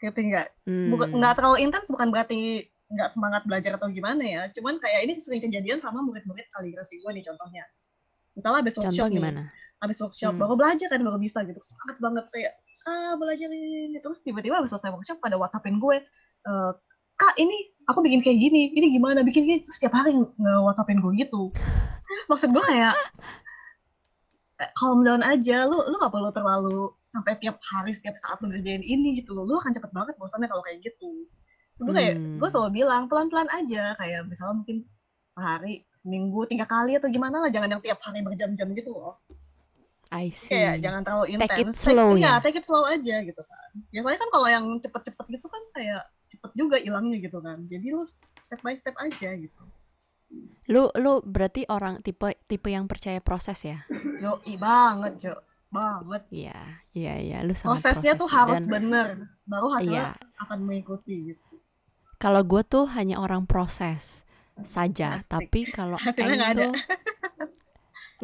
Ngerti 0.04 0.22
nggak? 0.34 0.48
Hmm. 0.68 0.94
Nggak 0.96 1.34
terlalu 1.38 1.58
intens 1.66 1.90
bukan 1.90 2.08
berarti 2.14 2.68
nggak 2.88 3.10
semangat 3.12 3.42
belajar 3.44 3.76
atau 3.76 3.88
gimana 3.92 4.24
ya. 4.24 4.42
Cuman 4.54 4.80
kayak 4.80 5.10
ini 5.10 5.14
sering 5.20 5.42
kejadian 5.44 5.84
sama 5.84 6.00
murid-murid 6.06 6.48
kaligrafi 6.54 7.02
gue 7.02 7.12
nih 7.18 7.26
contohnya. 7.26 7.64
Misalnya 8.38 8.60
abis 8.62 8.74
workshop 8.78 9.10
Contoh 9.10 9.16
gimana? 9.18 9.42
nih, 9.50 9.86
abis 9.86 9.98
workshop 10.02 10.34
hmm. 10.34 10.42
baru 10.42 10.54
belajar 10.58 10.88
kan 10.90 11.02
baru 11.02 11.18
bisa 11.22 11.46
gitu 11.46 11.62
semangat 11.62 11.98
banget 12.02 12.26
kayak 12.34 12.54
ah 12.88 13.14
belajar 13.20 13.52
ini 13.52 14.00
terus 14.00 14.24
tiba-tiba 14.24 14.58
habis 14.58 14.72
selesai 14.74 14.90
workshop 14.96 15.20
pada 15.20 15.36
whatsappin 15.36 15.78
gue 15.78 16.02
e, 16.48 16.52
kak 17.20 17.36
ini 17.38 17.76
aku 17.86 18.00
bikin 18.02 18.24
kayak 18.24 18.40
gini 18.40 18.74
ini 18.74 18.96
gimana 18.96 19.22
bikin 19.22 19.44
gini 19.44 19.60
terus 19.62 19.78
setiap 19.78 20.02
hari 20.02 20.18
nge 20.18 20.54
whatsappin 20.64 21.04
gue 21.04 21.12
gitu 21.20 21.52
maksud 22.32 22.50
gue 22.50 22.64
kayak 22.64 22.96
calm 24.74 25.06
down 25.06 25.22
aja 25.22 25.70
lu 25.70 25.78
lu 25.86 25.96
gak 26.02 26.10
perlu 26.10 26.32
terlalu 26.34 26.90
sampai 27.08 27.40
tiap 27.40 27.58
hari 27.64 27.96
setiap 27.96 28.20
saat 28.20 28.38
lu 28.44 28.52
ngerjain 28.52 28.84
ini 28.84 29.24
gitu 29.24 29.34
lu 29.34 29.56
akan 29.58 29.72
cepet 29.72 29.92
banget 29.96 30.16
bosannya 30.20 30.52
kalau 30.52 30.64
kayak 30.68 30.84
gitu 30.84 31.26
gue 31.78 31.94
kayak 31.94 32.16
hmm. 32.20 32.38
gue 32.42 32.50
selalu 32.52 32.84
bilang 32.84 33.08
pelan 33.08 33.32
pelan 33.32 33.48
aja 33.54 33.96
kayak 33.96 34.28
misalnya 34.28 34.56
mungkin 34.60 34.78
sehari 35.32 35.86
seminggu 35.96 36.50
tiga 36.50 36.66
kali 36.66 36.98
atau 36.98 37.08
gimana 37.08 37.46
lah 37.46 37.50
jangan 37.54 37.78
yang 37.78 37.82
tiap 37.82 38.02
hari 38.02 38.26
berjam-jam 38.26 38.68
gitu 38.76 38.92
loh 38.92 39.22
I 40.08 40.32
see. 40.32 40.56
Kayak 40.56 40.76
jangan 40.84 41.02
terlalu 41.04 41.26
intens. 41.36 41.52
Take 41.52 41.64
it 41.68 41.76
slow 41.76 42.16
take, 42.16 42.24
ya. 42.24 42.34
take 42.40 42.58
it 42.60 42.66
slow 42.66 42.84
aja 42.88 43.16
gitu 43.28 43.42
kan. 43.44 43.72
Biasanya 43.92 44.20
kan 44.24 44.30
kalau 44.32 44.48
yang 44.48 44.66
cepet-cepet 44.80 45.26
gitu 45.36 45.48
kan 45.52 45.64
kayak 45.76 46.02
cepet 46.32 46.52
juga 46.56 46.76
hilangnya 46.80 47.18
gitu 47.20 47.40
kan. 47.44 47.68
Jadi 47.68 47.88
lu 47.92 48.04
step 48.48 48.60
by 48.64 48.76
step 48.80 48.96
aja 48.96 49.30
gitu. 49.36 49.64
Lu 50.72 50.92
lu 51.00 51.24
berarti 51.24 51.68
orang 51.68 52.04
tipe 52.04 52.36
tipe 52.48 52.68
yang 52.72 52.88
percaya 52.88 53.20
proses 53.24 53.60
ya? 53.64 53.84
Yo, 54.24 54.44
i 54.48 54.56
banget, 54.60 55.14
Jo. 55.20 55.34
Banget. 55.68 56.24
Iya, 56.32 56.60
iya, 56.96 57.14
iya. 57.20 57.38
Lu 57.44 57.54
sangat 57.54 57.84
Prosesnya 57.84 58.14
proses 58.16 58.22
tuh 58.22 58.30
harus 58.32 58.62
dan, 58.64 58.72
bener. 58.72 59.08
Baru 59.44 59.68
hasilnya 59.72 60.16
iya. 60.16 60.42
akan 60.44 60.58
mengikuti 60.64 61.34
gitu. 61.34 61.44
Kalau 62.18 62.42
gue 62.42 62.62
tuh 62.66 62.90
hanya 62.98 63.22
orang 63.22 63.46
proses 63.46 64.26
saja, 64.66 65.22
Asik. 65.22 65.30
tapi 65.30 65.60
kalau 65.70 66.02
hasilnya 66.02 66.50
tuh 66.58 66.74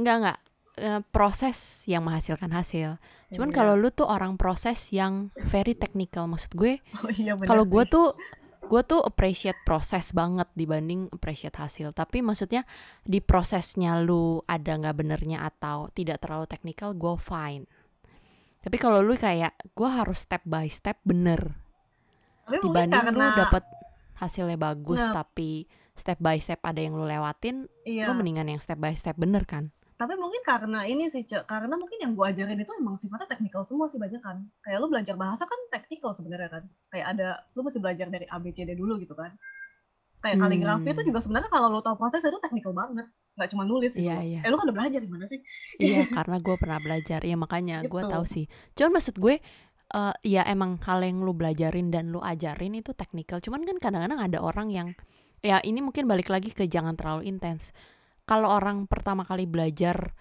enggak 0.01 0.15
enggak 0.17 0.39
Eh, 0.73 1.01
proses 1.13 1.86
yang 1.86 2.01
menghasilkan 2.01 2.49
hasil. 2.49 2.97
Cuman 3.29 3.53
iya. 3.53 3.56
kalau 3.62 3.77
lu 3.77 3.93
tuh 3.93 4.10
orang 4.10 4.41
proses 4.41 4.89
yang 4.89 5.29
very 5.45 5.77
technical, 5.77 6.25
maksud 6.25 6.49
gue. 6.58 6.82
Oh, 6.97 7.13
iya 7.13 7.38
kalau 7.45 7.62
gue 7.62 7.86
tuh 7.86 8.17
gue 8.63 8.82
tuh 8.88 9.02
appreciate 9.04 9.60
proses 9.67 10.15
banget 10.15 10.47
dibanding 10.56 11.12
appreciate 11.12 11.56
hasil. 11.56 11.91
Tapi 11.91 12.23
maksudnya 12.23 12.63
di 13.04 13.19
prosesnya 13.19 13.99
lu 13.99 14.41
ada 14.47 14.80
nggak 14.80 14.97
benernya 14.97 15.43
atau 15.45 15.91
tidak 15.91 16.23
terlalu 16.23 16.47
technical, 16.47 16.95
gue 16.95 17.15
fine. 17.19 17.63
Tapi 18.63 18.78
kalau 18.80 19.04
lu 19.04 19.13
kayak 19.19 19.54
gue 19.76 19.89
harus 19.89 20.23
step 20.23 20.41
by 20.47 20.71
step 20.71 20.97
bener. 21.04 21.60
Tapi 22.47 22.63
dibanding 22.63 23.04
karena... 23.12 23.28
lu 23.28 23.28
dapet 23.36 23.63
hasilnya 24.13 24.56
bagus 24.56 25.04
nah. 25.04 25.23
tapi 25.23 25.67
step 25.93 26.15
by 26.23 26.39
step 26.39 26.63
ada 26.63 26.80
yang 26.80 26.95
lu 26.95 27.04
lewatin, 27.04 27.67
iya. 27.84 28.08
lu 28.08 28.15
mendingan 28.15 28.56
yang 28.56 28.62
step 28.63 28.80
by 28.80 28.95
step 28.95 29.19
bener 29.19 29.43
kan? 29.43 29.76
Tapi 29.93 30.13
mungkin 30.17 30.41
karena 30.41 30.84
ini 30.89 31.06
sih, 31.08 31.21
Cek, 31.21 31.45
karena 31.45 31.77
mungkin 31.77 31.97
yang 32.01 32.17
gue 32.17 32.25
ajarin 32.25 32.58
itu 32.58 32.71
emang 32.75 32.97
sifatnya 32.97 33.29
teknikal 33.29 33.62
semua 33.62 33.86
sih 33.86 34.01
banyak 34.01 34.19
kan. 34.19 34.41
Kayak 34.65 34.77
lu 34.82 34.88
belajar 34.89 35.15
bahasa 35.15 35.45
kan 35.45 35.60
teknikal 35.69 36.17
sebenarnya 36.17 36.49
kan. 36.49 36.63
Kayak 36.89 37.06
ada 37.13 37.27
lu 37.53 37.62
mesti 37.62 37.79
belajar 37.79 38.08
dari 38.10 38.25
A 38.27 38.41
B 38.41 38.49
C 38.49 38.65
D 38.65 38.73
dulu 38.73 38.97
gitu 38.97 39.13
kan. 39.13 39.38
Kayak 40.23 40.38
hmm. 40.39 40.43
kaligrafi 40.47 40.89
itu 40.95 41.03
juga 41.06 41.19
sebenarnya 41.21 41.51
kalau 41.51 41.67
lu 41.69 41.82
tahu 41.86 41.95
proses 41.99 42.25
itu 42.25 42.39
teknikal 42.41 42.73
banget. 42.73 43.06
Gak 43.34 43.49
cuma 43.53 43.63
nulis 43.65 43.93
gitu. 43.93 44.06
Iya, 44.06 44.17
iya. 44.21 44.39
Eh 44.45 44.49
lu 44.49 44.58
kan 44.58 44.65
udah 44.69 44.77
belajar 44.77 44.99
gimana 45.01 45.25
sih? 45.29 45.39
Iya, 45.77 46.10
karena 46.17 46.38
gue 46.41 46.56
pernah 46.58 46.79
belajar. 46.82 47.19
Ya 47.21 47.36
makanya 47.38 47.77
gitu. 47.86 47.93
gue 47.93 48.01
tahu 48.10 48.25
sih. 48.25 48.45
Cuman 48.73 48.97
maksud 48.97 49.15
gue 49.21 49.36
uh, 49.93 50.13
ya 50.25 50.41
emang 50.49 50.82
hal 50.82 51.06
yang 51.06 51.21
lu 51.21 51.38
belajarin 51.38 51.93
dan 51.93 52.10
lu 52.10 52.19
ajarin 52.23 52.73
itu 52.73 52.97
teknikal. 52.97 53.38
Cuman 53.43 53.62
kan 53.62 53.77
kadang-kadang 53.77 54.19
ada 54.21 54.41
orang 54.41 54.73
yang 54.73 54.88
ya 55.43 55.60
ini 55.60 55.84
mungkin 55.84 56.08
balik 56.08 56.32
lagi 56.32 56.56
ke 56.56 56.65
jangan 56.71 56.95
terlalu 56.95 57.27
intens 57.27 57.75
kalau 58.23 58.47
orang 58.51 58.88
pertama 58.88 59.27
kali 59.27 59.43
belajar 59.47 60.15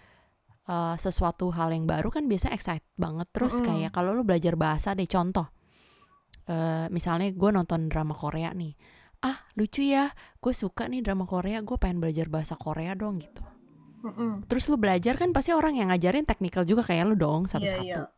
uh, 0.66 0.98
sesuatu 0.98 1.50
hal 1.54 1.70
yang 1.70 1.86
baru 1.86 2.10
kan 2.10 2.26
biasa 2.26 2.50
excited 2.50 2.86
banget. 2.98 3.30
Terus 3.30 3.62
mm 3.62 3.64
kayak 3.64 3.90
kalau 3.94 4.14
lu 4.14 4.22
belajar 4.26 4.58
bahasa 4.58 4.94
deh 4.94 5.06
contoh 5.06 5.46
uh, 6.50 6.86
misalnya 6.90 7.30
gue 7.30 7.50
nonton 7.50 7.86
drama 7.86 8.14
Korea 8.14 8.50
nih. 8.54 8.74
Ah 9.22 9.38
lucu 9.54 9.86
ya 9.86 10.10
gue 10.42 10.54
suka 10.54 10.90
nih 10.90 11.02
drama 11.02 11.28
Korea 11.30 11.62
gue 11.62 11.78
pengen 11.78 12.02
belajar 12.02 12.26
bahasa 12.26 12.58
Korea 12.58 12.98
dong 12.98 13.22
gitu. 13.22 13.42
Mm 14.02 14.12
-hmm. 14.18 14.30
terus 14.50 14.66
lu 14.66 14.74
belajar 14.74 15.14
kan 15.14 15.30
pasti 15.30 15.54
orang 15.54 15.78
yang 15.78 15.94
ngajarin 15.94 16.26
teknikal 16.26 16.66
juga 16.66 16.82
kayak 16.82 17.06
lu 17.06 17.14
dong 17.14 17.46
satu-satu. 17.46 17.86
yeah, 17.86 18.02
yeah. 18.02 18.10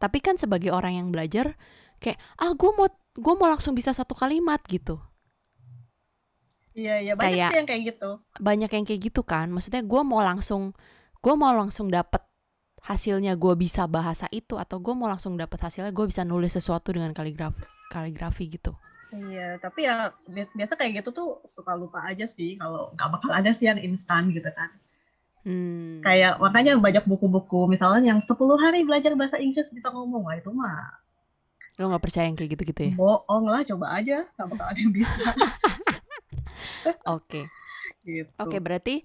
tapi 0.00 0.24
kan 0.24 0.40
sebagai 0.40 0.72
orang 0.72 0.96
yang 0.96 1.12
belajar 1.12 1.52
kayak 2.00 2.16
ah 2.40 2.56
gue 2.56 2.70
mau 2.72 2.88
gue 3.12 3.34
mau 3.36 3.44
langsung 3.44 3.76
bisa 3.76 3.92
satu 3.92 4.16
kalimat 4.16 4.56
gitu 4.64 4.96
Iya 6.76 6.94
iya 7.00 7.12
banyak 7.16 7.32
kayak, 7.32 7.48
sih 7.48 7.56
yang 7.56 7.68
kayak 7.68 7.82
gitu. 7.88 8.10
Banyak 8.36 8.70
yang 8.76 8.84
kayak 8.84 9.00
gitu 9.08 9.22
kan. 9.24 9.48
Maksudnya 9.48 9.80
gue 9.80 10.02
mau 10.04 10.20
langsung 10.20 10.76
gue 11.24 11.34
mau 11.34 11.56
langsung 11.56 11.88
dapet 11.88 12.20
hasilnya 12.84 13.34
gue 13.34 13.54
bisa 13.56 13.88
bahasa 13.88 14.28
itu 14.30 14.60
atau 14.60 14.78
gue 14.78 14.94
mau 14.94 15.08
langsung 15.08 15.34
dapet 15.34 15.58
hasilnya 15.58 15.90
gue 15.90 16.06
bisa 16.06 16.22
nulis 16.22 16.52
sesuatu 16.52 16.92
dengan 16.92 17.16
kaligrafi 17.16 17.64
kaligrafi 17.88 18.44
gitu. 18.52 18.76
Iya, 19.16 19.56
tapi 19.62 19.88
ya 19.88 20.12
biasa 20.28 20.76
kayak 20.76 21.00
gitu 21.00 21.10
tuh 21.16 21.28
suka 21.48 21.72
lupa 21.72 22.04
aja 22.04 22.28
sih 22.28 22.60
kalau 22.60 22.92
nggak 22.92 23.08
bakal 23.08 23.30
ada 23.32 23.50
sih 23.56 23.72
yang 23.72 23.80
instan 23.80 24.28
gitu 24.36 24.52
kan. 24.52 24.68
Hmm. 25.46 26.02
Kayak 26.02 26.42
makanya 26.42 26.76
banyak 26.76 27.06
buku-buku 27.06 27.70
misalnya 27.70 28.12
yang 28.12 28.20
10 28.20 28.34
hari 28.58 28.82
belajar 28.82 29.14
bahasa 29.14 29.38
Inggris 29.38 29.70
bisa 29.70 29.88
ngomong, 29.94 30.26
wah 30.26 30.34
itu 30.36 30.50
mah. 30.50 31.00
Lo 31.78 31.86
nggak 31.88 32.02
percaya 32.02 32.26
yang 32.26 32.36
kayak 32.36 32.58
gitu-gitu 32.58 32.80
ya? 32.90 32.92
Bohong 32.98 33.46
lah, 33.46 33.62
coba 33.62 33.94
aja, 33.94 34.26
nggak 34.36 34.48
bakal 34.52 34.66
ada 34.66 34.78
yang 34.82 34.92
bisa. 34.92 35.22
Oke. 37.06 37.48
Gitu. 38.06 38.30
Oke, 38.38 38.58
berarti 38.62 39.02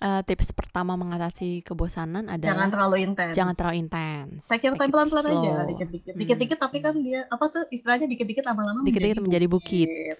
uh, 0.00 0.20
tips 0.24 0.50
pertama 0.56 0.96
mengatasi 0.96 1.60
kebosanan 1.60 2.26
adalah 2.26 2.56
jangan 2.56 2.68
terlalu 2.72 2.96
intens. 3.04 3.34
Jangan 3.36 3.54
terlalu 3.54 3.76
intens. 3.84 4.40
Saya 4.48 4.58
kira 4.58 4.74
pelan-pelan 4.74 5.24
aja, 5.28 5.52
dikit-dikit. 5.68 6.12
Hmm. 6.16 6.20
Dikit-dikit 6.20 6.58
tapi 6.58 6.78
kan 6.80 6.94
dia 6.98 7.28
apa 7.28 7.44
tuh 7.52 7.62
istilahnya 7.68 8.08
dikit-dikit 8.08 8.44
lama-lama 8.48 8.82
dikit-dikit 8.82 9.20
menjadi 9.20 9.46
bukit. 9.46 9.88
bukit. 9.88 10.18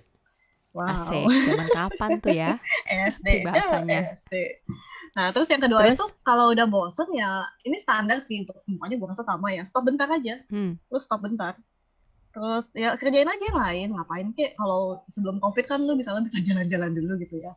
Wow. 0.70 0.86
Asik. 0.86 1.26
Zaman 1.26 1.68
kapan 1.74 2.10
tuh 2.22 2.30
ya? 2.30 2.50
SD. 3.10 3.28
Bahasanya. 3.42 4.00
SD. 4.22 4.34
Nah, 5.10 5.34
terus 5.34 5.50
yang 5.50 5.58
kedua 5.58 5.82
terus? 5.82 5.98
itu 5.98 6.06
kalau 6.22 6.54
udah 6.54 6.70
bosen 6.70 7.10
ya 7.10 7.42
ini 7.66 7.82
standar 7.82 8.22
sih 8.30 8.46
untuk 8.46 8.62
semuanya 8.62 8.94
gue 8.94 9.08
rasa 9.10 9.26
sama 9.26 9.50
ya. 9.50 9.66
Stop 9.66 9.90
bentar 9.90 10.06
aja. 10.06 10.38
Hmm. 10.46 10.78
Terus 10.86 11.02
stop 11.02 11.26
bentar. 11.26 11.58
Terus 12.30 12.70
ya 12.78 12.94
kerjain 12.94 13.26
aja 13.26 13.44
yang 13.44 13.58
lain, 13.58 13.88
ngapain 13.98 14.28
kek? 14.38 14.54
Kalau 14.54 15.02
sebelum 15.10 15.42
covid 15.42 15.66
kan 15.66 15.82
lu 15.82 15.98
misalnya 15.98 16.22
bisa 16.22 16.38
jalan-jalan 16.38 16.94
dulu 16.94 17.18
gitu 17.18 17.42
ya. 17.42 17.52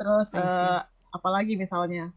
Terus 0.00 0.28
uh, 0.32 0.80
apalagi 1.12 1.60
misalnya? 1.60 2.08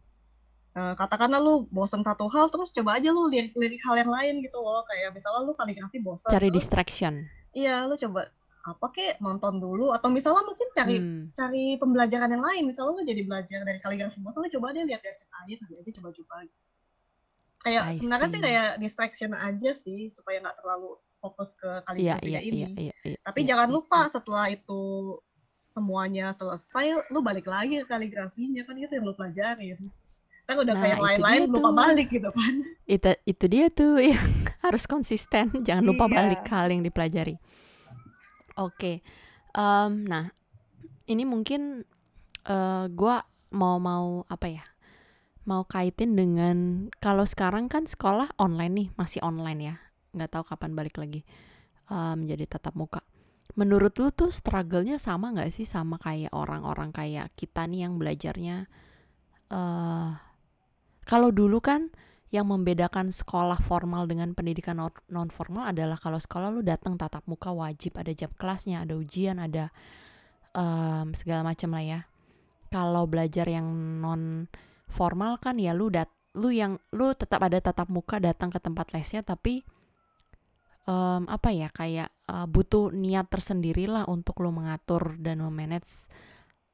Uh, 0.78 0.94
katakanlah 0.94 1.42
lu 1.42 1.66
bosan 1.74 2.06
satu 2.06 2.30
hal 2.30 2.54
terus 2.54 2.70
coba 2.70 3.02
aja 3.02 3.10
lu 3.10 3.28
lirik-lirik 3.34 3.82
hal 3.84 3.98
yang 3.98 4.12
lain 4.14 4.40
gitu 4.40 4.56
loh. 4.62 4.88
Kayak 4.88 5.20
misalnya 5.20 5.42
lu 5.44 5.54
kaligrafi 5.58 5.98
bosan 6.00 6.32
cari 6.32 6.48
terus, 6.48 6.56
distraction. 6.64 7.14
Iya 7.52 7.84
lu 7.90 8.00
coba 8.00 8.32
apa 8.64 8.88
kek? 8.96 9.20
Nonton 9.20 9.60
dulu. 9.60 9.92
Atau 9.92 10.08
misalnya 10.08 10.48
mungkin 10.48 10.68
cari 10.72 10.96
Hmm. 11.02 11.28
cari 11.36 11.76
pembelajaran 11.76 12.30
yang 12.32 12.44
lain. 12.46 12.64
Misalnya 12.72 12.94
lu 12.94 13.04
jadi 13.04 13.22
belajar 13.28 13.60
dari 13.68 13.80
kaligrafi 13.84 14.22
motor 14.24 14.48
lu 14.48 14.50
coba 14.56 14.72
deh 14.72 14.88
lihat 14.88 15.04
lihat 15.04 15.18
air. 15.44 15.58
Kali 15.60 15.76
aja 15.76 15.92
coba-coba. 16.00 16.46
Kayak 17.58 17.84
I 17.84 17.96
sebenarnya 18.00 18.30
sih 18.32 18.40
kayak 18.40 18.70
distraction 18.80 19.32
aja 19.34 19.72
sih 19.82 20.14
supaya 20.14 20.40
nggak 20.40 20.62
terlalu 20.62 20.96
fokus 21.22 21.54
ke 21.58 21.70
Iya, 21.96 22.16
kaligrafinya 22.18 22.40
iya, 22.42 22.50
ini 22.50 22.58
iya, 22.58 22.70
iya, 22.78 22.94
iya, 23.04 23.18
tapi 23.26 23.40
iya, 23.44 23.48
jangan 23.54 23.68
iya, 23.70 23.76
lupa 23.76 24.00
iya. 24.00 24.12
setelah 24.14 24.46
itu 24.50 24.82
semuanya 25.74 26.34
selesai 26.34 26.86
lu 27.14 27.22
balik 27.22 27.46
lagi 27.46 27.82
ke 27.82 27.86
kaligrafinya 27.86 28.66
kan 28.66 28.76
itu 28.78 28.90
yang 28.90 29.06
lu 29.06 29.14
pelajarin 29.14 29.78
kan 30.48 30.56
udah 30.58 30.76
Nah, 30.76 30.82
kayak 30.82 31.00
lain-lain 31.00 31.42
lupa 31.52 31.70
tuh. 31.70 31.76
balik 31.76 32.08
gitu 32.10 32.30
kan 32.32 32.54
Itu 32.88 33.12
itu 33.28 33.46
dia 33.52 33.68
tuh 33.70 34.00
yang 34.12 34.26
harus 34.64 34.88
konsisten. 34.88 35.52
Jangan 35.68 35.84
lupa 35.86 36.08
Iya. 36.08 36.16
balik 36.24 36.42
ke 36.48 36.52
hal 36.56 36.72
yang 36.72 36.82
dipelajari. 36.82 37.36
Oke. 38.58 39.06
Em, 39.54 39.92
nah, 40.08 40.32
ini 41.08 41.24
mungkin 41.28 41.84
eh 42.48 42.86
gua 42.92 43.28
mau 43.52 43.78
mau 43.78 44.24
apa 44.28 44.48
ya? 44.48 44.64
Mau 45.48 45.64
kaitin 45.64 46.16
dengan 46.16 46.58
kalau 47.00 47.24
sekarang 47.24 47.72
kan 47.72 47.88
sekolah 47.88 48.32
online 48.40 48.74
nih, 48.76 48.88
masih 49.00 49.20
online 49.24 49.60
ya. 49.64 49.76
Nggak 50.16 50.30
tahu 50.32 50.44
kapan 50.48 50.72
balik 50.78 50.96
lagi 51.02 51.22
eh, 51.92 52.16
menjadi 52.16 52.58
tatap 52.58 52.76
muka. 52.78 53.02
Menurut 53.58 53.98
lu 53.98 54.14
tuh 54.14 54.30
struggle-nya 54.30 55.02
sama 55.02 55.34
nggak 55.34 55.50
sih 55.50 55.66
sama 55.66 55.98
kayak 55.98 56.30
orang-orang 56.30 56.94
kayak 56.94 57.34
kita 57.34 57.66
nih 57.66 57.90
yang 57.90 57.98
belajarnya 57.98 58.70
eh 59.48 60.10
kalau 61.08 61.32
dulu 61.32 61.64
kan 61.64 61.88
yang 62.28 62.52
membedakan 62.52 63.16
sekolah 63.16 63.64
formal 63.64 64.04
dengan 64.04 64.36
pendidikan 64.36 64.76
non 65.08 65.30
formal 65.32 65.72
adalah 65.72 65.96
kalau 65.96 66.20
sekolah 66.20 66.52
lu 66.52 66.60
datang 66.60 67.00
tatap 67.00 67.24
muka 67.24 67.56
wajib 67.56 67.96
ada 67.96 68.12
jam 68.12 68.28
kelasnya, 68.36 68.84
ada 68.84 69.00
ujian, 69.00 69.40
ada 69.40 69.72
em, 70.52 71.16
segala 71.16 71.48
macam 71.48 71.72
lah 71.72 71.84
ya. 71.88 72.00
Kalau 72.68 73.08
belajar 73.08 73.48
yang 73.48 73.64
non 74.04 74.52
formal 74.92 75.40
kan 75.40 75.56
ya 75.56 75.72
lu 75.72 75.88
dat 75.88 76.12
lu 76.36 76.52
yang 76.52 76.76
lu 76.92 77.16
tetap 77.16 77.40
ada 77.40 77.64
tatap 77.64 77.88
muka 77.88 78.20
datang 78.20 78.52
ke 78.52 78.60
tempat 78.60 78.92
lesnya 78.92 79.24
tapi 79.24 79.64
em, 80.88 81.24
apa 81.28 81.50
ya 81.52 81.68
kayak 81.70 82.10
eh, 82.10 82.48
butuh 82.48 82.96
niat 82.96 83.28
tersendiri 83.28 83.86
lah 83.86 84.08
untuk 84.08 84.40
lu 84.42 84.50
mengatur 84.56 85.20
dan 85.20 85.44
memanage 85.44 86.08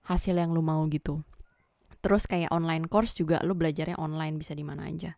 hasil 0.05 0.37
yang 0.37 0.53
lu 0.53 0.61
mau 0.61 0.85
gitu. 0.87 1.25
Terus 2.03 2.27
kayak 2.27 2.51
online 2.51 2.91
course 2.91 3.15
juga 3.15 3.39
lu 3.41 3.55
belajarnya 3.55 3.95
online 3.95 4.35
bisa 4.37 4.51
di 4.53 4.61
mana 4.61 4.85
aja. 4.87 5.15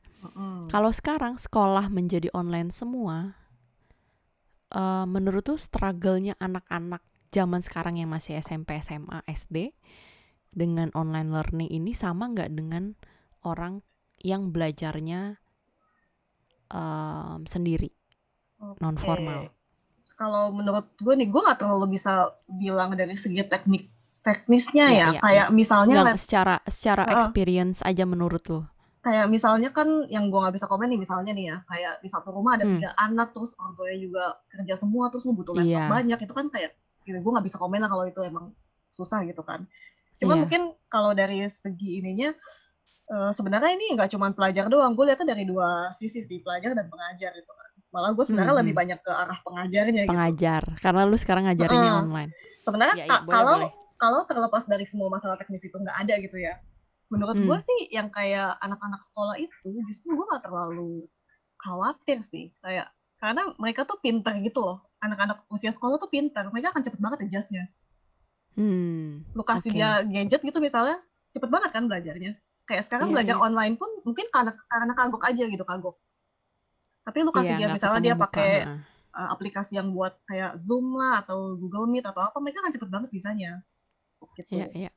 Kalau 0.70 0.90
sekarang 0.94 1.38
sekolah 1.38 1.90
menjadi 1.90 2.30
online 2.34 2.70
semua, 2.72 3.36
eh, 4.74 5.06
menurut 5.06 5.44
tuh 5.46 5.60
struggle-nya 5.60 6.40
anak-anak 6.40 7.04
zaman 7.36 7.60
sekarang 7.60 8.00
yang 8.00 8.08
masih 8.08 8.40
SMP, 8.40 8.80
SMA, 8.80 9.20
SD 9.28 9.76
dengan 10.56 10.88
online 10.96 11.36
learning 11.36 11.68
ini 11.68 11.92
sama 11.92 12.32
nggak 12.32 12.56
dengan 12.56 12.96
orang 13.44 13.84
yang 14.24 14.56
belajarnya 14.56 15.36
em, 16.72 17.42
sendiri, 17.44 17.92
non 18.76 18.96
formal? 18.96 19.52
Kalau 20.16 20.50
menurut 20.50 20.96
gue 20.96 21.14
nih, 21.14 21.28
gue 21.28 21.42
nggak 21.44 21.60
terlalu 21.60 22.00
bisa 22.00 22.32
bilang 22.48 22.96
dari 22.96 23.14
segi 23.14 23.44
teknik 23.44 23.92
teknisnya 24.22 24.86
Iya, 24.90 24.98
ya. 24.98 25.08
iya, 25.12 25.20
Kayak 25.22 25.48
misalnya, 25.52 25.96
Nggak, 26.02 26.08
let- 26.10 26.18
secara 26.18 26.56
secara 26.66 27.04
Heeh. 27.04 27.14
experience 27.20 27.80
aja 27.82 28.04
menurut 28.04 28.42
lu? 28.48 28.62
kayak 29.06 29.30
misalnya 29.30 29.70
kan 29.70 29.86
yang 30.10 30.34
gue 30.34 30.40
nggak 30.42 30.58
bisa 30.58 30.66
komen 30.66 30.90
nih 30.90 30.98
misalnya 30.98 31.30
nih 31.30 31.54
ya, 31.54 31.58
kayak 31.70 32.02
di 32.02 32.10
satu 32.10 32.34
rumah 32.34 32.58
ada 32.58 32.66
Hmm. 32.66 32.82
tiga 32.82 32.90
anak 32.98 33.38
terus 33.38 33.54
orang 33.62 33.78
tuanya 33.78 34.00
juga 34.02 34.24
kerja 34.50 34.74
semua 34.82 35.14
terus 35.14 35.30
lu 35.30 35.38
butuh 35.38 35.54
laptop 35.54 35.78
Iya. 35.78 35.94
banyak 35.94 36.20
itu 36.26 36.34
kan 36.34 36.46
kayak, 36.50 36.74
ya 37.06 37.22
gue 37.22 37.32
nggak 37.38 37.46
bisa 37.46 37.62
komen 37.62 37.86
lah 37.86 37.90
kalau 37.94 38.02
itu 38.04 38.18
emang 38.26 38.50
susah 38.90 39.22
gitu 39.24 39.46
kan. 39.46 39.70
Cuma 40.18 40.34
Iya. 40.34 40.42
mungkin 40.42 40.62
kalau 40.90 41.14
dari 41.14 41.38
segi 41.46 42.02
ininya 42.02 42.34
eh, 43.06 43.32
sebenarnya 43.38 43.78
ini 43.78 43.94
nggak 43.94 44.10
cuma 44.10 44.34
pelajar 44.34 44.66
doang, 44.66 44.98
gue 44.98 45.06
lihatnya 45.06 45.38
dari 45.38 45.46
dua 45.46 45.94
sisi 45.94 46.26
sih 46.26 46.42
pelajar 46.42 46.74
dan 46.74 46.90
pengajar 46.90 47.30
gitu 47.38 47.54
kan. 47.54 47.65
Malah 47.96 48.12
gue 48.12 48.26
sebenarnya 48.28 48.52
Hmm, 48.52 48.60
lebih 48.60 48.74
hmm. 48.76 48.82
banyak 48.84 49.00
ke 49.00 49.12
arah 49.16 49.40
pengajarnya 49.40 50.02
gitu. 50.04 50.12
Pengajar, 50.12 50.62
karena 50.84 51.02
lu 51.08 51.16
sekarang 51.16 51.44
ngajarinnya 51.48 51.88
Heeh. 51.88 52.02
online. 52.04 52.32
Sebenarnya 52.60 52.96
ka- 53.08 53.24
boleh, 53.24 53.32
kalau 53.32 53.56
boleh. 53.56 53.72
kalau 53.96 54.20
terlepas 54.28 54.64
dari 54.68 54.84
semua 54.84 55.08
masalah 55.08 55.40
teknis 55.40 55.64
itu 55.64 55.74
nggak 55.74 55.96
ada 56.04 56.14
gitu 56.20 56.36
ya. 56.36 56.60
Menurut 57.08 57.40
gue 57.40 57.56
Hmm. 57.56 57.64
sih 57.64 57.80
yang 57.90 58.12
kayak 58.12 58.60
anak-anak 58.60 59.00
sekolah 59.08 59.40
itu 59.40 59.56
justru 59.88 60.12
gue 60.12 60.26
nggak 60.28 60.44
terlalu 60.44 61.08
khawatir 61.56 62.20
sih 62.20 62.52
kayak 62.60 62.92
karena 63.16 63.56
mereka 63.56 63.88
tuh 63.88 63.96
pintar 63.98 64.36
gitu 64.44 64.60
loh. 64.60 64.84
Anak-anak 65.00 65.48
usia 65.48 65.72
sekolah 65.72 65.96
tuh 65.96 66.12
pintar, 66.12 66.52
mereka 66.52 66.76
akan 66.76 66.84
cepet 66.84 67.00
banget 67.00 67.20
adjustnya. 67.24 67.72
Hmm, 68.56 69.24
Lu 69.32 69.44
kasih 69.44 69.72
oke. 69.72 69.76
dia 69.76 69.90
gadget 70.04 70.42
gitu 70.42 70.60
misalnya, 70.60 71.00
cepet 71.32 71.48
banget 71.48 71.72
kan 71.72 71.88
belajarnya. 71.88 72.36
Kayak 72.66 72.84
sekarang 72.90 73.08
Iya, 73.08 73.14
belajar 73.14 73.36
iya. 73.38 73.44
online 73.44 73.76
pun 73.78 73.88
mungkin 74.02 74.26
karena 74.34 74.52
karena 74.66 74.94
kagok 74.96 75.24
aja 75.24 75.44
gitu 75.46 75.64
kagok. 75.64 75.96
Tapi 77.06 77.18
lu 77.22 77.32
kasih 77.32 77.54
Iya, 77.54 77.58
dia 77.62 77.68
misalnya 77.70 78.02
dia 78.02 78.16
pakai 78.18 78.52
uh, 79.14 79.30
aplikasi 79.32 79.78
yang 79.78 79.94
buat 79.94 80.18
kayak 80.26 80.58
Zoom 80.58 80.98
lah 80.98 81.22
atau 81.22 81.54
Google 81.56 81.86
Meet 81.86 82.10
atau 82.10 82.26
apa, 82.26 82.38
mereka 82.42 82.66
kan 82.66 82.74
cepet 82.74 82.90
banget 82.90 83.10
bisanya. 83.14 83.62
Gitu. 84.34 84.58
Iya, 84.58 84.68
iya. 84.74 84.92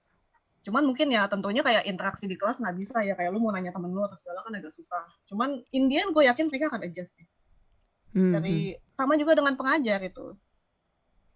Cuman 0.64 0.88
mungkin 0.88 1.12
ya 1.12 1.28
tentunya 1.30 1.60
kayak 1.60 1.84
interaksi 1.86 2.24
di 2.26 2.34
kelas 2.34 2.58
nggak 2.58 2.76
bisa 2.76 2.96
ya 3.04 3.14
kayak 3.14 3.30
lu 3.30 3.38
mau 3.38 3.52
nanya 3.54 3.70
temen 3.70 3.92
lu 3.92 4.02
atau 4.02 4.16
segala 4.16 4.40
kan 4.42 4.56
agak 4.56 4.72
susah. 4.72 5.04
Cuman 5.28 5.60
in 5.70 5.86
the 5.86 6.00
end 6.00 6.10
gue 6.16 6.24
yakin 6.26 6.48
mereka 6.50 6.72
akan 6.72 6.82
adjust 6.88 7.20
sih. 7.20 7.26
Hmm, 8.16 8.20
hmm. 8.20 8.32
Dari 8.40 8.58
sama 8.88 9.14
juga 9.20 9.36
dengan 9.36 9.54
pengajar 9.54 10.00
itu. 10.00 10.34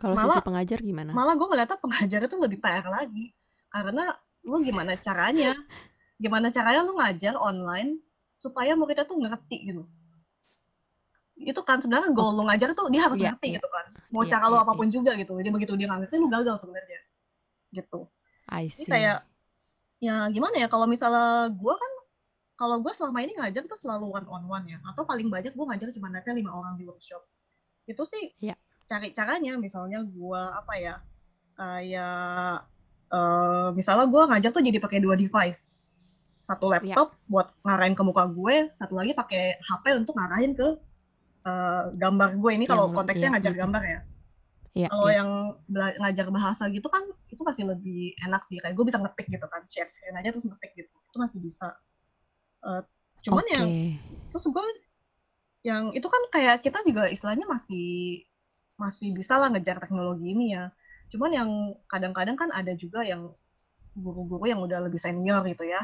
Kalau 0.01 0.17
Malah- 0.19 0.41
sisi 0.41 0.43
pengajar 0.43 0.79
gimana? 0.83 1.11
Malah 1.15 1.35
gue 1.39 1.47
ngeliatnya 1.47 1.79
pengajar 1.79 2.21
itu 2.27 2.37
lebih 2.41 2.59
PR 2.59 2.87
lagi. 2.89 3.31
Karena 3.71 4.11
lu 4.43 4.57
gimana 4.65 4.97
caranya? 4.99 5.53
Gimana 6.23 6.55
caranya 6.55 6.87
lu 6.87 6.95
ngajar 6.95 7.35
online 7.35 7.99
supaya 8.39 8.79
muridnya 8.79 9.03
tuh 9.03 9.19
ngerti 9.19 9.75
gitu. 9.75 9.83
Itu 11.39 11.61
kan 11.65 11.81
sebenarnya 11.81 12.13
goal 12.13 12.37
lu 12.37 12.45
ngajar 12.47 12.71
tuh 12.77 12.87
dia 12.93 13.09
harus 13.09 13.19
Iya, 13.19 13.33
ngerti 13.35 13.47
iya. 13.49 13.57
gitu 13.59 13.69
kan. 13.69 13.85
Mau 14.13 14.23
Iya, 14.23 14.31
cara 14.37 14.47
iya, 14.49 14.59
apa 14.63 14.73
pun 14.73 14.89
juga 14.89 15.11
gitu. 15.17 15.33
Jadi 15.37 15.51
begitu 15.51 15.73
dia 15.75 15.87
nggak 15.89 16.01
ngerti 16.07 16.17
lu 16.21 16.29
gagal 16.29 16.57
sebenarnya. 16.61 17.01
Gitu. 17.73 18.01
I 18.53 18.69
Ini 18.69 18.85
see. 18.85 18.91
kayak 18.91 19.19
ya 20.03 20.27
gimana 20.29 20.59
ya 20.59 20.67
kalau 20.67 20.85
misalnya 20.85 21.47
gue 21.49 21.75
kan 21.79 21.93
kalau 22.59 22.83
gue 22.83 22.91
selama 22.91 23.23
ini 23.23 23.39
ngajar 23.39 23.63
tuh 23.65 23.79
selalu 23.79 24.11
one 24.13 24.27
on 24.27 24.43
one 24.51 24.67
ya 24.67 24.79
atau 24.83 25.07
paling 25.07 25.31
banyak 25.31 25.55
gue 25.55 25.65
ngajar 25.67 25.95
cuma 25.95 26.11
aja 26.11 26.35
lima 26.35 26.51
orang 26.51 26.75
di 26.75 26.83
workshop 26.83 27.23
itu 27.87 28.03
sih 28.03 28.35
Iya. 28.43 28.59
cari 28.91 29.15
caranya 29.15 29.55
misalnya 29.55 30.03
gue 30.03 30.43
apa 30.43 30.75
ya 30.75 30.95
kayak 31.55 32.67
eh, 33.15 33.69
misalnya 33.73 34.07
gue 34.11 34.23
ngajar 34.27 34.51
tuh 34.51 34.63
jadi 34.67 34.79
pakai 34.83 34.99
dua 34.99 35.15
device 35.15 35.71
satu 36.43 36.67
Iya. 36.75 36.99
laptop 36.99 37.15
buat 37.31 37.55
ngarahin 37.63 37.95
ke 37.95 38.03
muka 38.03 38.27
gue 38.27 38.75
satu 38.83 38.95
lagi 38.99 39.15
pakai 39.15 39.63
HP 39.63 39.85
untuk 40.03 40.19
ngarahin 40.19 40.53
ke 40.59 40.67
eh, 41.43 41.83
gambar 41.99 42.29
gue 42.39 42.51
ini 42.55 42.65
kalau 42.71 42.91
konteksnya 42.95 43.29
iya, 43.29 43.35
ngajar 43.37 43.53
mm-mm. 43.53 43.63
gambar 43.65 43.85
ya 43.85 44.01
Iya, 44.73 44.89
kalau 44.89 45.09
iya. 45.13 45.17
yang 45.21 45.31
bela- 45.69 45.97
ngajar 46.01 46.27
bahasa 46.33 46.65
gitu 46.73 46.89
kan 46.89 47.05
itu 47.29 47.43
masih 47.45 47.65
lebih 47.69 48.17
enak 48.25 48.41
sih 48.49 48.57
kayak 48.57 48.73
gue 48.73 48.85
bisa 48.89 48.97
ngetik 49.05 49.29
gitu 49.29 49.47
kan 49.53 49.61
share 49.69 49.91
screen 49.93 50.17
aja 50.17 50.33
terus 50.33 50.49
ngetik 50.49 50.73
gitu 50.73 50.89
itu 50.89 51.19
masih 51.21 51.39
bisa 51.45 51.77
Eh, 52.63 52.83
cuman 53.27 53.43
Oke. 53.43 53.55
yang 53.55 53.69
terus 54.31 54.47
gue 54.47 54.67
yang 55.63 55.85
itu 55.95 56.07
kan 56.07 56.23
kayak 56.31 56.63
kita 56.63 56.79
juga 56.87 57.11
istilahnya 57.11 57.47
masih 57.47 58.23
masih 58.79 59.15
bisa 59.15 59.35
lah 59.39 59.51
ngejar 59.51 59.79
teknologi 59.83 60.35
ini 60.35 60.55
ya 60.55 60.71
cuman 61.11 61.31
yang 61.31 61.51
kadang-kadang 61.91 62.35
kan 62.39 62.51
ada 62.55 62.73
juga 62.75 63.03
yang 63.07 63.31
guru-guru 63.95 64.49
yang 64.49 64.63
udah 64.63 64.79
lebih 64.83 64.99
senior 64.99 65.45
gitu 65.47 65.67
ya 65.67 65.83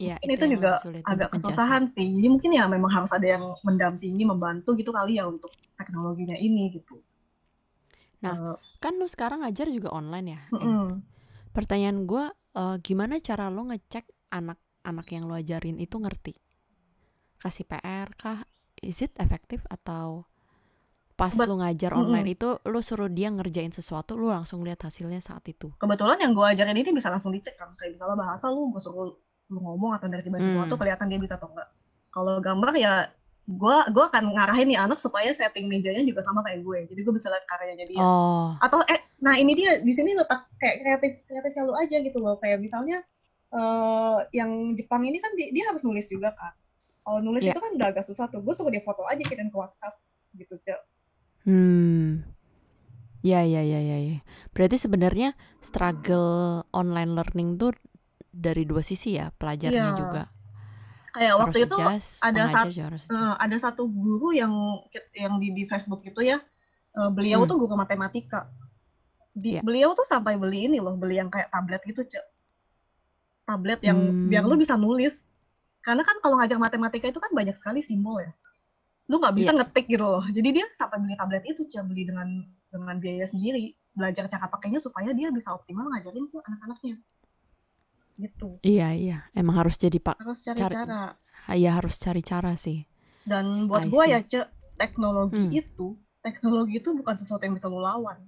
Iya, 0.00 0.16
mungkin 0.20 0.30
itu 0.36 0.44
yang 0.44 0.54
juga 0.54 0.72
agak 1.10 1.28
ya. 1.32 1.34
kesusahan 1.34 1.84
sih 1.94 2.06
jadi 2.16 2.28
mungkin 2.34 2.50
ya 2.58 2.64
memang 2.74 2.90
harus 2.96 3.12
ada 3.18 3.26
yang 3.34 3.44
mendampingi 3.66 4.22
membantu 4.32 4.70
gitu 4.80 4.90
kali 4.98 5.12
ya 5.20 5.24
untuk 5.32 5.52
teknologinya 5.78 6.36
ini 6.46 6.62
gitu 6.76 6.94
Nah, 8.24 8.36
Eh, 8.36 8.56
Kan 8.80 8.96
lu 8.96 9.04
sekarang 9.04 9.44
ngajar 9.44 9.68
juga 9.68 9.92
online 9.92 10.26
ya. 10.36 10.40
Mm-mm. 10.52 11.02
Pertanyaan 11.56 11.98
gua 12.10 12.24
eh, 12.60 12.76
gimana 12.86 13.14
cara 13.22 13.46
lo 13.54 13.62
ngecek 13.70 14.04
anak-anak 14.38 15.06
yang 15.14 15.24
lo 15.30 15.34
ajarin 15.38 15.78
itu 15.78 15.96
ngerti? 16.02 16.32
Kasih 17.42 17.66
PR 17.70 18.08
kah? 18.22 18.40
Is 18.90 18.98
it 19.04 19.12
efektif 19.24 19.60
atau 19.76 20.24
pas 21.20 21.36
Bet- 21.38 21.48
lu 21.48 21.54
ngajar 21.62 21.92
online 22.02 22.28
itu 22.34 22.48
lu 22.72 22.80
suruh 22.88 23.10
dia 23.18 23.28
ngerjain 23.36 23.72
sesuatu 23.78 24.12
lu 24.20 24.26
langsung 24.36 24.60
lihat 24.66 24.80
hasilnya 24.88 25.20
saat 25.28 25.44
itu. 25.54 25.68
kebetulan 25.80 26.18
yang 26.24 26.32
gue 26.38 26.46
ajarin 26.52 26.78
ini 26.80 26.90
bisa 26.98 27.08
langsung 27.14 27.32
dicek 27.36 27.54
kan 27.60 27.68
kayak 27.78 27.90
misalnya 27.96 28.16
bahasa 28.22 28.46
lu 28.54 28.62
gue 28.72 28.80
suruh 28.86 29.10
ngomong 29.58 29.98
atau 29.98 30.06
dari 30.06 30.22
Hmm. 30.22 30.38
sesuatu 30.38 30.78
kelihatan 30.78 31.10
dia 31.10 31.18
bisa 31.18 31.34
atau 31.34 31.50
enggak 31.50 31.68
kalau 32.10 32.38
gambar 32.38 32.70
ya 32.78 33.10
gue 33.50 33.76
gua 33.90 34.04
akan 34.14 34.30
ngarahin 34.30 34.70
nih 34.70 34.78
anak 34.78 35.02
supaya 35.02 35.34
setting 35.34 35.66
mejanya 35.66 36.06
juga 36.06 36.22
sama 36.22 36.46
kayak 36.46 36.62
gue 36.62 36.78
jadi 36.94 37.00
gue 37.02 37.14
bisa 37.18 37.26
lihat 37.34 37.44
karyanya 37.50 37.86
dia 37.90 37.98
Oh, 37.98 38.54
atau 38.62 38.78
eh 38.86 39.00
nah 39.18 39.34
ini 39.34 39.58
dia 39.58 39.82
di 39.82 39.90
sini 39.90 40.14
letak 40.14 40.46
kayak 40.62 40.86
kreatif 40.86 41.12
kreatif 41.26 41.52
lu 41.58 41.74
aja 41.74 41.96
gitu 41.98 42.18
loh 42.22 42.38
kayak 42.38 42.62
misalnya 42.62 43.02
eh 43.50 44.16
yang 44.30 44.78
Jepang 44.78 45.02
ini 45.02 45.18
kan 45.18 45.34
dia, 45.34 45.50
dia 45.50 45.66
harus 45.66 45.82
nulis 45.82 46.06
juga 46.06 46.30
kan 46.38 46.54
kalau 47.02 47.18
nulis 47.18 47.42
Iya. 47.42 47.56
itu 47.56 47.58
kan 47.58 47.74
udah 47.74 47.88
agak 47.90 48.04
susah 48.06 48.30
tuh 48.30 48.38
gue 48.38 48.54
suruh 48.54 48.70
dia 48.70 48.84
foto 48.86 49.02
aja 49.10 49.18
kirim 49.26 49.50
ke 49.50 49.56
WhatsApp 49.58 49.98
gitu 50.38 50.54
cek 50.62 50.78
hmm. 51.50 52.22
Ya, 53.20 53.44
ya, 53.44 53.60
ya, 53.60 53.76
ya, 53.76 53.98
ya. 54.00 54.18
Berarti 54.56 54.80
sebenarnya 54.80 55.36
struggle 55.60 56.64
online 56.72 57.12
learning 57.12 57.60
tuh 57.60 57.76
dari 58.34 58.62
dua 58.66 58.82
sisi 58.86 59.18
ya, 59.18 59.30
pelajarnya 59.34 59.90
Iya. 59.90 59.90
juga 59.94 60.30
Kayak 61.14 61.34
harus 61.38 61.58
waktu 61.58 61.58
itu 61.66 61.76
adjust, 61.76 62.28
ada 62.28 62.44
pengajar 62.44 62.54
sat 62.54 62.70
juga 62.72 62.86
harus 62.92 63.04
eee, 63.12 63.32
adjust. 63.32 63.40
ada 63.44 63.56
satu 63.64 63.82
guru 63.90 64.30
yang 64.36 64.52
yang 65.16 65.34
di 65.42 65.48
di 65.58 65.64
Facebook 65.70 66.02
itu 66.06 66.20
ya, 66.22 66.38
eee, 66.98 67.10
beliau 67.16 67.40
Hmm. 67.40 67.50
tuh 67.50 67.56
guru 67.62 67.74
matematika. 67.78 68.50
Di 69.34 69.50
Iya. 69.50 69.62
beliau 69.62 69.90
tuh 69.98 70.06
sampai 70.08 70.34
beli 70.42 70.68
ini 70.70 70.78
loh, 70.84 70.94
beli 71.02 71.16
yang 71.20 71.30
kayak 71.34 71.50
tablet 71.54 71.82
gitu, 71.90 72.02
Cek. 72.06 72.24
Tablet 73.48 73.80
yang 73.84 74.14
biar 74.24 74.44
lu 74.46 74.54
Hmm. 74.54 74.60
bisa 74.60 74.76
nulis. 74.76 75.32
Karena 75.80 76.04
kan 76.04 76.20
kalau 76.20 76.36
ngajar 76.40 76.60
matematika 76.60 77.08
itu 77.08 77.20
kan 77.24 77.32
banyak 77.32 77.56
sekali 77.56 77.80
simbol 77.80 78.20
ya. 78.20 78.32
Lu 79.10 79.18
nggak 79.22 79.34
bisa 79.36 79.50
Iya. 79.50 79.54
ngetik 79.56 79.86
gitu 79.90 80.04
loh. 80.06 80.24
Jadi 80.28 80.48
dia 80.56 80.66
sampai 80.76 80.98
beli 81.02 81.14
tablet 81.20 81.44
itu, 81.48 81.62
Cek, 81.68 81.84
beli 81.88 82.04
dengan 82.08 82.28
dengan 82.72 82.96
biaya 83.02 83.26
sendiri. 83.28 83.74
Belajar 83.96 84.26
cara 84.30 84.46
pakainya 84.52 84.80
supaya 84.82 85.10
dia 85.16 85.30
bisa 85.34 85.52
optimal 85.56 85.88
ngajarin 85.92 86.26
ke 86.30 86.38
anak-anaknya. 86.44 86.96
Gitu. 88.20 88.48
Iya, 88.60 88.88
iya. 88.92 89.18
Emang 89.32 89.56
harus 89.56 89.74
jadi 89.74 89.96
Pak 89.96 90.20
Harus 90.20 90.44
cari 90.44 90.58
cari 90.58 90.74
cara. 90.76 91.16
ya 91.50 91.70
harus 91.74 91.96
cari 91.96 92.20
cara 92.20 92.52
sih. 92.54 92.84
Dan 93.24 93.64
buat 93.64 93.88
see. 93.88 94.12
ya, 94.12 94.20
Cek, 94.20 94.46
teknologi 94.76 95.36
Hmm. 95.36 95.50
itu 95.50 95.86
teknologi 96.20 96.74
itu 96.76 96.90
bukan 96.92 97.14
sesuatu 97.16 97.42
yang 97.42 97.56
bisa 97.56 97.66
lu 97.66 97.80
lawan. 97.80 98.20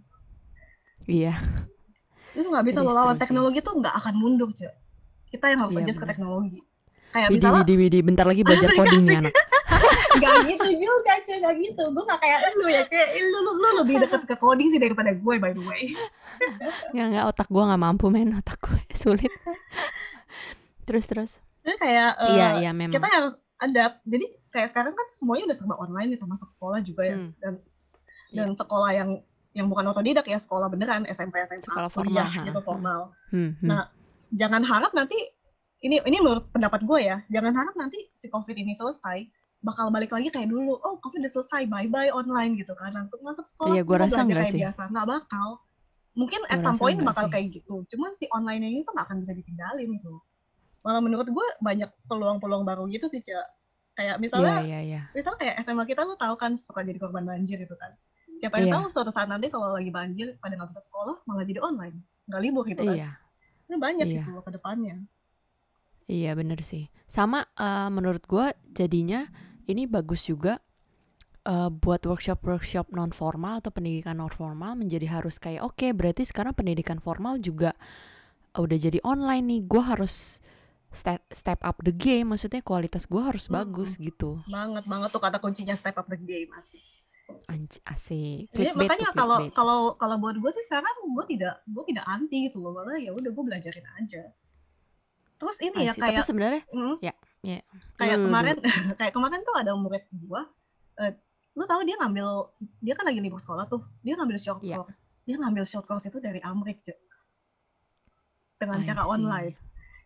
Iya, 1.05 1.37
Lu 2.39 2.49
nggak 2.49 2.65
bisa 2.65 2.81
is 2.81 2.89
lawan. 2.89 3.17
Teknologi 3.21 3.61
tuh 3.61 3.75
nggak 3.77 3.95
akan 4.01 4.15
mundur, 4.17 4.49
Cek. 4.51 4.73
Kita 5.29 5.49
yang 5.49 5.61
harus 5.65 5.77
Iya, 5.77 5.85
adjust 5.85 6.01
ke 6.01 6.07
teknologi. 6.09 6.61
Kayak 7.13 7.29
Widih, 7.29 7.37
misalnya 7.37 7.61
widih, 7.61 7.77
widih. 7.77 8.01
Bentar 8.03 8.25
lagi 8.25 8.41
belajar 8.41 8.69
coding 8.79 9.03
nih 9.05 9.17
anak. 9.21 9.35
Nggak 10.15 10.37
gitu 10.49 10.69
juga, 10.83 11.13
Cek, 11.23 11.37
nggak 11.41 11.55
gitu. 11.61 11.83
Gua 11.91 12.03
nggak 12.05 12.21
kayak 12.21 12.39
lu 12.57 12.67
ya, 12.69 12.83
Cek. 12.85 13.09
Lu, 13.17 13.39
lu, 13.41 13.51
lu 13.55 13.69
lebih 13.85 13.97
deket 14.03 14.23
ke 14.25 14.35
coding 14.37 14.69
sih 14.69 14.81
daripada 14.81 15.11
gue, 15.11 15.35
by 15.37 15.53
the 15.53 15.63
way. 15.63 15.93
Nggak, 16.91 17.07
nggak. 17.11 17.25
Otak 17.29 17.49
gua 17.49 17.63
nggak 17.71 17.83
mampu, 17.83 18.07
men. 18.09 18.35
Otak 18.35 18.59
gue 18.59 18.81
sulit. 19.03 19.33
Terus, 20.85 21.05
terus. 21.07 21.33
Jadi 21.63 21.77
kayak 21.79 22.11
Iya, 22.27 22.47
eh, 22.59 22.67
iya, 22.67 22.71
kita 22.75 22.99
memang. 22.99 23.13
harus 23.15 23.35
adapt. 23.59 23.97
Jadi 24.03 24.27
kayak 24.51 24.69
sekarang 24.71 24.93
kan 24.93 25.07
semuanya 25.15 25.45
udah 25.49 25.57
serba 25.57 25.75
online 25.79 26.09
ya, 26.13 26.19
termasuk 26.19 26.49
sekolah 26.51 26.79
juga 26.83 27.03
ya. 27.07 27.17
Hmm. 27.17 27.31
Dan 27.39 27.55
Iya. 28.33 28.43
dan 28.43 28.49
sekolah 28.57 28.91
yang 28.93 29.11
yang 29.53 29.69
bukan 29.69 29.85
otodidak 29.87 30.25
ya, 30.25 30.41
sekolah 30.41 30.67
beneran, 30.67 31.05
SMP, 31.05 31.37
SMA, 31.45 31.61
Sekolah 31.61 31.93
formal. 31.93 32.25
kuliah 32.25 32.31
gitu 32.43 32.61
formal. 32.65 33.01
Hmm, 33.29 33.53
hmm. 33.61 33.69
Nah, 33.69 33.85
jangan 34.33 34.65
harap 34.65 34.97
nanti 34.97 35.15
ini 35.79 36.01
ini 36.01 36.17
menurut 36.19 36.49
pendapat 36.49 36.81
gue 36.83 37.01
ya, 37.05 37.21
jangan 37.29 37.53
harap 37.53 37.77
nanti 37.77 38.01
si 38.17 38.27
COVID 38.27 38.57
ini 38.57 38.73
selesai 38.73 39.29
bakal 39.63 39.89
balik 39.89 40.11
lagi 40.11 40.29
kayak 40.29 40.51
dulu. 40.51 40.75
Oh, 40.77 40.99
COVID 40.99 41.23
udah 41.23 41.33
selesai, 41.33 41.65
bye 41.65 41.87
bye 41.87 42.11
online 42.11 42.55
gitu 42.55 42.75
kan. 42.75 42.91
Langsung 42.91 43.23
masuk 43.23 43.47
sekolah 43.47 43.73
Iya, 43.73 43.83
gua 43.83 43.97
rasa 44.03 44.21
belajar 44.21 44.37
kayak 44.37 44.51
sih. 44.51 44.61
biasa, 44.61 44.83
nggak 44.91 45.07
bakal. 45.09 45.49
Mungkin 46.13 46.41
Gua 46.43 46.53
at 46.53 46.59
some 46.61 46.77
point 46.77 46.99
bakal 47.01 47.27
sih. 47.27 47.33
kayak 47.33 47.47
gitu. 47.55 47.75
Cuman 47.89 48.11
si 48.13 48.27
online 48.31 48.63
ini 48.63 48.79
tuh 48.83 48.93
nggak 48.93 49.07
akan 49.07 49.19
bisa 49.23 49.33
ditinggalin 49.33 49.89
gitu. 49.97 50.15
Malah 50.83 50.99
menurut 50.99 51.25
gue 51.25 51.47
banyak 51.59 51.89
peluang-peluang 52.05 52.67
baru 52.67 52.91
gitu 52.91 53.07
sih, 53.07 53.23
Cak. 53.23 53.47
Kayak 53.95 54.19
misalnya 54.19 54.61
iya, 54.61 54.81
iya. 54.83 55.01
misalnya 55.13 55.39
kayak 55.39 55.55
SMA 55.63 55.85
kita 55.87 56.03
lu 56.03 56.17
tahu 56.17 56.35
kan 56.35 56.59
suka 56.59 56.83
jadi 56.83 56.99
korban 56.99 57.23
banjir 57.23 57.57
gitu 57.57 57.77
kan. 57.79 57.93
Siapa 58.35 58.59
yang 58.59 58.69
Iya. 58.69 58.75
tahu 58.81 58.85
suatu 58.91 59.13
saat 59.13 59.29
nanti 59.29 59.47
kalau 59.47 59.71
lagi 59.71 59.93
banjir 59.93 60.35
pada 60.41 60.57
nggak 60.57 60.73
bisa 60.75 60.83
sekolah 60.83 61.23
malah 61.23 61.45
jadi 61.45 61.61
online, 61.63 62.01
nggak 62.27 62.41
libur 62.43 62.65
gitu 62.67 62.83
kan. 62.83 62.97
Iya. 62.99 63.11
Ini 63.71 63.77
banyak 63.79 64.07
Iya. 64.11 64.17
gitu 64.27 64.41
ke 64.43 64.51
depannya. 64.51 64.97
Iya 66.11 66.35
bener 66.35 66.61
sih. 66.61 66.91
Sama 67.07 67.47
eh, 67.55 67.89
menurut 67.89 68.25
gua 68.27 68.51
jadinya 68.69 69.29
ini 69.69 69.87
bagus 69.87 70.27
juga 70.27 70.59
eh, 71.47 71.71
buat 71.71 72.03
workshop-workshop 72.03 72.91
non 72.95 73.11
formal 73.15 73.63
atau 73.63 73.71
pendidikan 73.75 74.19
non 74.19 74.33
formal 74.33 74.75
menjadi 74.79 75.21
harus 75.21 75.39
kayak 75.39 75.63
oke 75.63 75.87
berarti 75.95 76.27
sekarang 76.27 76.55
pendidikan 76.55 76.99
formal 76.99 77.39
juga 77.39 77.75
udah 78.57 78.79
jadi 78.79 78.99
online 79.05 79.45
nih. 79.49 79.61
Gua 79.65 79.97
harus 79.97 80.43
step 80.93 81.25
step 81.33 81.61
up 81.65 81.81
the 81.81 81.95
game. 81.95 82.33
Maksudnya 82.37 82.61
kualitas 82.61 83.09
gua 83.09 83.33
harus 83.33 83.49
Mm-mm. 83.49 83.57
bagus 83.57 83.97
gitu. 83.97 84.45
Banget 84.45 84.85
banget 84.85 85.09
tuh 85.09 85.23
kata 85.23 85.41
kuncinya 85.41 85.73
step 85.73 85.97
up 85.97 86.07
the 86.09 86.21
game 86.21 86.53
asik. 86.53 86.85
Anj 87.49 87.81
asik. 87.89 88.53
Jadi 88.53 88.77
Clickbait 88.77 88.89
makanya 88.93 89.09
kalau 89.17 89.39
kalau 89.57 89.79
kalau 89.97 90.17
buat 90.21 90.37
gue 90.37 90.51
sih 90.53 90.65
sekarang 90.69 90.93
gue 91.01 91.25
tidak 91.33 91.65
gue 91.65 91.85
tidak 91.89 92.05
anti 92.05 92.51
gitu 92.51 92.61
loh 92.61 92.77
malah 92.77 93.01
ya 93.01 93.09
udah 93.15 93.31
gue 93.33 93.45
belajarin 93.45 93.87
aja. 93.97 94.23
Terus 95.41 95.57
ini 95.65 95.81
I 95.81 95.89
ya 95.89 95.93
see. 95.97 96.03
Tapi 96.03 96.13
kayak 96.13 96.27
sebenarnya 96.29 96.63
mm, 96.69 96.95
ya 97.01 97.15
ya 97.43 97.59
kayak 97.97 98.17
dulu 98.17 98.27
kemarin 98.29 98.57
kayak 98.99 99.13
kemarin 99.13 99.41
tuh 99.43 99.55
ada 99.55 99.75
murid 99.75 100.05
gue 100.09 100.43
eh, 100.99 101.13
lu 101.53 101.65
tahu 101.65 101.83
dia 101.83 101.99
ngambil 101.99 102.29
dia 102.79 102.95
kan 102.95 103.05
lagi 103.05 103.19
libur 103.19 103.37
sekolah 103.37 103.67
tuh 103.67 103.83
dia 104.01 104.15
ngambil 104.15 104.39
short 104.39 104.63
Iya. 104.63 104.79
course 104.79 105.03
dia 105.23 105.37
ngambil 105.37 105.65
short 105.65 105.85
course 105.85 106.03
itu 106.05 106.19
dari 106.19 106.39
Amrik 106.41 106.81
Cek. 106.81 106.99
dengan 108.57 108.79
I 108.79 108.87
cara 108.87 109.03
see. 109.03 109.11
online 109.11 109.53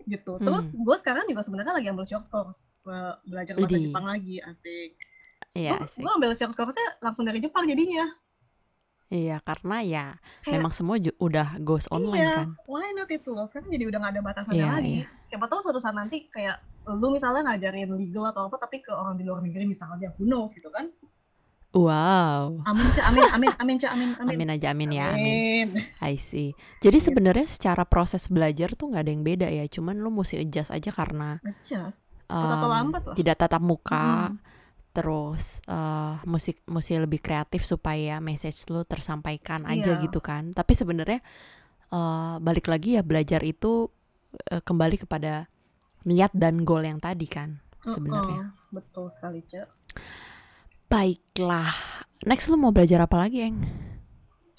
gitu 0.07 0.33
terus 0.39 0.67
Hmm. 0.67 0.81
gue 0.83 0.97
sekarang 0.97 1.25
juga 1.27 1.43
sebenarnya 1.43 1.75
lagi 1.75 1.89
ambil 1.89 2.05
short 2.05 2.27
course 2.27 2.57
eh, 2.87 3.15
belajar 3.23 3.53
bahasa. 3.55 3.77
Jepang 3.77 4.07
lagi 4.07 4.37
asik 4.41 4.91
Iya 5.53 5.77
gue 5.79 5.89
gue 5.99 6.13
ambil 6.15 6.33
short 6.33 6.53
course-nya 6.53 6.89
langsung 6.99 7.25
dari 7.25 7.39
Jepang 7.39 7.65
jadinya 7.65 8.09
Iya 9.07 9.39
karena 9.41 9.77
ya 9.81 10.05
kayak 10.43 10.51
memang 10.53 10.73
semua 10.73 10.97
udah 10.99 11.61
goes 11.61 11.87
online 11.89 12.19
Iya, 12.19 12.35
kan. 12.35 12.49
why 12.67 12.91
not 12.91 13.07
itu 13.07 13.31
loh? 13.31 13.47
Sekarang 13.47 13.71
jadi 13.71 13.87
udah 13.87 13.99
gak 14.01 14.13
ada 14.13 14.23
batasannya 14.25 14.59
Iya 14.59 14.73
lagi. 14.73 14.91
iya. 14.97 15.05
Siapa 15.23 15.47
tahu 15.47 15.61
suatu 15.61 15.79
saat 15.79 15.95
nanti 15.95 16.27
kayak 16.27 16.59
lu 16.87 17.11
misalnya 17.11 17.43
ngajarin 17.45 17.91
legal 17.91 18.31
atau 18.31 18.47
apa, 18.47 18.57
tapi 18.59 18.79
ke 18.79 18.91
orang 18.91 19.15
di 19.15 19.25
luar 19.25 19.43
negeri 19.43 19.67
misalnya, 19.67 20.15
who 20.15 20.25
knows 20.25 20.55
gitu 20.55 20.71
kan? 20.71 20.87
Wow. 21.77 22.65
Amin, 22.65 22.89
Cak, 22.89 23.05
amin, 23.05 23.25
amin, 23.29 23.51
amin, 23.59 23.77
Cak, 23.77 23.91
amin, 23.93 24.11
amin. 24.17 24.33
Amin 24.33 24.49
aja 24.49 24.73
amin 24.73 24.91
ya 24.91 25.13
amin. 25.13 25.69
I 26.01 26.17
see. 26.17 26.57
Jadi 26.81 26.97
Gitu. 26.97 27.13
sebenarnya 27.13 27.45
secara 27.45 27.85
proses 27.85 28.33
belajar 28.33 28.73
tuh 28.73 28.89
nggak 28.89 29.03
ada 29.05 29.13
yang 29.13 29.21
beda 29.21 29.49
ya. 29.51 29.69
Cuman 29.69 30.01
lu 30.01 30.09
mesti 30.09 30.41
adjust 30.41 30.73
aja 30.73 30.89
karena 30.89 31.37
Adjust. 31.45 32.01
Um, 32.27 32.65
lambat 32.65 33.03
lah. 33.05 33.15
tidak 33.15 33.37
tatap 33.39 33.61
muka, 33.61 34.33
Mm-mm. 34.33 34.41
terus 34.91 35.61
eh 35.69 36.15
musik 36.25 36.65
mesti 36.65 36.97
lebih 36.97 37.21
kreatif 37.21 37.61
supaya 37.63 38.19
message 38.19 38.67
lu 38.67 38.81
tersampaikan 38.83 39.69
aja 39.69 39.95
Iya. 39.95 40.03
gitu 40.03 40.19
kan. 40.19 40.51
Tapi 40.51 40.73
sebenarnya 40.73 41.21
eh 41.87 42.35
balik 42.41 42.67
lagi 42.67 42.97
ya 42.97 43.05
belajar 43.05 43.45
itu 43.45 43.93
eh, 44.49 44.65
kembali 44.65 44.97
kepada 44.97 45.45
niat 46.07 46.33
dan 46.33 46.63
goal 46.63 46.87
yang 46.87 47.03
tadi 47.03 47.27
kan 47.27 47.59
sebenarnya. 47.83 48.55
Heeh, 48.55 48.71
betul 48.71 49.11
sekali, 49.11 49.43
Cak. 49.43 49.67
Baiklah. 50.87 51.75
Next 52.23 52.47
lu 52.47 52.57
mau 52.57 52.71
belajar 52.71 53.03
apa 53.03 53.27
lagi, 53.27 53.51
Eng? 53.51 53.59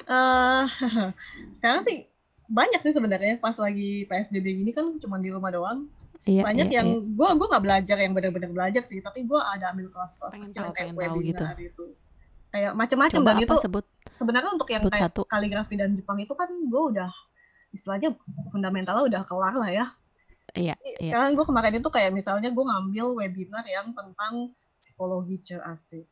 Eh, 0.08 0.64
sekarang 1.60 1.84
sih 1.88 2.08
banyak 2.48 2.80
sih 2.80 2.96
sebenarnya 2.96 3.44
pas 3.44 3.56
lagi 3.60 4.08
PSBB 4.08 4.64
gini 4.64 4.72
kan 4.72 4.96
cuma 5.00 5.20
di 5.20 5.32
rumah 5.32 5.52
doang. 5.52 5.88
Iya, 6.28 6.44
banyak 6.44 6.68
iya, 6.68 6.84
yang 6.84 6.88
iya. 6.92 7.16
gua 7.16 7.30
gua 7.40 7.48
nggak 7.56 7.64
belajar 7.64 7.98
yang 8.04 8.12
benar-benar 8.12 8.52
belajar 8.52 8.84
sih 8.84 9.00
tapi 9.00 9.24
gua 9.24 9.48
ada 9.48 9.72
ambil 9.72 9.88
kelas-kelas 9.88 10.32
kecil 10.36 10.44
tahu, 10.52 10.60
yang 10.60 10.76
kayak 10.76 10.92
pengen 10.92 10.96
tahu 11.00 11.20
gitu. 11.24 11.44
webinar 11.48 11.60
itu 11.64 11.86
kayak 12.52 12.72
macam-macam 12.76 13.22
dan 13.24 13.32
apa 13.32 13.44
itu 13.48 13.56
sebut 13.64 13.86
sebenarnya 14.12 14.52
untuk 14.52 14.68
yang 14.68 14.84
sebut 14.84 14.92
kayak 14.92 15.08
satu. 15.08 15.22
kaligrafi 15.32 15.76
dan 15.80 15.90
Jepang 15.96 16.20
itu 16.20 16.34
kan 16.36 16.50
gua 16.68 16.84
udah 16.92 17.12
istilahnya 17.72 18.10
fundamentalnya 18.52 19.04
udah 19.08 19.22
kelar 19.24 19.56
lah 19.56 19.72
ya 19.72 19.86
Iya, 20.58 20.76
iya. 20.98 21.12
sekarang 21.12 21.32
gua 21.34 21.46
kemarin 21.46 21.74
itu 21.76 21.88
kayak 21.88 22.12
misalnya 22.12 22.50
gua 22.50 22.66
ngambil 22.68 23.06
webinar 23.16 23.64
yang 23.64 23.92
tentang 23.92 24.34
psikologi 24.78 25.38
CAC 25.44 26.04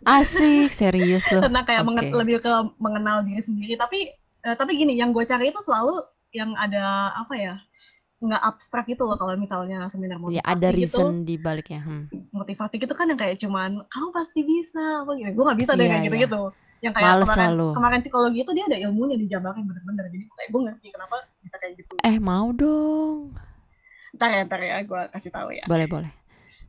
Asik, 0.00 0.70
serius 0.70 1.26
loh. 1.28 1.42
tentang 1.44 1.64
kayak 1.64 1.82
Oke. 1.82 1.88
mengen- 1.90 2.14
lebih 2.14 2.38
ke 2.38 2.52
mengenal 2.78 3.22
diri 3.22 3.40
sendiri 3.40 3.74
tapi 3.74 4.14
eh, 4.14 4.54
tapi 4.54 4.70
gini 4.74 4.94
yang 4.94 5.10
gue 5.10 5.24
cari 5.24 5.48
itu 5.48 5.58
selalu 5.58 5.98
yang 6.30 6.54
ada 6.54 6.84
apa 7.16 7.34
ya 7.34 7.54
nggak 8.18 8.42
abstrak 8.44 8.86
gitu 8.86 9.02
loh 9.02 9.14
kalau 9.14 9.34
misalnya 9.34 9.86
seminar 9.88 10.18
Ya 10.20 10.42
motivasi 10.42 10.46
ada 10.48 10.68
gitu 10.68 10.78
reason 10.98 11.22
di 11.22 11.34
baliknya. 11.36 11.80
Hmm. 11.80 12.06
motivasi 12.30 12.74
gitu 12.76 12.90
kan 12.92 13.06
yang 13.06 13.16
kayak 13.16 13.36
cuman 13.36 13.82
kamu 13.88 14.08
pasti 14.12 14.40
bisa 14.42 14.82
apa 15.02 15.10
gitu 15.14 15.30
gue 15.32 15.44
nggak 15.44 15.58
bisa 15.58 15.72
deh 15.72 15.82
Iya, 15.82 15.88
kayak 15.88 15.98
iya. 15.98 16.06
gitu 16.06 16.16
gitu 16.20 16.42
yang 16.78 16.94
kayak 16.94 17.06
Males 17.08 17.26
kemarin 17.26 17.42
lah 17.44 17.50
lu. 17.56 17.68
kemarin 17.72 17.98
psikologi 18.00 18.38
itu 18.38 18.52
dia 18.52 18.64
ada 18.64 18.78
ilmunya 18.80 19.16
dijabarin 19.16 19.64
bener-bener 19.64 20.04
jadi 20.08 20.24
kayak 20.28 20.48
gue 20.48 20.60
ngerti 20.64 20.86
kenapa 20.90 21.16
bisa 21.48 21.56
kayak 21.58 21.74
gitu 21.76 21.92
Eh 22.02 22.16
mau 22.20 22.52
dong. 22.52 23.32
ntar 24.10 24.30
ya 24.30 24.42
ntar 24.44 24.60
ya 24.60 24.76
gue 24.82 25.02
kasih 25.10 25.30
tahu 25.30 25.48
ya 25.50 25.64
Boleh 25.64 25.86
boleh. 25.86 26.12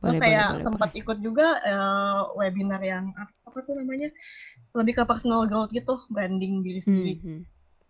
Boleh 0.00 0.16
boleh 0.16 0.20
kayak 0.22 0.46
boleh. 0.50 0.64
sempat 0.64 0.88
boleh. 0.88 1.00
ikut 1.00 1.18
juga 1.20 1.46
eh, 1.60 2.20
webinar 2.34 2.80
yang 2.80 3.04
apa, 3.12 3.58
tuh 3.60 3.74
namanya 3.74 4.08
lebih 4.72 4.94
ke 4.96 5.04
personal 5.04 5.44
growth 5.44 5.68
gitu 5.70 6.00
branding 6.08 6.60
diri 6.60 6.80
sendiri 6.80 7.14
hmm. 7.18 7.42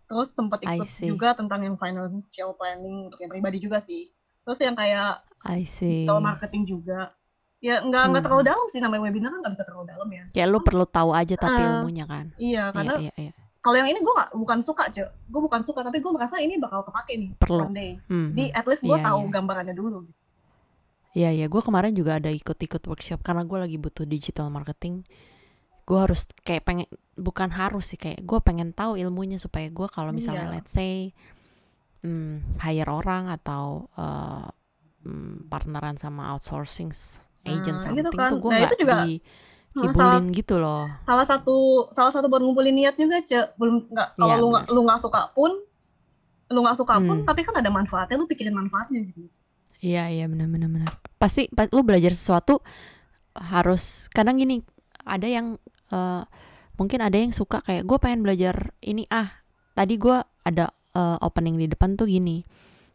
terus 0.05 0.29
sempat 0.31 0.59
ikut 0.61 0.83
juga 0.99 1.31
tentang 1.31 1.63
yang 1.63 1.75
financial 1.75 2.51
planning 2.53 3.07
untuk 3.07 3.19
yang 3.19 3.31
pribadi 3.31 3.57
juga 3.59 3.79
sih 3.79 4.11
terus 4.43 4.59
yang 4.59 4.73
kayak 4.73 5.21
I 5.41 5.63
see. 5.63 6.03
digital 6.03 6.19
marketing 6.19 6.63
juga 6.65 7.13
ya 7.61 7.77
nggak 7.79 8.03
nggak 8.09 8.21
Hmm. 8.21 8.25
terlalu 8.25 8.43
dalam 8.43 8.65
sih 8.67 8.81
namanya 8.81 9.01
webinar 9.05 9.29
kan 9.29 9.39
nggak 9.39 9.53
bisa 9.55 9.65
terlalu 9.65 9.85
dalam 9.87 10.09
ya 10.09 10.23
Kayak 10.33 10.47
lu 10.49 10.59
perlu 10.59 10.85
tahu 10.85 11.09
aja 11.13 11.35
tapi 11.35 11.59
Eh, 11.61 11.67
ilmunya 11.69 12.05
kan. 12.05 12.25
iya 12.35 12.63
Iya 12.65 12.73
karena 12.73 12.93
iya 12.99 13.13
iya. 13.15 13.33
Kalau 13.61 13.77
yang 13.77 13.87
ini 13.87 13.97
gue 13.97 14.09
nggak 14.09 14.33
bukan 14.33 14.59
suka 14.59 14.89
cuy 14.89 15.05
gue 15.05 15.41
bukan 15.41 15.61
suka 15.61 15.79
tapi 15.81 15.97
gue 15.97 16.11
merasa 16.11 16.35
ini 16.37 16.57
bakal 16.57 16.81
kepake 16.83 17.13
nih 17.15 17.29
Perlu. 17.37 17.63
one 17.63 17.73
day 17.73 17.91
Hmm, 18.05 18.33
di 18.33 18.49
hmm. 18.49 18.57
at 18.57 18.65
least 18.65 18.81
gue 18.81 18.91
Iya, 18.91 19.05
tahu 19.05 19.19
iya. 19.21 19.31
gambarannya 19.31 19.73
dulu 19.73 19.99
Iya 21.11 21.29
iya. 21.29 21.45
Gue 21.45 21.59
kemarin 21.59 21.91
juga 21.91 22.15
ada 22.15 22.31
ikut-ikut 22.31 22.79
workshop 22.81 23.19
karena 23.19 23.43
gue 23.43 23.57
lagi 23.59 23.75
butuh 23.75 24.03
digital 24.03 24.47
marketing. 24.47 25.03
gue 25.81 25.97
harus 25.97 26.23
kayak 26.41 26.63
pengen 26.63 26.87
bukan 27.13 27.51
harus 27.51 27.83
sih 27.85 27.99
kayak 27.99 28.23
gue 28.23 28.39
pengen 28.39 28.71
tahu 28.71 28.95
ilmunya 28.95 29.35
supaya 29.35 29.67
gue 29.67 29.87
kalau 29.87 30.09
misalnya 30.09 30.47
Iya. 30.47 30.53
let's 30.55 30.71
say 30.71 31.11
hmm, 31.99 32.55
hire 32.57 32.87
orang 32.87 33.27
atau 33.27 33.91
uh, 33.93 34.47
hmm, 35.03 35.45
partneran 35.45 35.93
sama 35.95 36.31
outsourcing 36.31 36.95
agent 37.43 37.75
Nah, 37.75 37.83
something 37.83 37.99
gitu 37.99 38.11
kan. 38.15 38.31
tuh 38.31 38.39
gue 38.39 38.51
Nah, 38.51 38.61
itu 38.63 38.75
juga, 38.79 38.95
di 39.03 39.11
Nah, 39.71 39.87
kibulin 39.87 40.25
gitu 40.31 40.55
loh 40.57 40.91
salah 40.99 41.23
satu 41.23 41.55
salah 41.89 42.09
satu 42.09 42.27
buat 42.27 42.39
ngumpulin 42.39 42.75
niat 42.75 42.95
juga 42.95 43.19
cek 43.19 43.55
belum 43.55 43.87
nggak 43.87 44.09
kalau 44.13 44.27
Iya, 44.27 44.35
lu 44.35 44.47
nggak 44.49 44.65
lu 44.67 44.79
nggak 44.83 44.99
suka 44.99 45.21
pun 45.31 45.51
lu 46.49 46.59
nggak 46.59 46.75
suka 46.75 46.95
pun 46.97 47.17
Hmm. 47.17 47.23
tapi 47.23 47.41
kan 47.41 47.55
ada 47.55 47.69
manfaatnya 47.69 48.15
lu 48.15 48.25
pikirin 48.25 48.51
manfaatnya 48.51 48.99
gitu 49.05 49.31
Iya 49.81 50.05
iya 50.07 50.25
benar 50.25 50.45
benar 50.45 50.69
benar. 50.69 50.91
Pasti 51.17 51.47
pa- 51.47 51.65
lu 51.67 51.81
belajar 51.81 52.11
sesuatu 52.11 52.61
harus 53.33 54.05
kadang 54.09 54.35
gini 54.35 54.61
ada 55.01 55.25
yang 55.25 55.55
eh, 55.89 56.21
mungkin 56.75 56.99
ada 56.99 57.15
yang 57.15 57.31
suka 57.31 57.61
kayak 57.61 57.83
gue 57.83 57.97
pengen 57.97 58.21
belajar 58.21 58.75
ini 58.79 59.07
ah 59.09 59.41
tadi 59.71 59.95
gue 59.95 60.13
ada 60.43 60.65
eh, 60.91 61.17
opening 61.19 61.57
di 61.57 61.65
depan 61.65 61.95
tuh 61.95 62.05
gini. 62.05 62.43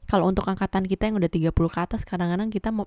Kalau 0.05 0.29
untuk 0.29 0.45
angkatan 0.45 0.85
kita 0.85 1.09
yang 1.09 1.17
udah 1.17 1.27
30 1.27 1.51
ke 1.51 1.81
atas 1.81 2.05
kadang-kadang 2.05 2.47
kita 2.49 2.71
mau 2.71 2.87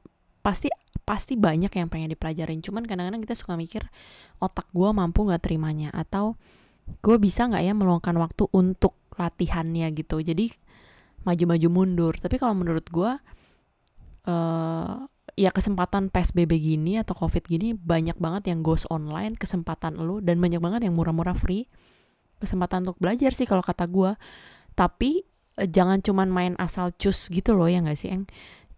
pasti 0.49 0.73
pasti 1.05 1.37
banyak 1.37 1.69
yang 1.69 1.87
pengen 1.89 2.09
dipelajarin. 2.09 2.65
Cuman 2.65 2.89
kadang-kadang 2.89 3.21
kita 3.21 3.37
suka 3.37 3.53
mikir 3.53 3.85
otak 4.41 4.65
gue 4.73 4.89
mampu 4.89 5.29
nggak 5.29 5.45
terimanya 5.45 5.93
atau 5.93 6.33
gue 7.05 7.17
bisa 7.21 7.45
nggak 7.45 7.63
ya 7.65 7.73
meluangkan 7.77 8.17
waktu 8.17 8.49
untuk 8.49 8.97
latihannya 9.13 9.93
gitu. 9.93 10.25
Jadi 10.25 10.49
maju-maju 11.21 11.67
mundur. 11.69 12.13
Tapi 12.17 12.41
kalau 12.41 12.57
menurut 12.57 12.89
gue 12.89 13.11
eh 14.25 14.97
ya 15.39 15.55
kesempatan 15.55 16.11
PSBB 16.11 16.59
gini 16.59 16.99
atau 16.99 17.15
COVID 17.15 17.47
gini 17.47 17.71
banyak 17.71 18.19
banget 18.19 18.51
yang 18.51 18.59
goes 18.59 18.83
online 18.91 19.39
kesempatan 19.39 19.95
lu 19.95 20.19
dan 20.19 20.35
banyak 20.35 20.59
banget 20.59 20.91
yang 20.91 20.99
murah-murah 20.99 21.31
free 21.31 21.71
kesempatan 22.43 22.83
untuk 22.83 22.99
belajar 22.99 23.31
sih 23.31 23.47
kalau 23.47 23.63
kata 23.63 23.87
gua 23.87 24.19
tapi 24.75 25.23
eh, 25.55 25.67
jangan 25.71 26.03
cuman 26.03 26.27
main 26.27 26.53
asal 26.59 26.91
cus 26.91 27.31
gitu 27.31 27.55
loh 27.55 27.71
ya 27.71 27.79
nggak 27.79 27.95
sih 27.95 28.11
Eng 28.11 28.27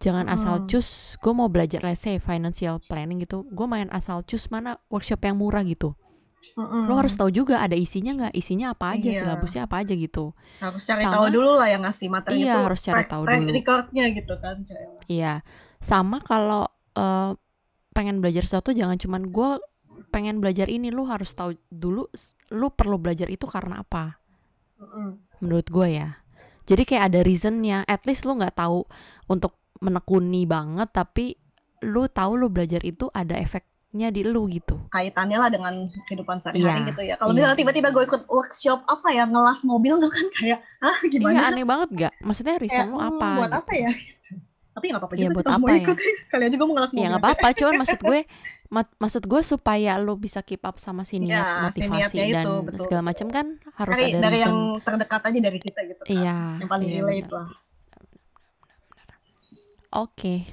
jangan 0.02 0.26
asal 0.28 0.58
Mm. 0.58 0.66
cus 0.66 0.90
gue 1.16 1.30
mau 1.30 1.46
belajar 1.46 1.80
let's 1.82 2.02
say 2.02 2.18
financial 2.18 2.82
planning 2.82 3.22
gitu 3.22 3.46
gue 3.46 3.66
main 3.66 3.86
asal 3.90 4.22
cus 4.22 4.50
mana 4.50 4.82
workshop 4.90 5.22
yang 5.22 5.38
murah 5.38 5.62
gitu 5.62 5.94
Mm-mm. 6.58 6.90
lo 6.90 6.98
harus 6.98 7.14
tahu 7.14 7.30
juga 7.30 7.62
ada 7.62 7.78
isinya 7.78 8.18
nggak 8.18 8.34
isinya 8.34 8.74
apa 8.74 8.98
aja 8.98 9.08
Iya. 9.08 9.20
silabusnya 9.22 9.62
apa 9.64 9.86
aja 9.86 9.94
gitu 9.94 10.34
harus 10.58 10.82
cari 10.84 11.06
Sama- 11.06 11.16
tahu 11.16 11.26
dulu 11.30 11.52
lah 11.54 11.68
yang 11.70 11.86
ngasih 11.86 12.08
materi 12.10 12.42
Iya, 12.42 12.50
itu 12.50 12.60
harus 12.66 12.82
cari 12.82 13.04
tahu 13.06 13.22
dulu. 13.22 13.30
gitu 14.18 14.34
kan. 14.34 14.58
Iya, 15.06 15.34
sama 15.78 16.18
kalau 16.20 16.66
eh, 16.92 17.32
pengen 17.94 18.20
belajar 18.20 18.44
sesuatu 18.44 18.74
jangan 18.74 18.98
cuman 18.98 19.30
gue 19.30 19.52
pengen 20.10 20.42
belajar 20.42 20.66
ini, 20.66 20.90
lu 20.90 21.06
harus 21.06 21.32
tahu 21.32 21.54
dulu 21.70 22.10
lu 22.50 22.68
perlu 22.74 22.98
belajar 22.98 23.30
itu 23.30 23.46
karena 23.46 23.80
apa. 23.80 24.18
Mm-mm. 24.76 25.22
Menurut 25.40 25.70
gue 25.70 25.88
ya. 25.94 26.20
Jadi 26.66 26.84
kayak 26.84 27.14
ada 27.14 27.20
reasonnya. 27.22 27.86
At 27.86 28.04
least 28.04 28.26
lu 28.26 28.34
nggak 28.34 28.58
tahu 28.58 28.84
untuk 29.28 29.61
menekuni 29.86 30.42
banget, 30.56 30.90
tapi 30.94 31.26
lu 31.86 32.06
tahu 32.18 32.32
lu 32.42 32.48
belajar 32.54 32.82
itu 32.86 33.06
ada 33.22 33.36
efeknya 33.46 34.08
di 34.16 34.22
lu 34.34 34.46
gitu. 34.58 34.78
kaitannya 34.92 35.38
lah 35.40 35.48
dengan 35.56 35.74
kehidupan 36.08 36.44
sehari-hari 36.44 36.84
Iya, 36.84 36.92
gitu 36.92 37.02
ya 37.08 37.16
kalau 37.16 37.32
iya. 37.32 37.36
misalnya 37.40 37.58
tiba-tiba 37.64 37.90
gue 37.96 38.04
ikut 38.12 38.22
workshop 38.28 38.80
apa 38.94 39.08
ya 39.16 39.24
ngelas 39.24 39.60
mobil 39.64 39.94
tuh 40.04 40.12
kan 40.12 40.26
kayak 40.36 40.60
ah 40.84 40.98
Iya 41.22 41.40
gimana 41.40 41.40
aneh 41.48 41.64
banget 41.72 41.90
gak? 42.02 42.14
Maksudnya 42.28 42.56
reason 42.64 42.86
lu 42.92 42.98
hmm, 42.98 43.08
apa? 43.10 43.32
buat 43.38 43.52
gitu. 43.52 43.60
apa 43.60 43.72
ya 43.76 43.92
tapi 44.76 44.86
nggak 44.92 45.02
apa-apa 45.04 45.16
Iya 45.20 45.28
juga 45.28 45.34
buat 45.36 45.48
apa 45.48 45.60
mau 45.62 45.70
ya? 45.72 45.80
ikut 45.84 45.98
kalian 46.32 46.50
juga 46.56 46.64
mau 46.68 46.76
ngelas 46.80 46.92
mobil 46.92 47.04
Ya 47.04 47.06
nggak 47.12 47.24
apa-apa, 47.24 47.48
cuman 47.56 47.76
maksud 47.82 48.00
gue, 48.04 48.20
ma- 48.76 48.96
maksud 49.04 49.24
gue 49.32 49.42
supaya 49.44 49.92
lu 50.00 50.14
bisa 50.20 50.40
keep 50.44 50.64
up 50.68 50.76
sama 50.80 51.04
si 51.08 51.18
niat 51.24 51.48
Iya, 51.48 51.72
si 51.76 51.88
motivasi 51.88 51.92
niatnya 51.92 52.24
dan 52.36 52.48
itu, 52.48 52.54
betul, 52.68 52.84
segala 52.84 53.02
macam 53.10 53.28
kan 53.32 53.46
harus 53.80 53.96
dari, 53.96 54.04
ada 54.08 54.20
dari 54.24 54.38
reason. 54.38 54.48
yang 54.48 54.58
terdekat 54.86 55.22
aja 55.28 55.40
dari 55.48 55.60
kita 55.60 55.80
gitu 55.88 56.02
kan 56.04 56.12
Iya, 56.12 56.36
yang 56.62 56.70
paling 56.72 56.88
iya 56.90 57.00
relate 57.00 57.30
lah 57.32 57.48
Oke, 59.92 60.48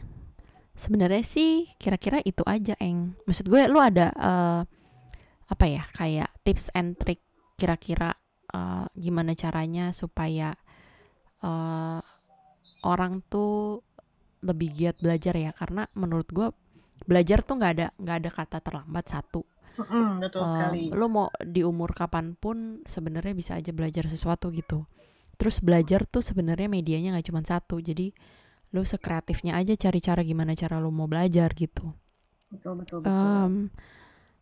sebenarnya 0.74 1.22
sih 1.22 1.70
kira-kira 1.78 2.18
itu 2.26 2.43
aja, 2.47 2.74
Eng. 2.82 3.14
Maksud 3.26 3.47
gue, 3.47 3.62
lu 3.70 3.78
ada 3.78 4.11
eh, 4.14 4.62
apa 5.49 5.64
ya, 5.66 5.86
kayak 5.95 6.30
tips 6.45 6.74
and 6.74 6.99
trick 6.99 7.22
kira-kira 7.55 8.14
eh, 8.51 8.86
gimana 8.99 9.32
caranya 9.39 9.95
supaya 9.95 10.55
eh, 11.43 12.01
orang 12.82 13.22
tuh 13.30 13.82
lebih 14.43 14.68
giat 14.74 14.97
belajar 14.99 15.34
ya? 15.39 15.51
Karena 15.55 15.86
menurut 15.95 16.28
gue 16.30 16.49
belajar 17.07 17.39
tuh 17.47 17.55
nggak 17.59 17.72
ada 17.78 17.86
nggak 17.99 18.16
ada 18.26 18.30
kata 18.34 18.59
terlambat 18.62 19.05
satu. 19.07 19.43
Mm-mm, 19.78 20.18
betul 20.22 20.43
Eh, 20.43 20.49
sekali 20.51 20.84
lu 20.99 21.07
mau 21.11 21.28
di 21.43 21.62
umur 21.66 21.91
kapan 21.95 22.34
pun 22.39 22.82
sebenarnya 22.86 23.34
bisa 23.34 23.53
aja 23.59 23.70
belajar 23.74 24.05
sesuatu 24.07 24.51
gitu. 24.55 24.86
Terus 25.39 25.62
belajar 25.62 26.07
tuh 26.07 26.22
sebenarnya 26.22 26.66
medianya 26.70 27.14
nggak 27.14 27.26
cuma 27.30 27.43
satu, 27.47 27.78
jadi 27.82 28.11
lu 28.68 28.82
sekreatifnya 28.82 29.56
aja 29.56 29.72
cari 29.74 29.98
cara 29.98 30.20
gimana 30.20 30.52
cara 30.52 30.76
lu 30.76 30.90
mau 30.90 31.06
belajar 31.06 31.48
gitu. 31.52 31.92
betul 32.48 32.80
betul 32.80 32.98
betul 33.00 33.08
Em, 33.08 33.54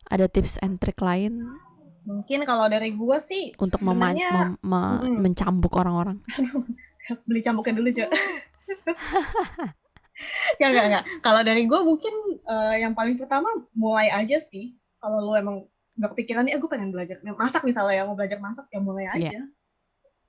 ada 0.07 0.25
tips 0.25 0.59
and 0.59 0.79
trick 0.79 0.99
lain 0.99 1.43
mungkin 2.03 2.43
kalau 2.43 2.67
dari 2.67 2.91
gue 2.91 3.17
sih 3.19 3.51
untuk 3.55 3.83
mema- 3.83 4.15
mem- 4.15 4.59
me- 4.63 5.19
mencambuk 5.21 5.75
orang-orang. 5.75 6.23
beli 7.27 7.39
cambuknya 7.39 7.75
dulu 7.75 7.89
cok 7.89 8.09
Gak, 10.57 10.69
gak, 10.73 10.85
gak. 10.89 11.03
Kalau 11.21 11.41
dari 11.45 11.69
gue 11.69 11.79
mungkin 11.79 12.13
eh, 12.41 12.75
yang 12.81 12.91
paling 12.91 13.15
pertama 13.15 13.45
mulai 13.71 14.09
aja 14.09 14.41
sih. 14.41 14.73
Kalau 14.97 15.21
lu 15.21 15.37
emang 15.37 15.61
gak 15.93 16.17
kepikiran 16.17 16.41
nih, 16.43 16.57
gue 16.57 16.65
pengen 16.65 16.89
belajar 16.89 17.21
masak 17.23 17.61
misalnya 17.61 18.01
ya, 18.01 18.03
mau 18.03 18.17
belajar 18.17 18.41
masak 18.41 18.65
ya 18.67 18.81
mulai 18.81 19.05
aja. 19.05 19.39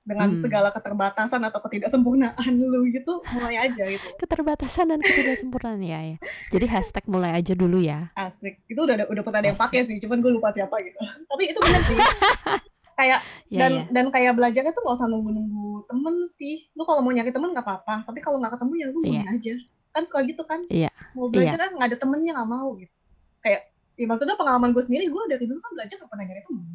Dengan 0.08 0.28
Hmm. 0.32 0.40
segala 0.40 0.72
keterbatasan 0.72 1.44
atau 1.44 1.60
ketidaksempurnaan 1.60 2.52
lu 2.56 2.88
gitu, 2.88 3.20
mulai 3.30 3.60
aja 3.60 3.84
gitu. 3.84 4.08
Keterbatasan 4.16 4.88
dan 4.88 5.04
ketidaksempurnaan 5.04 5.76
ya, 5.78 6.00
ya. 6.00 6.16
Jadi 6.48 6.64
hashtag 6.64 7.04
mulai 7.04 7.36
aja 7.36 7.52
dulu 7.52 7.76
ya. 7.76 8.08
Asik. 8.14 8.64
Itu 8.64 8.82
udah 8.82 9.04
udah 9.04 9.22
pernah 9.22 9.38
ada 9.38 9.48
yang 9.48 9.60
pakai 9.60 9.84
sih, 9.84 10.00
cuman 10.00 10.18
gue 10.18 10.32
lupa 10.32 10.48
siapa 10.48 10.80
gitu. 10.80 10.96
Tapi 10.96 11.42
itu 11.46 11.60
bener 11.60 11.82
sih. 11.84 11.96
kayak 12.98 13.20
Ya 13.46 13.60
dan 13.60 13.70
ya. 13.70 13.82
dan 13.92 14.06
kayak 14.08 14.32
belajarnya 14.34 14.72
tuh 14.72 14.82
gak 14.82 14.96
usah 14.96 15.06
nunggu-nunggu 15.06 15.86
temen 15.86 16.14
sih. 16.30 16.66
Lu 16.72 16.82
kalau 16.82 16.98
mau 16.98 17.12
nyari 17.12 17.28
temen 17.28 17.52
gak 17.52 17.62
apa-apa, 17.62 18.02
tapi 18.02 18.18
kalau 18.18 18.40
nggak 18.40 18.56
ketemu 18.56 18.72
ya 18.74 18.86
lu 18.88 18.98
mulai 18.98 19.28
aja. 19.28 19.54
Kan 19.88 20.02
suka 20.02 20.20
gitu 20.24 20.42
kan. 20.42 20.64
Iya. 20.66 20.88
Mau 21.12 21.28
belajar 21.28 21.60
kan 21.60 21.70
nggak 21.74 21.88
ada 21.88 21.98
temennya 21.98 22.32
nggak 22.34 22.48
mau 22.48 22.74
gitu. 22.74 22.90
Kayak 23.38 23.60
ya 23.94 24.06
maksudnya 24.06 24.34
pengalaman 24.34 24.72
gue 24.72 24.82
sendiri, 24.82 25.04
gue 25.06 25.22
dari 25.28 25.44
dulu 25.44 25.60
kan 25.60 25.72
belajar 25.74 25.94
gak 25.96 26.08
pernah 26.08 26.24
nyari 26.24 26.42
temen. 26.42 26.66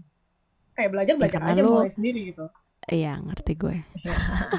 Kayak 0.73 0.89
belajar 0.91 1.13
belajar 1.17 1.39
karena 1.39 1.51
aja 1.51 1.61
lu- 1.61 1.73
mulai 1.75 1.91
sendiri 1.91 2.21
gitu. 2.29 2.45
Iya, 2.83 3.15
ngerti 3.19 3.53
gue. 3.55 3.77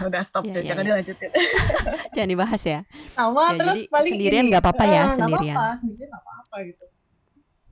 Udah 0.01 0.23
stop, 0.25 0.43
Iya, 0.49 0.61
iya, 0.61 0.69
jangan 0.73 0.83
iya. 0.83 0.89
dilanjutin. 0.97 1.31
Jangan 2.17 2.31
dibahas 2.31 2.63
ya. 2.65 2.81
Sama 3.13 3.43
Ya, 3.45 3.59
terus 3.61 3.75
jadi 3.77 3.83
paling 3.93 4.13
sendirian 4.17 4.45
ini, 4.45 4.51
nggak 4.51 4.63
apa-apa 4.65 4.85
ya, 4.85 4.93
eh, 4.97 5.09
sendirian. 5.13 5.57
apa-apa, 5.57 5.79
sendirian 5.79 6.09
nggak 6.09 6.25
apa-apa 6.25 6.57
gitu. 6.65 6.85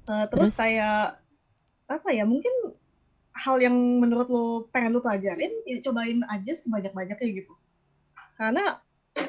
Eh, 0.02 0.24
terus, 0.28 0.42
Terus? 0.44 0.54
kayak 0.58 0.98
apa 1.88 2.08
ya? 2.10 2.24
Mungkin 2.26 2.54
hal 3.32 3.56
yang 3.58 3.76
menurut 3.96 4.28
lo 4.28 4.44
pengen 4.68 4.92
lo 4.92 5.00
pelajarin, 5.00 5.52
ya 5.64 5.80
cobain 5.80 6.20
aja 6.26 6.52
sebanyak-banyaknya 6.52 7.28
gitu. 7.32 7.52
Karena 8.36 8.76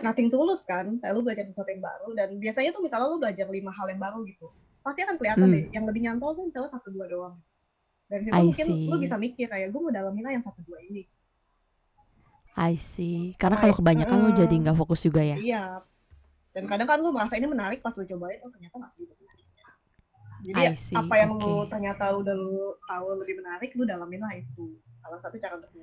nothing 0.03 0.27
tulus 0.27 0.67
kan, 0.67 0.99
kayak 0.99 1.13
lo 1.13 1.23
belajar 1.23 1.47
sesuatu 1.47 1.71
yang 1.71 1.79
baru 1.79 2.11
dan 2.13 2.35
biasanya 2.35 2.75
tuh 2.75 2.83
misalnya 2.83 3.07
lo 3.07 3.17
belajar 3.17 3.47
lima 3.47 3.71
hal 3.71 3.87
yang 3.87 4.01
baru 4.01 4.27
gitu, 4.27 4.51
pasti 4.81 4.99
akan 5.01 5.15
kelihatan 5.15 5.47
Hmm. 5.47 5.55
deh. 5.55 5.63
Yang 5.71 5.83
lebih 5.87 6.01
nyantol 6.03 6.31
tuh 6.35 6.43
misalnya 6.43 6.69
satu 6.73 6.91
dua 6.91 7.07
doang. 7.07 7.35
Dan 8.13 8.19
situ 8.21 8.29
I 8.29 8.45
mungkin 8.45 8.67
see. 8.69 8.85
lo 8.85 8.97
bisa 9.01 9.17
mikir 9.17 9.49
kayak 9.49 9.73
gue 9.73 9.81
mau 9.81 9.89
dalamin 9.89 10.21
lah 10.21 10.31
yang 10.37 10.45
satu 10.45 10.61
dua 10.61 10.77
ini. 10.85 11.09
I 12.53 12.77
see. 12.77 13.33
Karena 13.41 13.57
kalau 13.57 13.73
ya- 13.73 13.79
kebanyakan 13.81 14.17
lu 14.21 14.29
Mm. 14.29 14.37
jadi 14.45 14.55
nggak 14.61 14.77
fokus 14.77 15.01
juga 15.01 15.25
ya. 15.25 15.33
Iya. 15.41 15.81
Dan 16.53 16.69
kadang 16.69 16.85
kan 16.85 17.01
lu 17.01 17.09
merasa 17.09 17.33
ini 17.33 17.49
menarik 17.49 17.81
pas 17.81 17.97
lu 17.97 18.05
cobain, 18.05 18.37
oh 18.45 18.53
ternyata 18.53 18.77
nggak 18.77 18.91
segitu. 18.93 19.13
Jadi 20.43 20.75
see, 20.75 20.93
apa 20.93 21.15
yang 21.17 21.39
lu 21.39 21.65
oke. 21.65 21.71
ternyata 21.71 22.13
udah 22.13 22.35
lu 22.35 22.75
tahu 22.83 23.05
lebih 23.17 23.41
menarik, 23.41 23.73
lu 23.73 23.87
dalamin 23.87 24.21
lah 24.21 24.37
itu. 24.37 24.75
Salah 25.01 25.17
satu 25.17 25.41
cara 25.41 25.57
untuk 25.57 25.71
lu. 25.73 25.81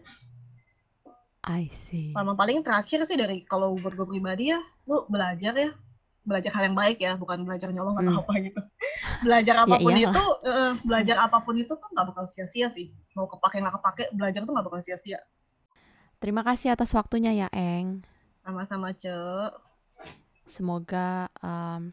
I 1.42 1.66
see. 1.72 2.12
Sama 2.12 2.36
paling 2.36 2.60
terakhir 2.60 3.02
sih 3.02 3.16
dari 3.16 3.42
kalau 3.42 3.74
buat 3.74 3.96
gue 3.96 4.06
pribadi 4.06 4.52
ya, 4.52 4.60
lu 4.86 5.08
belajar 5.08 5.56
ya. 5.56 5.72
Belajar 6.30 6.50
hal 6.54 6.70
yang 6.70 6.78
baik 6.78 7.02
ya, 7.02 7.18
bukan 7.18 7.42
belajar 7.42 7.74
nyolong 7.74 7.98
atau 7.98 8.12
Hmm. 8.14 8.22
apa 8.22 8.32
gitu. 8.38 8.60
Belajar 9.26 9.54
apa 9.58 9.74
pun 9.76 9.90
iyalah. 9.90 10.14
itu, 10.14 10.24
eh, 10.46 10.72
belajar 10.80 11.16
apa 11.18 11.38
pun 11.42 11.54
itu 11.58 11.72
tuh 11.74 11.88
nggak 11.90 12.06
bakal 12.06 12.24
sia-sia 12.24 12.70
sih. 12.70 12.94
Mau 13.12 13.26
kepake 13.26 13.58
nggak 13.58 13.74
kepake, 13.76 14.04
belajar 14.14 14.40
tuh 14.40 14.52
nggak 14.54 14.64
bakal 14.64 14.78
sia-sia. 14.78 15.18
Terima 16.16 16.46
kasih 16.46 16.70
atas 16.70 16.94
waktunya 16.94 17.34
ya, 17.34 17.48
Eng. 17.50 18.06
Sama-sama, 18.40 18.92
Cek. 18.92 19.50
Semoga 20.46 21.26
em, 21.38 21.90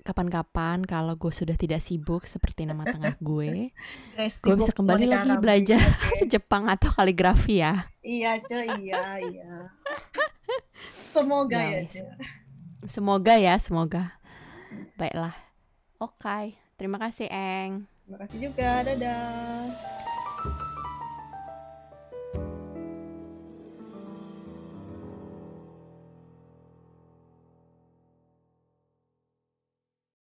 kapan-kapan 0.00 0.82
kalau 0.82 1.14
gue 1.14 1.30
sudah 1.30 1.54
tidak 1.54 1.78
sibuk 1.78 2.24
seperti 2.24 2.62
nama 2.62 2.84
tengah 2.84 3.14
gue, 3.22 3.70
Guys, 4.14 4.38
gue 4.38 4.54
bisa 4.54 4.70
kembali 4.70 5.04
lagi 5.04 5.32
belajar 5.36 5.78
oke? 5.78 6.26
Jepang 6.32 6.66
atau 6.66 6.90
kaligrafi 6.90 7.58
ya. 7.58 7.86
Iya, 8.00 8.38
Ce, 8.40 8.58
iya, 8.78 9.02
iya. 9.18 9.70
Semoga 11.10 11.58
ya, 11.58 11.82
Guys. 11.82 11.94
Semoga 12.84 13.40
ya, 13.40 13.56
semoga. 13.56 14.20
Baiklah. 15.00 15.32
Oke, 15.96 16.60
terima 16.76 17.00
kasih, 17.00 17.32
Eng. 17.32 17.88
Terima 18.04 18.18
kasih 18.20 18.38
juga. 18.52 18.84
Dadah. 18.84 20.15